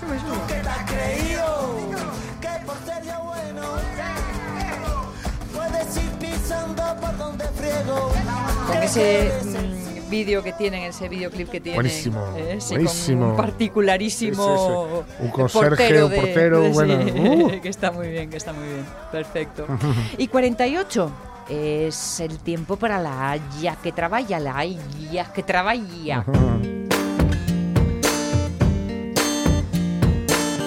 Sube, 0.00 0.18
sube. 0.18 0.38
¿Qué 0.48 0.54
te 0.54 0.68
has 0.68 0.90
creído? 0.90 1.76
Que 2.40 2.66
por 2.66 2.76
ser 2.78 3.04
yo 3.04 3.22
bueno 3.22 3.74
con 8.66 8.82
ese 8.82 9.32
mm, 9.44 10.10
vídeo 10.10 10.42
que 10.42 10.52
tienen, 10.52 10.84
ese 10.84 11.08
videoclip 11.08 11.48
que 11.50 11.60
tienen. 11.60 11.76
Buenísimo, 11.76 12.26
¿eh? 12.36 12.56
Sí, 12.60 12.74
buenísimo. 12.74 13.20
Con 13.20 13.30
un 13.30 13.36
particularísimo 13.36 14.44
Sí, 14.44 15.04
sí, 15.04 15.14
sí. 15.18 15.24
Un 15.24 15.30
conserje, 15.30 15.68
portero 15.68 16.06
un 16.06 16.14
portero, 16.14 16.60
de- 16.60 16.68
bueno, 16.72 17.04
sí, 17.04 17.12
uh. 17.56 17.60
que 17.60 17.68
está 17.68 17.90
muy 17.90 18.08
bien, 18.08 18.30
que 18.30 18.36
está 18.36 18.52
muy 18.52 18.66
bien. 18.68 18.86
Perfecto. 19.10 19.66
y 20.18 20.28
48 20.28 21.10
es 21.48 22.20
el 22.20 22.38
tiempo 22.38 22.76
para 22.76 23.00
la 23.00 23.32
Haya 23.32 23.76
que 23.76 23.92
trabaja, 23.92 24.38
la 24.40 24.58
Haya 24.58 25.32
que 25.32 25.42
trabaja. 25.42 26.24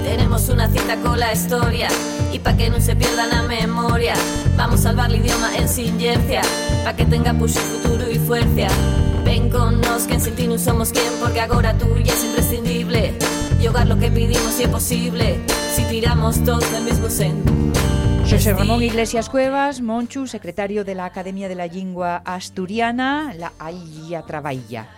Tenemos 0.03 0.49
una 0.49 0.69
cita 0.69 0.95
con 0.97 1.19
la 1.19 1.33
historia 1.33 1.89
y 2.31 2.39
pa' 2.39 2.55
que 2.55 2.69
no 2.69 2.79
se 2.79 2.95
pierda 2.95 3.27
la 3.27 3.43
memoria 3.43 4.13
Vamos 4.55 4.81
a 4.81 4.83
salvar 4.83 5.11
el 5.11 5.17
idioma 5.17 5.55
en 5.57 5.67
silencia 5.67 6.41
Pa' 6.83 6.95
que 6.95 7.05
tenga 7.05 7.33
push 7.33 7.53
futuro 7.53 8.09
y 8.09 8.19
fuerza. 8.19 8.67
Ven 9.23 9.49
con 9.49 9.81
nos 9.81 10.03
que 10.03 10.15
en 10.15 10.21
sin 10.21 10.35
ti 10.35 10.47
no 10.47 10.57
somos 10.57 10.91
quien 10.91 11.11
Porque 11.21 11.41
ahora 11.41 11.77
tú 11.77 11.87
ya 12.03 12.13
es 12.13 12.23
imprescindible. 12.23 13.13
Y 13.61 13.67
hogar 13.67 13.87
lo 13.87 13.97
que 13.97 14.09
pedimos 14.09 14.53
si 14.53 14.63
es 14.63 14.69
posible 14.69 15.39
Si 15.73 15.83
tiramos 15.83 16.43
todos 16.43 16.71
del 16.71 16.83
mismo 16.83 17.09
sen. 17.09 17.43
José 18.29 18.53
Ramón 18.53 18.83
Iglesias 18.83 19.29
Cuevas, 19.29 19.79
Monchu, 19.79 20.27
secretario 20.27 20.83
de 20.83 20.95
la 20.95 21.05
Academia 21.05 21.47
de 21.47 21.55
la 21.55 21.65
Lengua 21.65 22.21
Asturiana, 22.25 23.33
la 23.37 23.53
Haya 23.57 24.23
trabaja. 24.23 24.89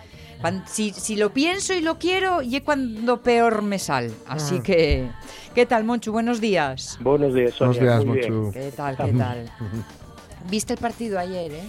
Si, 0.67 0.91
si 0.91 1.15
lo 1.17 1.32
pienso 1.34 1.73
y 1.73 1.82
lo 1.82 1.97
quiero, 1.99 2.41
y 2.41 2.56
es 2.56 2.62
cuando 2.62 3.21
peor 3.21 3.62
me 3.62 3.78
sal. 3.78 4.13
Así 4.28 4.58
Ah. 4.60 4.63
que, 4.63 5.08
¿qué 5.54 5.65
tal, 5.65 5.84
Monchu? 5.84 6.12
Buenos 6.13 6.39
días. 6.39 6.97
Buenos 7.02 7.34
días, 7.34 7.54
Sonia. 7.56 7.80
Buenos 7.82 7.82
días, 7.82 8.06
Muy 8.06 8.17
bien. 8.19 8.34
Monchu. 8.43 8.54
¿Qué 8.60 8.71
tal, 8.71 8.95
qué 8.97 9.12
tal? 9.13 9.52
¿Viste 10.49 10.73
el 10.73 10.80
partido 10.80 11.19
ayer, 11.19 11.52
eh? 11.52 11.63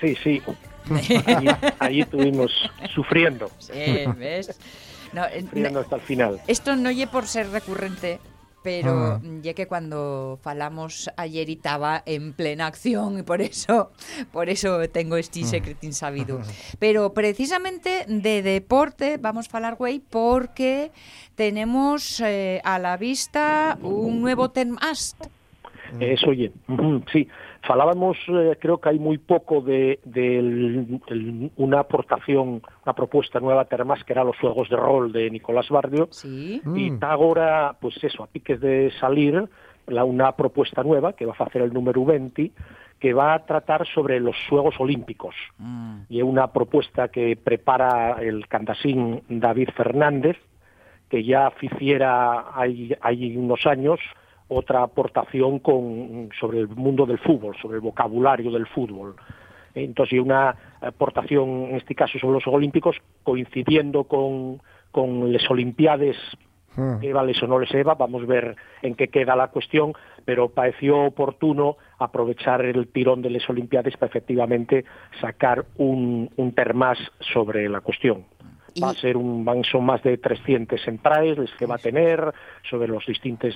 Sí, 0.00 0.14
sí. 0.22 0.42
Allí, 1.26 1.48
allí 1.78 2.00
estuvimos 2.02 2.52
sufriendo. 2.94 3.50
Sí, 3.58 3.72
¿ves? 4.18 4.58
No, 5.14 5.24
eh, 5.24 5.40
Sufriendo 5.40 5.80
hasta 5.80 5.96
el 5.96 6.02
final. 6.02 6.40
Esto 6.46 6.76
no 6.76 6.90
lle 6.90 7.06
por 7.06 7.26
ser 7.26 7.48
recurrente, 7.50 8.20
pero 8.64 8.90
ah. 8.90 9.20
mm, 9.22 9.42
ya 9.42 9.54
que 9.54 9.68
cuando 9.68 10.40
falamos 10.42 11.10
ayer 11.16 11.48
estaba 11.50 12.02
en 12.06 12.32
plena 12.32 12.66
acción 12.66 13.18
y 13.18 13.22
por 13.22 13.42
eso 13.42 13.92
por 14.32 14.48
eso 14.48 14.88
tengo 14.88 15.16
este 15.16 15.42
mm. 15.42 15.44
secretín 15.44 15.92
sabido. 15.92 16.40
Pero 16.80 17.12
precisamente 17.12 18.06
de 18.08 18.42
deporte 18.42 19.18
vamos 19.18 19.46
a 19.46 19.50
falar, 19.50 19.76
güey, 19.76 20.00
porque 20.00 20.90
tenemos 21.36 22.20
eh, 22.20 22.60
a 22.64 22.78
la 22.78 22.96
vista 22.96 23.78
un 23.82 24.22
nuevo 24.22 24.50
tema. 24.50 24.80
Eso 26.00 26.30
oye, 26.30 26.50
sí, 27.12 27.28
Falábamos, 27.66 28.16
eh, 28.28 28.56
creo 28.60 28.78
que 28.78 28.90
hay 28.90 28.98
muy 28.98 29.18
poco 29.18 29.60
de, 29.60 29.98
el- 31.08 31.50
una 31.56 31.80
aportación, 31.80 32.62
una 32.84 32.92
propuesta 32.94 33.40
nueva 33.40 33.64
termas 33.64 34.02
que 34.04 34.12
era 34.12 34.24
los 34.24 34.36
juegos 34.38 34.68
de 34.68 34.76
rol 34.76 35.12
de 35.12 35.30
Nicolás 35.30 35.68
Barrio. 35.70 36.08
Sí. 36.10 36.60
Y 36.76 36.92
está 36.94 37.12
ahora, 37.12 37.76
pues 37.80 38.02
eso, 38.02 38.22
a 38.22 38.26
piques 38.26 38.60
de 38.60 38.92
salir 39.00 39.48
la, 39.86 40.04
una 40.04 40.32
propuesta 40.32 40.82
nueva 40.82 41.12
que 41.14 41.26
va 41.26 41.34
a 41.38 41.44
hacer 41.44 41.62
el 41.62 41.72
número 41.72 42.04
20 42.04 42.50
que 43.00 43.12
va 43.12 43.34
a 43.34 43.44
tratar 43.44 43.86
sobre 43.88 44.18
los 44.20 44.36
Juegos 44.48 44.76
Olímpicos. 44.78 45.34
Y 46.08 46.18
es 46.18 46.24
una 46.24 46.46
propuesta 46.52 47.08
que 47.08 47.36
prepara 47.36 48.16
el 48.22 48.46
candasín 48.48 49.22
David 49.28 49.68
Fernández, 49.76 50.38
que 51.10 51.22
ya 51.22 51.52
hiciera 51.60 52.58
hay, 52.58 52.96
hay 53.02 53.36
unos 53.36 53.66
años 53.66 54.00
otra 54.54 54.82
aportación 54.82 55.58
con, 55.58 56.30
sobre 56.38 56.60
el 56.60 56.68
mundo 56.68 57.06
del 57.06 57.18
fútbol, 57.18 57.56
sobre 57.60 57.76
el 57.76 57.80
vocabulario 57.82 58.50
del 58.50 58.66
fútbol. 58.66 59.14
Entonces, 59.74 60.20
una 60.20 60.54
aportación, 60.80 61.66
en 61.70 61.76
este 61.76 61.94
caso, 61.94 62.18
sobre 62.18 62.34
los 62.34 62.46
Olímpicos, 62.46 62.96
coincidiendo 63.22 64.04
con, 64.04 64.60
con 64.92 65.32
las 65.32 65.50
Olimpiades 65.50 66.16
Eva 67.02 67.22
les 67.22 67.40
o 67.42 67.46
no 67.46 67.58
les 67.58 67.72
Eva, 67.72 67.94
vamos 67.94 68.24
a 68.24 68.26
ver 68.26 68.56
en 68.82 68.94
qué 68.94 69.08
queda 69.08 69.36
la 69.36 69.48
cuestión, 69.48 69.92
pero 70.24 70.48
pareció 70.48 71.04
oportuno 71.04 71.76
aprovechar 71.98 72.64
el 72.64 72.88
tirón 72.88 73.22
de 73.22 73.30
las 73.30 73.48
Olimpiadas 73.48 73.96
para 73.96 74.10
efectivamente 74.10 74.84
sacar 75.20 75.66
un, 75.76 76.30
un 76.36 76.54
sobre 77.32 77.68
la 77.68 77.80
cuestión. 77.80 78.24
Va 78.82 78.90
a 78.90 78.94
ser 78.94 79.16
un, 79.16 79.46
son 79.70 79.84
más 79.84 80.02
de 80.02 80.18
300 80.18 80.86
entradas 80.88 81.38
las 81.38 81.50
que 81.52 81.66
va 81.66 81.76
a 81.76 81.78
tener 81.78 82.32
sobre 82.68 82.88
los 82.88 83.06
distintos, 83.06 83.54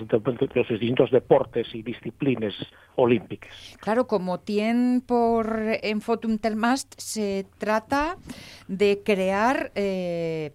los 0.55 0.69
distintos 0.69 1.11
deportes 1.11 1.67
y 1.75 1.83
disciplinas 1.83 2.55
olímpicas. 2.97 3.77
Claro, 3.81 4.07
como 4.07 4.41
tiene 4.41 5.01
por 5.01 5.51
en 5.83 6.01
Fotum 6.01 6.39
Telmast, 6.39 6.95
se 6.99 7.47
trata 7.59 8.17
de 8.69 9.03
crear 9.05 9.73
eh, 9.75 10.51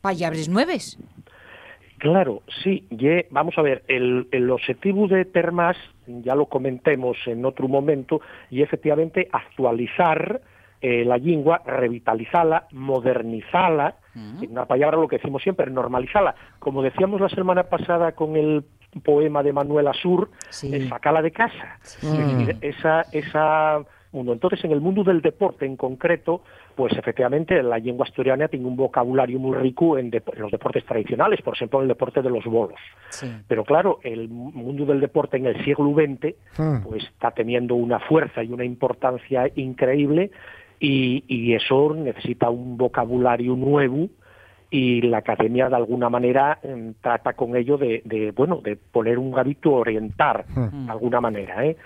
palabras 0.00 0.48
nuevas. 0.48 0.98
Claro, 1.98 2.42
sí. 2.62 2.86
Ye, 2.90 3.28
vamos 3.30 3.56
a 3.56 3.62
ver, 3.62 3.82
el, 3.88 4.28
el 4.30 4.50
objetivo 4.50 5.08
de 5.08 5.24
Termas, 5.24 5.76
ya 6.06 6.34
lo 6.34 6.46
comentemos 6.46 7.16
en 7.26 7.44
otro 7.46 7.66
momento, 7.66 8.20
y 8.50 8.60
efectivamente 8.60 9.28
actualizar 9.32 10.42
eh, 10.86 11.02
la 11.02 11.16
lengua, 11.16 11.62
revitalizarla, 11.64 12.66
modernizarla, 12.72 13.94
una 14.50 14.66
palabra 14.66 14.98
lo 14.98 15.08
que 15.08 15.16
decimos 15.16 15.42
siempre, 15.42 15.70
normalizarla. 15.70 16.34
Como 16.58 16.82
decíamos 16.82 17.22
la 17.22 17.30
semana 17.30 17.62
pasada 17.62 18.12
con 18.12 18.36
el 18.36 18.66
poema 19.02 19.42
de 19.42 19.54
Manuel 19.54 19.88
Asur, 19.88 20.28
eh, 20.62 20.86
sacarla 20.86 21.22
de 21.22 21.30
casa. 21.30 21.78
Es 21.82 22.02
decir, 22.02 22.58
esa, 22.60 23.00
esa 23.12 23.82
mundo. 24.14 24.32
Entonces, 24.32 24.64
en 24.64 24.72
el 24.72 24.80
mundo 24.80 25.04
del 25.04 25.20
deporte 25.20 25.66
en 25.66 25.76
concreto, 25.76 26.42
pues 26.74 26.96
efectivamente 26.96 27.62
la 27.62 27.78
lengua 27.78 28.06
asturiana 28.06 28.48
tiene 28.48 28.66
un 28.66 28.76
vocabulario 28.76 29.38
muy 29.38 29.56
rico 29.56 29.98
en, 29.98 30.06
en 30.14 30.22
los 30.36 30.50
deportes 30.50 30.84
tradicionales, 30.84 31.42
por 31.42 31.54
ejemplo, 31.54 31.80
en 31.80 31.84
el 31.84 31.88
deporte 31.88 32.22
de 32.22 32.30
los 32.30 32.44
bolos. 32.44 32.78
Pero 33.46 33.64
claro, 33.64 34.00
el 34.02 34.28
mundo 34.28 34.86
del 34.86 35.00
deporte 35.00 35.36
en 35.36 35.46
el 35.46 35.64
siglo 35.64 35.92
XX 35.92 36.34
pues 36.84 37.04
está 37.04 37.32
teniendo 37.32 37.74
una 37.74 38.00
fuerza 38.00 38.42
y 38.42 38.52
una 38.52 38.64
importancia 38.64 39.50
increíble 39.56 40.30
y, 40.80 41.24
y 41.28 41.54
eso 41.54 41.94
necesita 41.94 42.50
un 42.50 42.76
vocabulario 42.76 43.56
nuevo 43.56 44.08
y 44.70 45.02
la 45.02 45.18
academia 45.18 45.68
de 45.68 45.76
alguna 45.76 46.08
manera 46.08 46.58
em, 46.62 46.94
trata 47.00 47.34
con 47.34 47.56
ello 47.56 47.78
de, 47.78 48.02
de, 48.04 48.32
bueno 48.32 48.60
de 48.62 48.76
poner 48.76 49.18
un 49.18 49.38
hábito 49.38 49.72
orientar 49.72 50.46
de 50.46 50.90
alguna 50.90 51.20
manera 51.20 51.64
¿eh? 51.64 51.76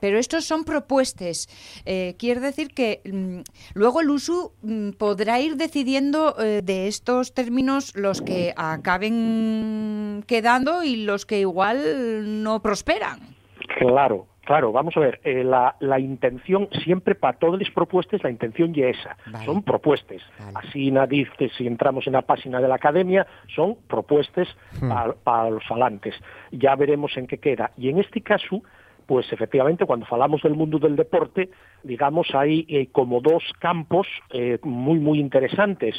Pero 0.00 0.18
estos 0.18 0.44
son 0.44 0.64
propuestas. 0.64 1.48
Eh, 1.86 2.16
quiere 2.18 2.40
decir 2.40 2.74
que 2.74 3.00
mm, 3.04 3.40
luego 3.74 4.00
el 4.00 4.10
uso 4.10 4.52
mm, 4.62 4.90
podrá 4.90 5.40
ir 5.40 5.56
decidiendo 5.56 6.36
eh, 6.38 6.60
de 6.62 6.86
estos 6.86 7.32
términos 7.32 7.96
los 7.96 8.20
que 8.20 8.52
acaben 8.56 10.22
quedando 10.26 10.82
y 10.82 10.96
los 11.04 11.24
que 11.24 11.40
igual 11.40 12.42
no 12.42 12.60
prosperan. 12.60 13.20
Claro, 13.78 14.26
claro, 14.46 14.72
vamos 14.72 14.96
a 14.96 15.00
ver, 15.00 15.20
eh, 15.24 15.44
la, 15.44 15.76
la 15.80 16.00
intención 16.00 16.68
siempre 16.84 17.14
para 17.14 17.38
todas 17.38 17.60
las 17.60 17.70
propuestas, 17.70 18.22
la 18.22 18.30
intención 18.30 18.72
ya 18.72 18.86
es 18.86 18.96
esa, 18.96 19.16
son 19.44 19.62
propuestas. 19.62 20.22
Así 20.54 20.90
Nadif, 20.90 21.30
que 21.36 21.48
si 21.50 21.66
entramos 21.66 22.06
en 22.06 22.14
la 22.14 22.22
página 22.22 22.60
de 22.60 22.68
la 22.68 22.76
academia, 22.76 23.26
son 23.54 23.76
propuestas 23.88 24.48
para 25.24 25.50
los 25.50 25.64
falantes. 25.66 26.14
Ya 26.52 26.74
veremos 26.76 27.16
en 27.16 27.26
qué 27.26 27.38
queda. 27.38 27.72
Y 27.76 27.88
en 27.88 27.98
este 27.98 28.20
caso, 28.20 28.62
pues 29.06 29.32
efectivamente, 29.32 29.84
cuando 29.84 30.06
falamos 30.06 30.42
del 30.42 30.54
mundo 30.54 30.78
del 30.78 30.96
deporte, 30.96 31.50
digamos, 31.82 32.28
hay 32.34 32.66
eh, 32.68 32.88
como 32.90 33.20
dos 33.20 33.42
campos 33.58 34.06
eh, 34.30 34.58
muy, 34.62 34.98
muy 34.98 35.20
interesantes. 35.20 35.96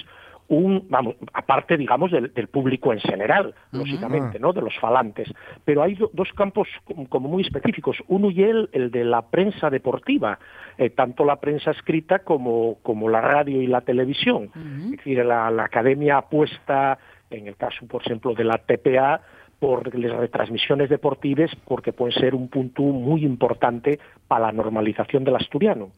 Un, 0.49 0.85
vamos, 0.89 1.15
aparte, 1.33 1.75
digamos, 1.75 2.09
del, 2.11 2.33
del 2.33 2.47
público 2.47 2.93
en 2.93 2.99
general, 2.99 3.53
lógicamente, 3.71 4.39
¿no? 4.39 4.53
De 4.53 4.61
los 4.61 4.77
falantes. 4.79 5.27
Pero 5.65 5.83
hay 5.83 5.95
do- 5.95 6.09
dos 6.13 6.31
campos 6.33 6.69
como, 7.09 7.27
muy 7.27 7.43
específicos. 7.43 7.97
Uno 8.07 8.31
y 8.31 8.43
el, 8.43 8.69
el 8.71 8.89
de 8.91 9.03
la 9.03 9.23
prensa 9.23 9.69
deportiva, 9.69 10.39
eh, 10.77 10.89
tanto 10.89 11.25
la 11.25 11.35
prensa 11.41 11.71
escrita 11.71 12.19
como, 12.19 12.77
como 12.81 13.09
la 13.09 13.19
radio 13.19 13.61
y 13.61 13.67
la 13.67 13.81
televisión. 13.81 14.49
Es 14.55 14.91
decir, 14.91 15.25
la, 15.25 15.51
la 15.51 15.65
academia 15.65 16.17
apuesta, 16.19 16.97
en 17.29 17.47
el 17.47 17.57
caso, 17.57 17.85
por 17.87 18.01
ejemplo, 18.03 18.33
de 18.33 18.45
la 18.45 18.57
TPA, 18.57 19.19
por 19.59 19.93
las 19.97 20.17
retransmisiones 20.17 20.89
deportivas 20.89 21.51
porque 21.65 21.93
pueden 21.93 22.19
ser 22.19 22.35
un 22.35 22.47
punto 22.47 22.83
muy 22.83 23.25
importante 23.25 23.99
para 24.27 24.47
la 24.47 24.51
normalización 24.51 25.23
del 25.23 25.35
asturiano. 25.35 25.89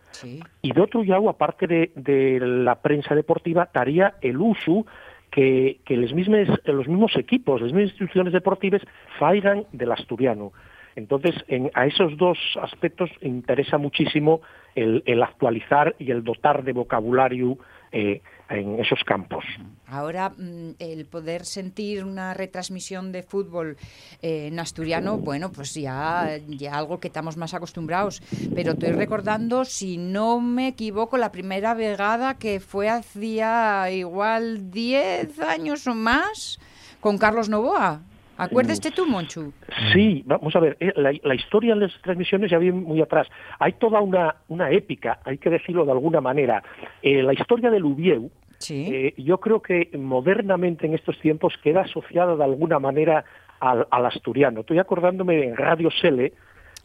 Y 0.61 0.71
de 0.71 0.81
otro 0.81 1.03
lado, 1.03 1.29
aparte 1.29 1.67
de, 1.67 1.91
de 1.95 2.39
la 2.39 2.75
prensa 2.75 3.15
deportiva, 3.15 3.63
estaría 3.63 4.15
el 4.21 4.37
uso 4.37 4.85
que, 5.31 5.79
que 5.85 5.97
los, 5.97 6.13
mismos, 6.13 6.47
los 6.65 6.87
mismos 6.87 7.15
equipos, 7.15 7.61
las 7.61 7.73
mismas 7.73 7.91
instituciones 7.91 8.33
deportivas 8.33 8.81
faigan 9.17 9.65
del 9.71 9.91
asturiano. 9.91 10.51
Entonces, 10.95 11.35
en, 11.47 11.69
a 11.75 11.85
esos 11.85 12.17
dos 12.17 12.37
aspectos 12.61 13.09
interesa 13.21 13.77
muchísimo 13.77 14.41
el, 14.75 15.03
el 15.05 15.21
actualizar 15.23 15.95
y 15.99 16.11
el 16.11 16.23
dotar 16.23 16.63
de 16.63 16.73
vocabulario 16.73 17.57
eh, 17.91 18.21
en 18.49 18.79
esos 18.79 19.03
campos. 19.03 19.45
Ahora, 19.87 20.29
mm, 20.29 20.75
el 20.79 21.05
poder 21.05 21.45
sentir 21.45 22.03
una 22.03 22.33
retransmisión 22.33 23.11
de 23.11 23.23
fútbol 23.23 23.77
eh, 24.21 24.47
en 24.47 24.59
asturiano, 24.59 25.17
bueno, 25.17 25.51
pues 25.51 25.73
ya, 25.73 26.39
ya 26.47 26.75
algo 26.75 26.99
que 26.99 27.07
estamos 27.07 27.37
más 27.37 27.53
acostumbrados. 27.53 28.21
Pero 28.55 28.73
estoy 28.73 28.91
recordando, 28.91 29.65
si 29.65 29.97
no 29.97 30.39
me 30.41 30.67
equivoco, 30.69 31.17
la 31.17 31.31
primera 31.31 31.73
vegada 31.73 32.37
que 32.37 32.59
fue 32.59 32.89
hacía 32.89 33.89
igual 33.91 34.71
10 34.71 35.39
años 35.39 35.85
o 35.87 35.95
más 35.95 36.59
con 36.99 37.17
Carlos 37.17 37.49
Novoa. 37.49 38.01
Acuérdate 38.39 38.91
tú, 38.91 39.05
Monchu. 39.05 39.53
Sí, 39.93 40.23
vamos 40.25 40.55
a 40.55 40.59
ver, 40.59 40.77
eh, 40.79 40.93
la, 40.95 41.11
la 41.23 41.35
historia 41.35 41.75
de 41.75 41.81
las 41.81 42.01
transmisiones 42.01 42.49
ya 42.49 42.57
viene 42.57 42.79
muy 42.79 43.01
atrás. 43.01 43.27
Hay 43.59 43.73
toda 43.73 43.99
una, 44.01 44.35
una 44.47 44.71
épica, 44.71 45.19
hay 45.25 45.37
que 45.37 45.49
decirlo 45.49 45.85
de 45.85 45.91
alguna 45.91 46.21
manera. 46.21 46.63
Eh, 47.01 47.21
la 47.21 47.33
historia 47.33 47.69
del 47.69 47.83
Ubieu, 47.83 48.31
eh, 48.69 49.13
yo 49.17 49.39
creo 49.39 49.61
que 49.61 49.89
modernamente 49.97 50.85
en 50.85 50.93
estos 50.93 51.19
tiempos 51.19 51.53
queda 51.63 51.81
asociada 51.81 52.35
de 52.35 52.43
alguna 52.43 52.79
manera 52.79 53.25
al, 53.59 53.87
al 53.91 54.05
asturiano. 54.05 54.61
Estoy 54.61 54.79
acordándome 54.79 55.43
en 55.43 55.57
Radio 55.57 55.89
Sele, 55.91 56.33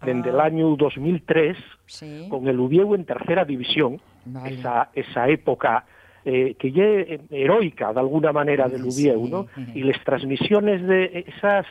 desde 0.05 0.30
el 0.30 0.40
año 0.40 0.76
2003, 0.76 1.57
con 2.28 2.46
el 2.48 2.61
Ubieu 2.61 2.94
en 2.94 3.05
tercera 3.05 3.44
división, 3.44 4.00
esa, 4.44 4.90
esa 4.94 5.28
época 5.28 5.86
eh, 6.25 6.55
que 6.59 6.72
ya 6.72 6.85
eh, 6.85 7.20
heroica 7.31 7.93
de 7.93 8.01
alguna 8.01 8.33
manera 8.33 8.68
del 8.68 8.85
Ubieu, 8.85 9.29
¿no? 9.29 9.47
Y 9.75 9.83
las 9.83 10.03
transmisiones 10.05 10.83
de 10.87 11.25
esa 11.27 11.64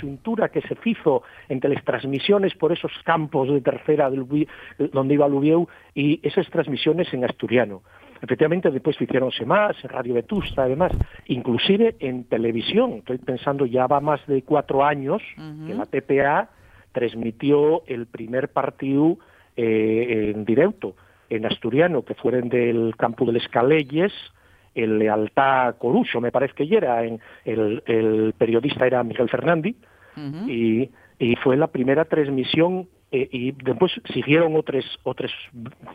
xuntura 0.00 0.48
que 0.48 0.62
se 0.62 0.76
hizo 0.84 1.22
entre 1.48 1.74
las 1.74 1.84
transmisiones 1.84 2.54
por 2.54 2.72
esos 2.72 2.92
campos 3.04 3.48
de 3.48 3.60
tercera 3.60 4.10
del 4.10 4.22
Ubieu, 4.22 4.46
donde 4.92 5.14
iba 5.14 5.26
el 5.26 5.34
Ubieu 5.34 5.68
y 5.94 6.20
esas 6.22 6.48
transmisiones 6.48 7.12
en 7.12 7.24
asturiano. 7.24 7.82
Efectivamente, 8.22 8.70
después 8.70 9.00
hicieronse 9.00 9.44
más, 9.46 9.76
en 9.82 9.90
Radio 9.90 10.14
Vetusta, 10.14 10.64
además, 10.64 10.92
inclusive 11.26 11.96
en 12.00 12.24
televisión. 12.24 12.98
Estoy 12.98 13.18
pensando, 13.18 13.66
ya 13.66 13.86
va 13.86 14.00
más 14.00 14.26
de 14.26 14.42
cuatro 14.42 14.84
años 14.84 15.22
que 15.66 15.74
la 15.74 15.86
TPA 15.86 16.50
transmitió 16.92 17.82
el 17.86 18.06
primer 18.06 18.48
partido 18.48 19.18
eh, 19.56 20.32
en 20.34 20.44
directo 20.44 20.94
en 21.30 21.46
asturiano, 21.46 22.04
que 22.04 22.14
fueron 22.14 22.48
del 22.48 22.94
campo 22.96 23.24
de 23.24 23.40
Calelles, 23.50 24.12
el 24.74 24.98
Lealtad 24.98 25.76
Coruso, 25.78 26.20
me 26.20 26.30
parece 26.30 26.54
que 26.54 26.66
ya 26.66 26.78
era, 26.78 27.04
en, 27.04 27.20
el, 27.44 27.82
el 27.86 28.34
periodista 28.36 28.86
era 28.86 29.02
Miguel 29.02 29.28
Fernández, 29.28 29.76
y, 30.46 30.90
y 31.18 31.36
fue 31.36 31.56
la 31.56 31.68
primera 31.68 32.04
transmisión 32.04 32.88
eh, 33.12 33.28
y 33.30 33.52
después 33.52 33.92
siguieron 34.12 34.56
otros 34.56 34.84
otros 35.02 35.32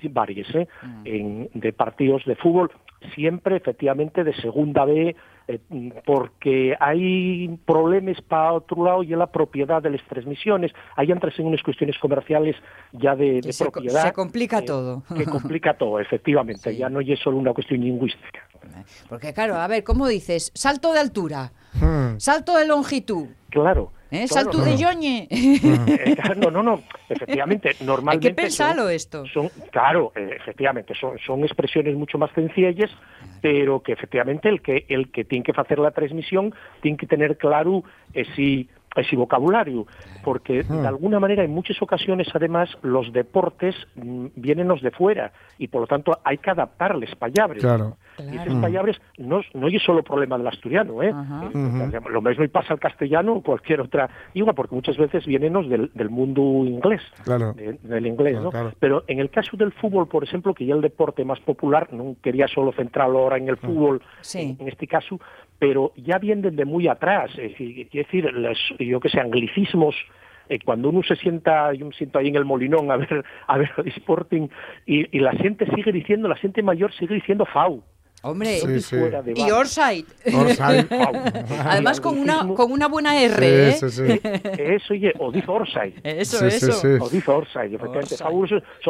varios 0.09 0.53
eh, 0.53 0.67
en, 1.05 1.49
de 1.53 1.73
partidos 1.73 2.23
de 2.25 2.35
fútbol 2.35 2.71
siempre 3.13 3.57
efectivamente 3.57 4.23
de 4.23 4.33
segunda 4.35 4.85
B 4.85 5.15
eh, 5.47 5.59
porque 6.05 6.75
hay 6.79 7.47
problemas 7.65 8.19
para 8.21 8.53
otro 8.53 8.83
lado 8.83 9.03
y 9.03 9.13
en 9.13 9.19
la 9.19 9.27
propiedad 9.27 9.79
de 9.79 9.91
las 9.91 10.03
transmisiones. 10.07 10.71
Ahí 10.95 11.11
entras 11.11 11.37
en 11.37 11.45
unas 11.45 11.61
cuestiones 11.61 11.99
comerciales 11.99 12.55
ya 12.93 13.15
de, 13.15 13.41
de 13.41 13.53
se, 13.53 13.65
propiedad 13.65 14.07
se 14.07 14.13
complica 14.13 14.59
eh, 14.59 14.63
todo. 14.63 15.03
que 15.15 15.25
complica 15.25 15.77
todo 15.77 15.99
efectivamente. 15.99 16.75
Ya 16.75 16.89
no 16.89 16.99
es 16.99 17.19
solo 17.19 17.37
una 17.37 17.53
cuestión 17.53 17.81
lingüística. 17.81 18.47
Porque 19.07 19.33
claro, 19.33 19.55
a 19.55 19.67
ver, 19.67 19.83
¿cómo 19.83 20.07
dices? 20.07 20.51
Salto 20.53 20.91
de 20.91 20.99
altura, 20.99 21.51
salto 22.17 22.57
de 22.57 22.67
longitud. 22.67 23.27
claro 23.49 23.91
¿Eh? 24.11 24.25
Claro, 24.27 24.51
Salto 24.51 24.57
no, 24.59 24.63
de 24.65 24.71
no. 24.71 24.77
yoñe. 24.77 25.27
Eh, 25.29 26.15
no, 26.37 26.51
no, 26.51 26.63
no, 26.63 26.81
efectivamente, 27.09 27.69
Hay 27.79 27.85
normalmente... 27.85 28.29
que 28.29 28.33
pensarlo 28.35 28.83
son- 28.83 28.91
esto. 28.91 29.25
Son, 29.27 29.49
claro, 29.71 30.11
eh, 30.15 30.37
efectivamente, 30.39 30.93
son, 30.99 31.17
son 31.25 31.43
expresiones 31.43 31.95
mucho 31.95 32.17
más 32.17 32.31
sencillas, 32.33 32.91
pero 33.41 33.81
que 33.81 33.93
efectivamente 33.93 34.49
el 34.49 34.61
que 34.61 34.85
el 34.89 35.11
que 35.11 35.23
tiene 35.25 35.43
que 35.43 35.51
hacer 35.55 35.79
la 35.79 35.91
transmisión 35.91 36.53
tiene 36.81 36.97
que 36.97 37.07
tener 37.07 37.37
claro 37.37 37.83
ese, 38.13 38.67
ese 38.95 39.15
vocabulario, 39.15 39.85
porque 40.23 40.63
de 40.63 40.87
alguna 40.87 41.19
manera 41.19 41.43
en 41.43 41.51
muchas 41.51 41.81
ocasiones 41.81 42.27
además 42.33 42.69
los 42.81 43.11
deportes 43.11 43.75
mm, 43.95 44.27
vienen 44.35 44.67
los 44.67 44.81
de 44.81 44.91
fuera 44.91 45.31
y 45.57 45.67
por 45.67 45.81
lo 45.81 45.87
tanto 45.87 46.19
hay 46.23 46.37
que 46.37 46.49
adaptarles 46.51 47.13
palabras. 47.15 47.59
Claro. 47.61 47.97
Y 48.19 48.35
esas 48.35 48.55
palabras 48.61 48.97
no, 49.17 49.41
no 49.53 49.67
es 49.67 49.81
solo 49.83 50.03
problema 50.03 50.37
del 50.37 50.47
asturiano, 50.47 51.01
¿eh? 51.03 51.13
Eh, 51.13 51.99
Lo 52.09 52.21
mismo 52.21 52.43
y 52.43 52.47
pasa 52.47 52.73
al 52.73 52.79
castellano 52.79 53.33
o 53.33 53.41
cualquier 53.43 53.81
otra 53.81 54.09
igual, 54.33 54.55
porque 54.55 54.75
muchas 54.75 54.97
veces 54.97 55.25
vienen 55.25 55.53
del, 55.69 55.91
del 55.93 56.09
mundo 56.09 56.41
inglés 56.65 57.01
Claro. 57.23 57.53
de- 57.53 57.73
del 57.83 58.07
inglés, 58.07 58.39
¿no? 58.41 58.51
Claro. 58.51 58.73
Pero 58.79 59.03
en 59.07 59.19
el 59.19 59.29
caso 59.29 59.57
del 59.57 59.71
fútbol, 59.73 60.07
por 60.07 60.23
ejemplo, 60.23 60.53
que 60.53 60.65
ya 60.65 60.75
el 60.75 60.81
deporte 60.81 61.23
más 61.25 61.39
popular, 61.39 61.91
no 61.93 62.15
quería 62.21 62.47
solo 62.47 62.71
centrarlo 62.73 63.19
ahora 63.19 63.37
en 63.37 63.49
el 63.49 63.57
fútbol, 63.57 64.01
en, 64.41 64.57
en 64.59 64.67
este 64.67 64.87
caso, 64.87 65.19
pero 65.59 65.91
ya 65.95 66.17
vienen 66.17 66.55
de 66.55 66.65
muy 66.65 66.87
atrás, 66.87 67.31
es 67.37 67.57
decir, 67.91 68.25
los- 68.33 68.73
yo 68.79 68.99
que 68.99 69.09
sé, 69.09 69.19
anglicismos, 69.19 69.95
eh, 70.47 70.59
cuando 70.63 70.89
uno 70.89 71.01
se 71.03 71.15
sienta, 71.15 71.73
yo 71.73 71.87
me 71.87 71.93
siento 71.93 72.19
ahí 72.19 72.27
en 72.27 72.35
el 72.35 72.45
Molinón 72.45 72.91
a 72.91 72.97
ver, 72.97 73.23
a 73.47 73.57
ver 73.57 73.71
el 73.77 73.87
Sporting, 73.87 74.47
y, 74.85 75.17
y 75.17 75.19
la 75.19 75.31
gente 75.31 75.65
sigue 75.75 75.91
diciendo, 75.91 76.27
la 76.27 76.35
gente 76.35 76.61
mayor 76.61 76.93
sigue 76.93 77.15
diciendo 77.15 77.45
FAU. 77.45 77.81
Hombre, 78.27 78.57
y. 78.57 79.51
Orside. 79.51 80.05
Orside. 80.33 80.85
Además 81.65 82.01
con 82.01 82.17
una 82.17 82.47
con 82.55 82.71
una 82.71 82.87
buena 82.87 83.21
R, 83.21 83.71
Sí, 83.73 83.85
¿eh? 83.85 83.89
sí, 83.89 83.89
sí. 83.89 84.21
Eso, 84.57 84.93
oye, 84.93 85.13
o 85.19 85.31
dice 85.31 85.49
Orsay. 85.49 85.93
Eso, 86.03 86.45
eso. 86.45 86.71
sí. 86.71 86.87
O 86.99 87.07
dice 87.09 87.29
Orsay, 87.31 87.75
efectivamente. 87.75 88.15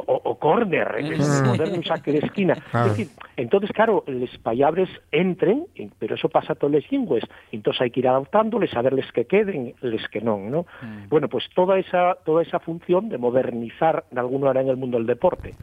O, 0.05 0.13
o 0.23 0.39
corner, 0.39 0.95
eh, 0.99 1.09
que 1.09 1.15
es 1.15 1.25
Mm. 1.41 1.45
poner 1.57 1.73
un 1.73 1.83
saque 1.83 2.11
de 2.13 2.19
esquina. 2.19 2.55
Claro. 2.71 2.91
Es 2.91 2.97
decir, 2.97 3.13
entonces, 3.37 3.71
claro, 3.73 4.03
los 4.07 4.37
palabras 4.39 4.87
entren, 5.11 5.65
pero 5.99 6.15
eso 6.15 6.29
pasa 6.29 6.53
a 6.53 6.55
todas 6.55 6.75
las 6.81 6.91
lenguas. 6.91 7.23
Entonces 7.51 7.81
hay 7.81 7.91
que 7.91 7.99
ir 7.99 8.07
adaptándoles, 8.07 8.73
a 8.75 8.81
verles 8.81 9.05
que 9.13 9.25
queden, 9.25 9.73
les 9.81 10.07
que 10.09 10.21
no, 10.21 10.37
¿no? 10.37 10.65
Bueno, 11.09 11.27
pues 11.27 11.43
toda 11.53 11.77
esa, 11.77 12.15
toda 12.25 12.41
esa 12.43 12.59
función 12.59 13.09
de 13.09 13.17
modernizar 13.17 14.05
de 14.11 14.19
alguna 14.19 14.45
manera 14.47 14.61
en 14.63 14.69
el 14.69 14.77
mundo 14.77 14.97
del 14.97 15.07
deporte. 15.07 15.53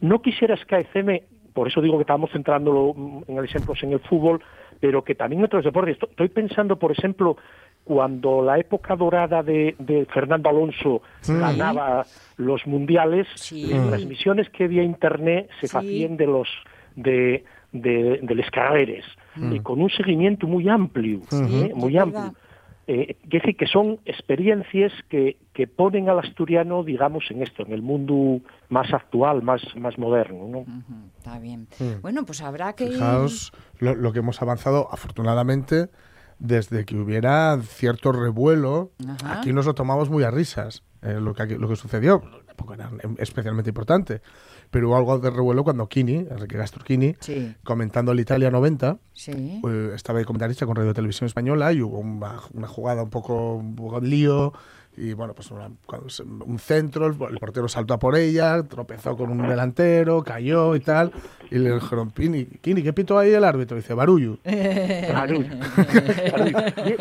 No 0.00 0.22
quisiera 0.22 0.54
escaecerme, 0.54 1.24
por 1.56 1.66
eso 1.68 1.80
digo 1.80 1.96
que 1.96 2.02
estábamos 2.02 2.30
centrándolo 2.30 2.92
mm, 2.94 3.22
en 3.28 3.42
ejemplos 3.44 3.82
en 3.82 3.92
el 3.94 4.00
fútbol, 4.00 4.40
pero 4.78 5.02
que 5.02 5.14
también 5.14 5.40
en 5.40 5.46
otros 5.46 5.64
deportes. 5.64 5.94
Esto- 5.94 6.08
Estoy 6.10 6.28
pensando, 6.28 6.76
por 6.78 6.92
ejemplo, 6.92 7.36
cuando 7.82 8.42
la 8.42 8.58
época 8.58 8.94
dorada 8.94 9.42
de, 9.42 9.74
de 9.78 10.04
Fernando 10.06 10.50
Alonso 10.50 11.00
Sí. 11.22 11.32
ganaba 11.32 12.04
los 12.36 12.66
mundiales, 12.66 13.26
las 13.52 13.88
transmisiones 13.88 14.50
que 14.50 14.68
vía 14.68 14.82
internet 14.82 15.48
se 15.60 15.66
Sí. 15.68 15.76
hacían 15.78 16.16
de 16.18 16.26
los 16.26 16.48
de 16.94 17.44
de, 17.72 18.20
de 18.22 18.34
las 18.34 18.50
carreras 18.50 19.04
Mm. 19.36 19.52
y 19.54 19.60
con 19.60 19.82
un 19.82 19.90
seguimiento 19.90 20.46
muy 20.46 20.66
amplio, 20.68 21.20
Sí, 21.28 21.44
¿eh? 21.64 21.72
muy 21.74 21.96
amplio. 21.98 22.32
Eh, 22.86 23.16
quiere 23.28 23.40
decir 23.44 23.56
que 23.56 23.66
son 23.66 23.98
experiencias 24.06 24.92
que, 25.10 25.36
que 25.52 25.66
ponen 25.66 26.08
al 26.08 26.18
asturiano, 26.20 26.82
digamos, 26.84 27.24
en 27.30 27.42
esto, 27.42 27.64
en 27.66 27.72
el 27.72 27.82
mundo 27.82 28.40
más 28.68 28.92
actual, 28.92 29.42
más, 29.42 29.60
más 29.76 29.98
moderno. 29.98 30.46
¿no? 30.48 30.64
Está 31.18 31.38
bien. 31.38 31.68
Mm. 31.78 32.00
Bueno, 32.02 32.24
pues 32.24 32.42
habrá 32.42 32.72
que 32.74 32.88
Fijaos 32.88 33.52
lo, 33.78 33.94
lo 33.94 34.12
que 34.12 34.20
hemos 34.20 34.40
avanzado, 34.42 34.88
afortunadamente, 34.92 35.88
desde 36.38 36.84
que 36.84 36.96
hubiera 36.96 37.58
cierto 37.62 38.12
revuelo, 38.12 38.92
Ajá. 39.08 39.40
aquí 39.40 39.52
nos 39.52 39.66
lo 39.66 39.74
tomamos 39.74 40.10
muy 40.10 40.22
a 40.24 40.30
risas, 40.30 40.82
eh, 41.02 41.18
lo, 41.20 41.34
que, 41.34 41.46
lo 41.58 41.68
que 41.68 41.76
sucedió, 41.76 42.22
tampoco 42.46 42.74
era 42.74 42.90
especialmente 43.18 43.70
importante, 43.70 44.20
pero 44.70 44.88
hubo 44.88 44.96
algo 44.96 45.18
de 45.18 45.30
revuelo 45.30 45.62
cuando 45.64 45.88
Kini, 45.88 46.26
Enrique 46.30 46.58
Gastorchini, 46.58 47.14
Sí. 47.20 47.54
comentando 47.64 48.12
el 48.12 48.20
Italia 48.20 48.50
90, 48.50 48.98
Sí. 49.12 49.60
eh, 49.66 49.92
estaba 49.94 50.18
de 50.18 50.24
comentarista 50.24 50.66
con 50.66 50.76
Radio 50.76 50.92
Televisión 50.92 51.26
Española 51.26 51.72
y 51.72 51.80
hubo 51.80 51.98
una, 52.00 52.40
una 52.52 52.66
jugada 52.68 53.02
un 53.04 53.10
poco, 53.10 53.54
un 53.54 53.74
poco 53.76 54.00
lío 54.00 54.52
y 54.96 55.12
bueno, 55.12 55.34
pues 55.34 55.50
una- 55.50 55.70
un 56.46 56.58
centro, 56.58 57.06
el, 57.06 57.14
el 57.30 57.38
portero 57.38 57.68
saltó 57.68 57.94
a 57.94 57.98
por 57.98 58.16
ella, 58.16 58.62
tropezó 58.62 59.16
con 59.16 59.30
un 59.30 59.46
delantero, 59.48 60.22
cayó 60.22 60.74
y 60.76 60.80
tal, 60.80 61.12
y 61.50 61.58
le 61.58 61.74
dijeron, 61.74 62.10
Pini, 62.10 62.46
Kini, 62.46 62.82
¿qué 62.82 62.92
pito 62.92 63.18
ahí 63.18 63.32
el 63.32 63.44
árbitro? 63.44 63.76
dice, 63.76 63.94
Barullo. 63.94 64.38
Barullo. 65.12 65.46
Y, 66.86 66.94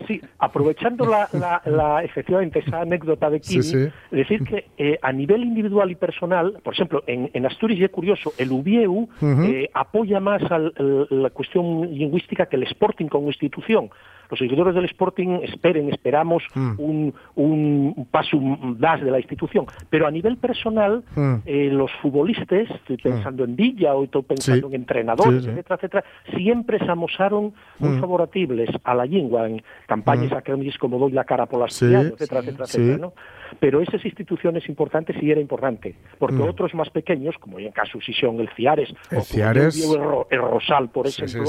Sí, 0.06 0.20
aprovechando 0.40 1.04
la, 1.06 1.28
la- 1.32 1.62
la- 1.66 2.02
efectivamente 2.02 2.58
esa 2.60 2.80
anécdota 2.80 3.30
de 3.30 3.40
Kini, 3.40 3.62
Sí, 3.62 3.86
sí. 3.86 3.92
decir 4.10 4.42
que 4.44 4.66
eh, 4.76 4.98
a 5.02 5.12
nivel 5.12 5.44
individual 5.44 5.88
y 5.90 5.94
personal, 5.94 6.58
por 6.64 6.74
ejemplo, 6.74 7.04
en, 7.06 7.30
en 7.32 7.46
Asturias 7.46 7.78
y 7.80 7.84
es 7.84 7.90
curioso, 7.90 8.32
el 8.38 8.50
UBIEU 8.50 8.90
Ujú. 9.20 9.42
eh, 9.44 9.70
apoya 9.72 10.18
más 10.18 10.42
la 10.78 11.30
cuestión 11.30 11.92
lingüística 11.94 12.46
que 12.46 12.56
el 12.56 12.64
Sporting 12.64 13.06
como 13.06 13.28
institución. 13.28 13.90
Los 14.30 14.38
seguidores 14.38 14.74
del 14.76 14.84
Sporting 14.86 15.40
esperen, 15.42 15.88
esperamos 15.90 16.42
Mm. 16.54 16.72
un, 16.78 17.14
un 17.44 18.06
paso 18.10 18.36
más 18.38 19.00
de 19.02 19.10
la 19.10 19.18
institución. 19.18 19.66
Pero 19.88 20.06
a 20.06 20.10
nivel 20.10 20.36
personal, 20.36 21.02
Mm. 21.16 21.34
eh, 21.46 21.68
los 21.72 21.90
futbolistas, 22.02 22.70
estoy 22.70 22.96
pensando 22.96 23.44
en 23.44 23.56
Villa 23.56 23.94
o 23.94 24.04
estoy 24.04 24.22
pensando 24.22 24.68
Sí. 24.68 24.74
en 24.74 24.80
entrenadores, 24.82 25.42
Sí, 25.42 25.44
sí. 25.44 25.50
etcétera, 25.50 25.76
etcétera, 25.76 26.04
siempre 26.36 26.78
se 26.78 26.90
amosaron 26.90 27.52
muy 27.78 27.90
Mm. 27.96 28.00
favorables 28.00 28.70
a 28.84 28.94
la 28.94 29.04
lengua 29.06 29.48
en 29.48 29.62
campañas 29.86 30.30
Mm. 30.32 30.36
académicas 30.36 30.78
como 30.78 30.98
Doy 30.98 31.12
la 31.12 31.24
cara 31.24 31.46
por 31.46 31.60
las 31.60 31.72
Sí, 31.74 31.86
etcétera, 31.86 32.40
etcétera, 32.40 32.64
etcétera, 32.64 32.98
¿no? 32.98 33.12
Pero 33.58 33.80
esas 33.80 34.04
instituciones 34.04 34.68
importantes 34.68 35.16
sí 35.18 35.30
era 35.30 35.40
importante, 35.40 35.94
porque 36.18 36.36
Mm. 36.36 36.48
otros 36.48 36.74
más 36.74 36.88
pequeños, 36.90 37.34
como 37.38 37.58
en 37.58 37.72
caso 37.72 37.98
si 38.00 38.12
son 38.12 38.38
el 38.40 38.48
Ciares, 38.50 38.92
El 39.10 39.18
o 39.18 39.20
Ciares. 39.22 39.74
digo 39.74 39.96
el, 39.96 40.02
Ro- 40.02 40.26
el 40.30 40.40
Rosal, 40.40 40.88
por 40.90 41.06
ejemplo, 41.08 41.44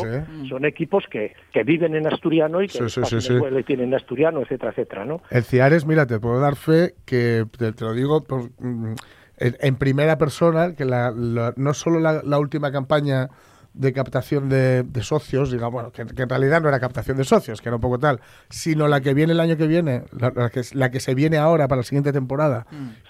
son 0.49 0.65
equipos 0.65 1.05
que, 1.09 1.33
que 1.53 1.63
viven 1.63 1.95
en 1.95 2.07
asturiano 2.07 2.61
y 2.61 2.67
que 2.67 2.79
y 3.59 3.63
tienen 3.63 3.93
asturiano, 3.93 4.41
etcétera, 4.41 4.71
etcétera, 4.71 5.05
¿no? 5.05 5.21
El 5.29 5.43
Ciares, 5.43 5.80
mira, 5.85 6.05
te 6.05 6.19
puedo 6.19 6.39
dar 6.39 6.55
fe 6.55 6.95
que 7.05 7.45
te, 7.57 7.71
te 7.73 7.83
lo 7.83 7.93
digo 7.93 8.23
por, 8.23 8.49
mm, 8.59 8.95
en, 9.37 9.57
en 9.59 9.75
primera 9.75 10.17
persona, 10.17 10.73
que 10.75 10.85
la, 10.85 11.11
la- 11.11 11.53
no 11.57 11.73
solo 11.73 11.99
la, 11.99 12.21
la 12.23 12.39
última 12.39 12.71
campaña 12.71 13.29
de 13.73 13.93
captación 13.93 14.49
de, 14.49 14.83
de 14.83 15.01
socios, 15.01 15.49
digamos, 15.49 15.71
bueno, 15.71 15.91
que, 15.91 16.05
que 16.05 16.23
en 16.23 16.29
realidad 16.29 16.61
no 16.61 16.67
era 16.67 16.79
captación 16.81 17.15
de 17.17 17.23
socios, 17.23 17.61
que 17.61 17.69
era 17.69 17.75
un 17.77 17.81
poco 17.81 17.99
tal, 17.99 18.19
sino 18.49 18.87
la 18.89 18.99
que 18.99 19.13
viene 19.13 19.31
el 19.31 19.39
año 19.39 19.55
que 19.55 19.65
viene, 19.67 20.03
la, 20.11 20.31
la 20.35 20.49
que, 20.49 20.61
la 20.73 20.91
que 20.91 20.99
se 20.99 21.15
viene 21.15 21.37
ahora 21.37 21.67
para 21.69 21.79
la 21.79 21.83
siguiente 21.83 22.11
temporada, 22.11 22.65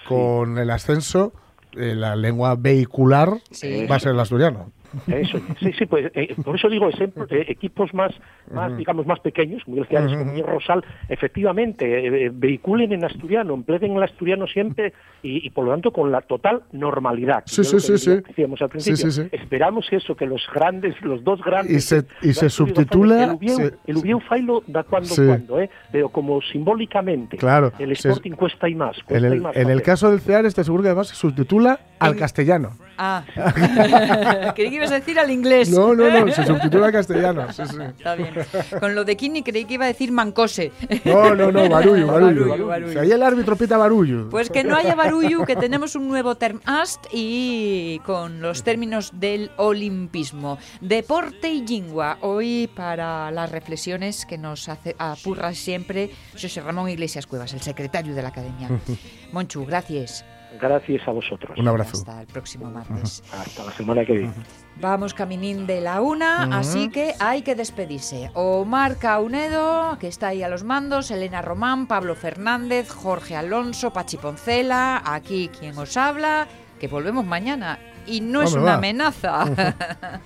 con 0.07 0.57
el 0.59 0.69
ascenso, 0.69 1.33
eh, 1.73 1.95
la 1.95 2.15
lengua 2.15 2.55
vehicular 2.55 3.39
Sí. 3.51 3.87
va 3.89 3.95
a 3.95 3.99
ser 3.99 4.11
el 4.11 4.19
asturiano. 4.19 4.71
Eso, 5.07 5.39
sí, 5.59 5.71
sí, 5.73 5.85
pues 5.85 6.11
eh, 6.15 6.35
por 6.43 6.55
eso 6.55 6.69
digo 6.69 6.89
ejemplo, 6.89 7.25
eh, 7.29 7.45
equipos 7.47 7.93
más, 7.93 8.11
más 8.51 8.75
digamos, 8.77 9.05
más 9.05 9.19
pequeños, 9.19 9.63
como 9.63 9.77
el 9.77 9.87
como 9.87 10.31
el 10.33 10.43
Rosal, 10.43 10.83
efectivamente, 11.09 11.85
eh, 11.85 12.25
eh, 12.25 12.31
vehiculen 12.33 12.91
en 12.91 13.03
asturiano, 13.05 13.53
empleen 13.53 13.95
el 13.95 14.03
asturiano 14.03 14.47
siempre 14.47 14.93
y, 15.23 15.45
y, 15.45 15.49
por 15.51 15.65
lo 15.65 15.71
tanto 15.71 15.91
con 15.91 16.11
la 16.11 16.21
total 16.21 16.63
normalidad. 16.71 17.43
Sí, 17.45 17.63
sí, 17.63 17.73
que 17.75 17.79
sí, 17.79 17.91
decía- 17.93 18.15
sí. 18.17 18.23
decíamos 18.27 18.61
al 18.61 18.69
principio. 18.69 19.11
sí, 19.11 19.21
sí. 19.23 19.29
Esperamos 19.31 19.85
eso, 19.91 20.15
que 20.15 20.25
los 20.25 20.41
grandes, 20.53 20.99
los 21.01 21.23
dos 21.23 21.41
grandes... 21.43 21.75
Y 21.75 21.79
se- 21.81 22.05
y 22.21 22.33
se 22.33 22.49
subtitula- 22.49 23.23
El 23.25 23.31
Ubieu, 23.35 23.71
el 23.87 23.97
Ubieu 23.97 24.19
Failo 24.19 24.63
da 24.67 24.83
cuando 24.83 25.13
cuando, 25.15 25.59
¿eh? 25.61 25.69
pero 25.91 26.09
como 26.09 26.41
simbólicamente. 26.41 27.37
Claro, 27.37 27.71
El 27.79 27.95
se- 27.95 28.09
Sporting 28.09 28.31
cuesta 28.31 28.67
y 28.67 28.75
más. 28.75 28.97
En 28.97 29.03
Cuesta 29.05 29.27
y 29.29 29.31
el, 29.31 29.41
más 29.41 29.55
en 29.55 29.69
el 29.69 29.81
caso 29.81 30.09
del 30.09 30.19
Ciares, 30.21 30.55
te 30.55 30.61
aseguro 30.61 30.83
que 30.83 30.89
además 30.89 31.07
se 31.09 31.15
subtitula 31.15 31.79
al 32.01 32.15
castellano. 32.15 32.75
Ah, 32.97 33.23
creí 34.55 34.69
que 34.69 34.75
ibas 34.75 34.91
a 34.91 34.95
decir 34.95 35.17
al 35.17 35.31
inglés. 35.31 35.69
No, 35.71 35.95
no, 35.95 36.07
no, 36.07 36.31
se 36.31 36.45
subtitula 36.45 36.87
al 36.87 36.91
castellano. 36.91 37.51
Sí, 37.51 37.63
sí. 37.65 37.77
Está 37.81 38.15
bien. 38.15 38.33
Con 38.79 38.93
lo 38.93 39.03
de 39.03 39.17
Kini 39.17 39.41
creí 39.41 39.65
que 39.65 39.75
iba 39.75 39.85
a 39.85 39.87
decir 39.87 40.11
mancose. 40.11 40.71
No, 41.05 41.33
no, 41.33 41.51
no, 41.51 41.67
barullo, 41.67 42.07
barullo. 42.07 42.91
Si 42.91 42.97
ahí 42.97 43.11
el 43.11 43.23
árbitro 43.23 43.55
pita 43.55 43.77
barullo. 43.77 44.29
Pues 44.29 44.49
que 44.49 44.63
no 44.63 44.75
haya 44.75 44.95
barullo, 44.95 45.45
que 45.45 45.55
tenemos 45.55 45.95
un 45.95 46.07
nuevo 46.07 46.35
termast 46.35 47.05
y 47.11 47.99
con 48.05 48.41
los 48.41 48.63
términos 48.63 49.11
del 49.15 49.51
olimpismo. 49.57 50.59
Deporte 50.79 51.49
y 51.49 51.65
lingua. 51.65 52.17
Hoy 52.21 52.69
para 52.75 53.31
las 53.31 53.51
reflexiones 53.51 54.25
que 54.25 54.37
nos 54.37 54.69
hace 54.69 54.95
apurra 54.99 55.53
siempre 55.53 56.11
José 56.33 56.61
Ramón 56.61 56.89
Iglesias 56.89 57.25
Cuevas, 57.25 57.53
el 57.53 57.61
secretario 57.61 58.13
de 58.13 58.21
la 58.21 58.29
Academia. 58.29 58.69
Monchu, 59.31 59.65
gracias. 59.65 60.23
Gracias 60.61 61.07
a 61.07 61.11
vosotros. 61.11 61.57
Un 61.57 61.67
abrazo. 61.67 61.97
Hasta 61.97 62.21
el 62.21 62.27
próximo 62.27 62.69
martes. 62.69 63.23
Hasta 63.33 63.65
la 63.65 63.71
semana 63.71 64.05
que 64.05 64.13
viene. 64.13 64.33
Vamos 64.79 65.13
caminín 65.13 65.65
de 65.65 65.81
la 65.81 66.01
una, 66.01 66.43
así 66.57 66.89
que 66.89 67.15
hay 67.19 67.41
que 67.41 67.55
despedirse. 67.55 68.29
Omar 68.35 68.97
Caunedo, 68.97 69.97
que 69.99 70.07
está 70.07 70.29
ahí 70.29 70.43
a 70.43 70.49
los 70.49 70.63
mandos, 70.63 71.09
Elena 71.09 71.41
Román, 71.41 71.87
Pablo 71.87 72.15
Fernández, 72.15 72.89
Jorge 72.89 73.35
Alonso, 73.35 73.91
Pachi 73.91 74.17
Poncela, 74.17 75.01
aquí 75.03 75.49
quien 75.49 75.77
os 75.77 75.97
habla, 75.97 76.47
que 76.79 76.87
volvemos 76.87 77.25
mañana. 77.25 77.79
Y 78.05 78.21
no 78.21 78.41
es 78.43 78.53
una 78.53 78.63
va. 78.63 78.73
amenaza. 78.75 79.45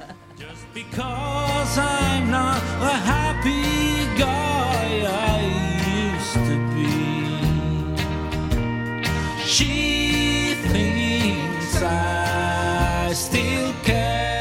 Because 0.73 1.77
I'm 1.77 2.29
not 2.29 2.61
a 2.81 2.97
happy 3.07 3.85
I 11.87 13.13
still 13.13 13.73
care. 13.83 14.34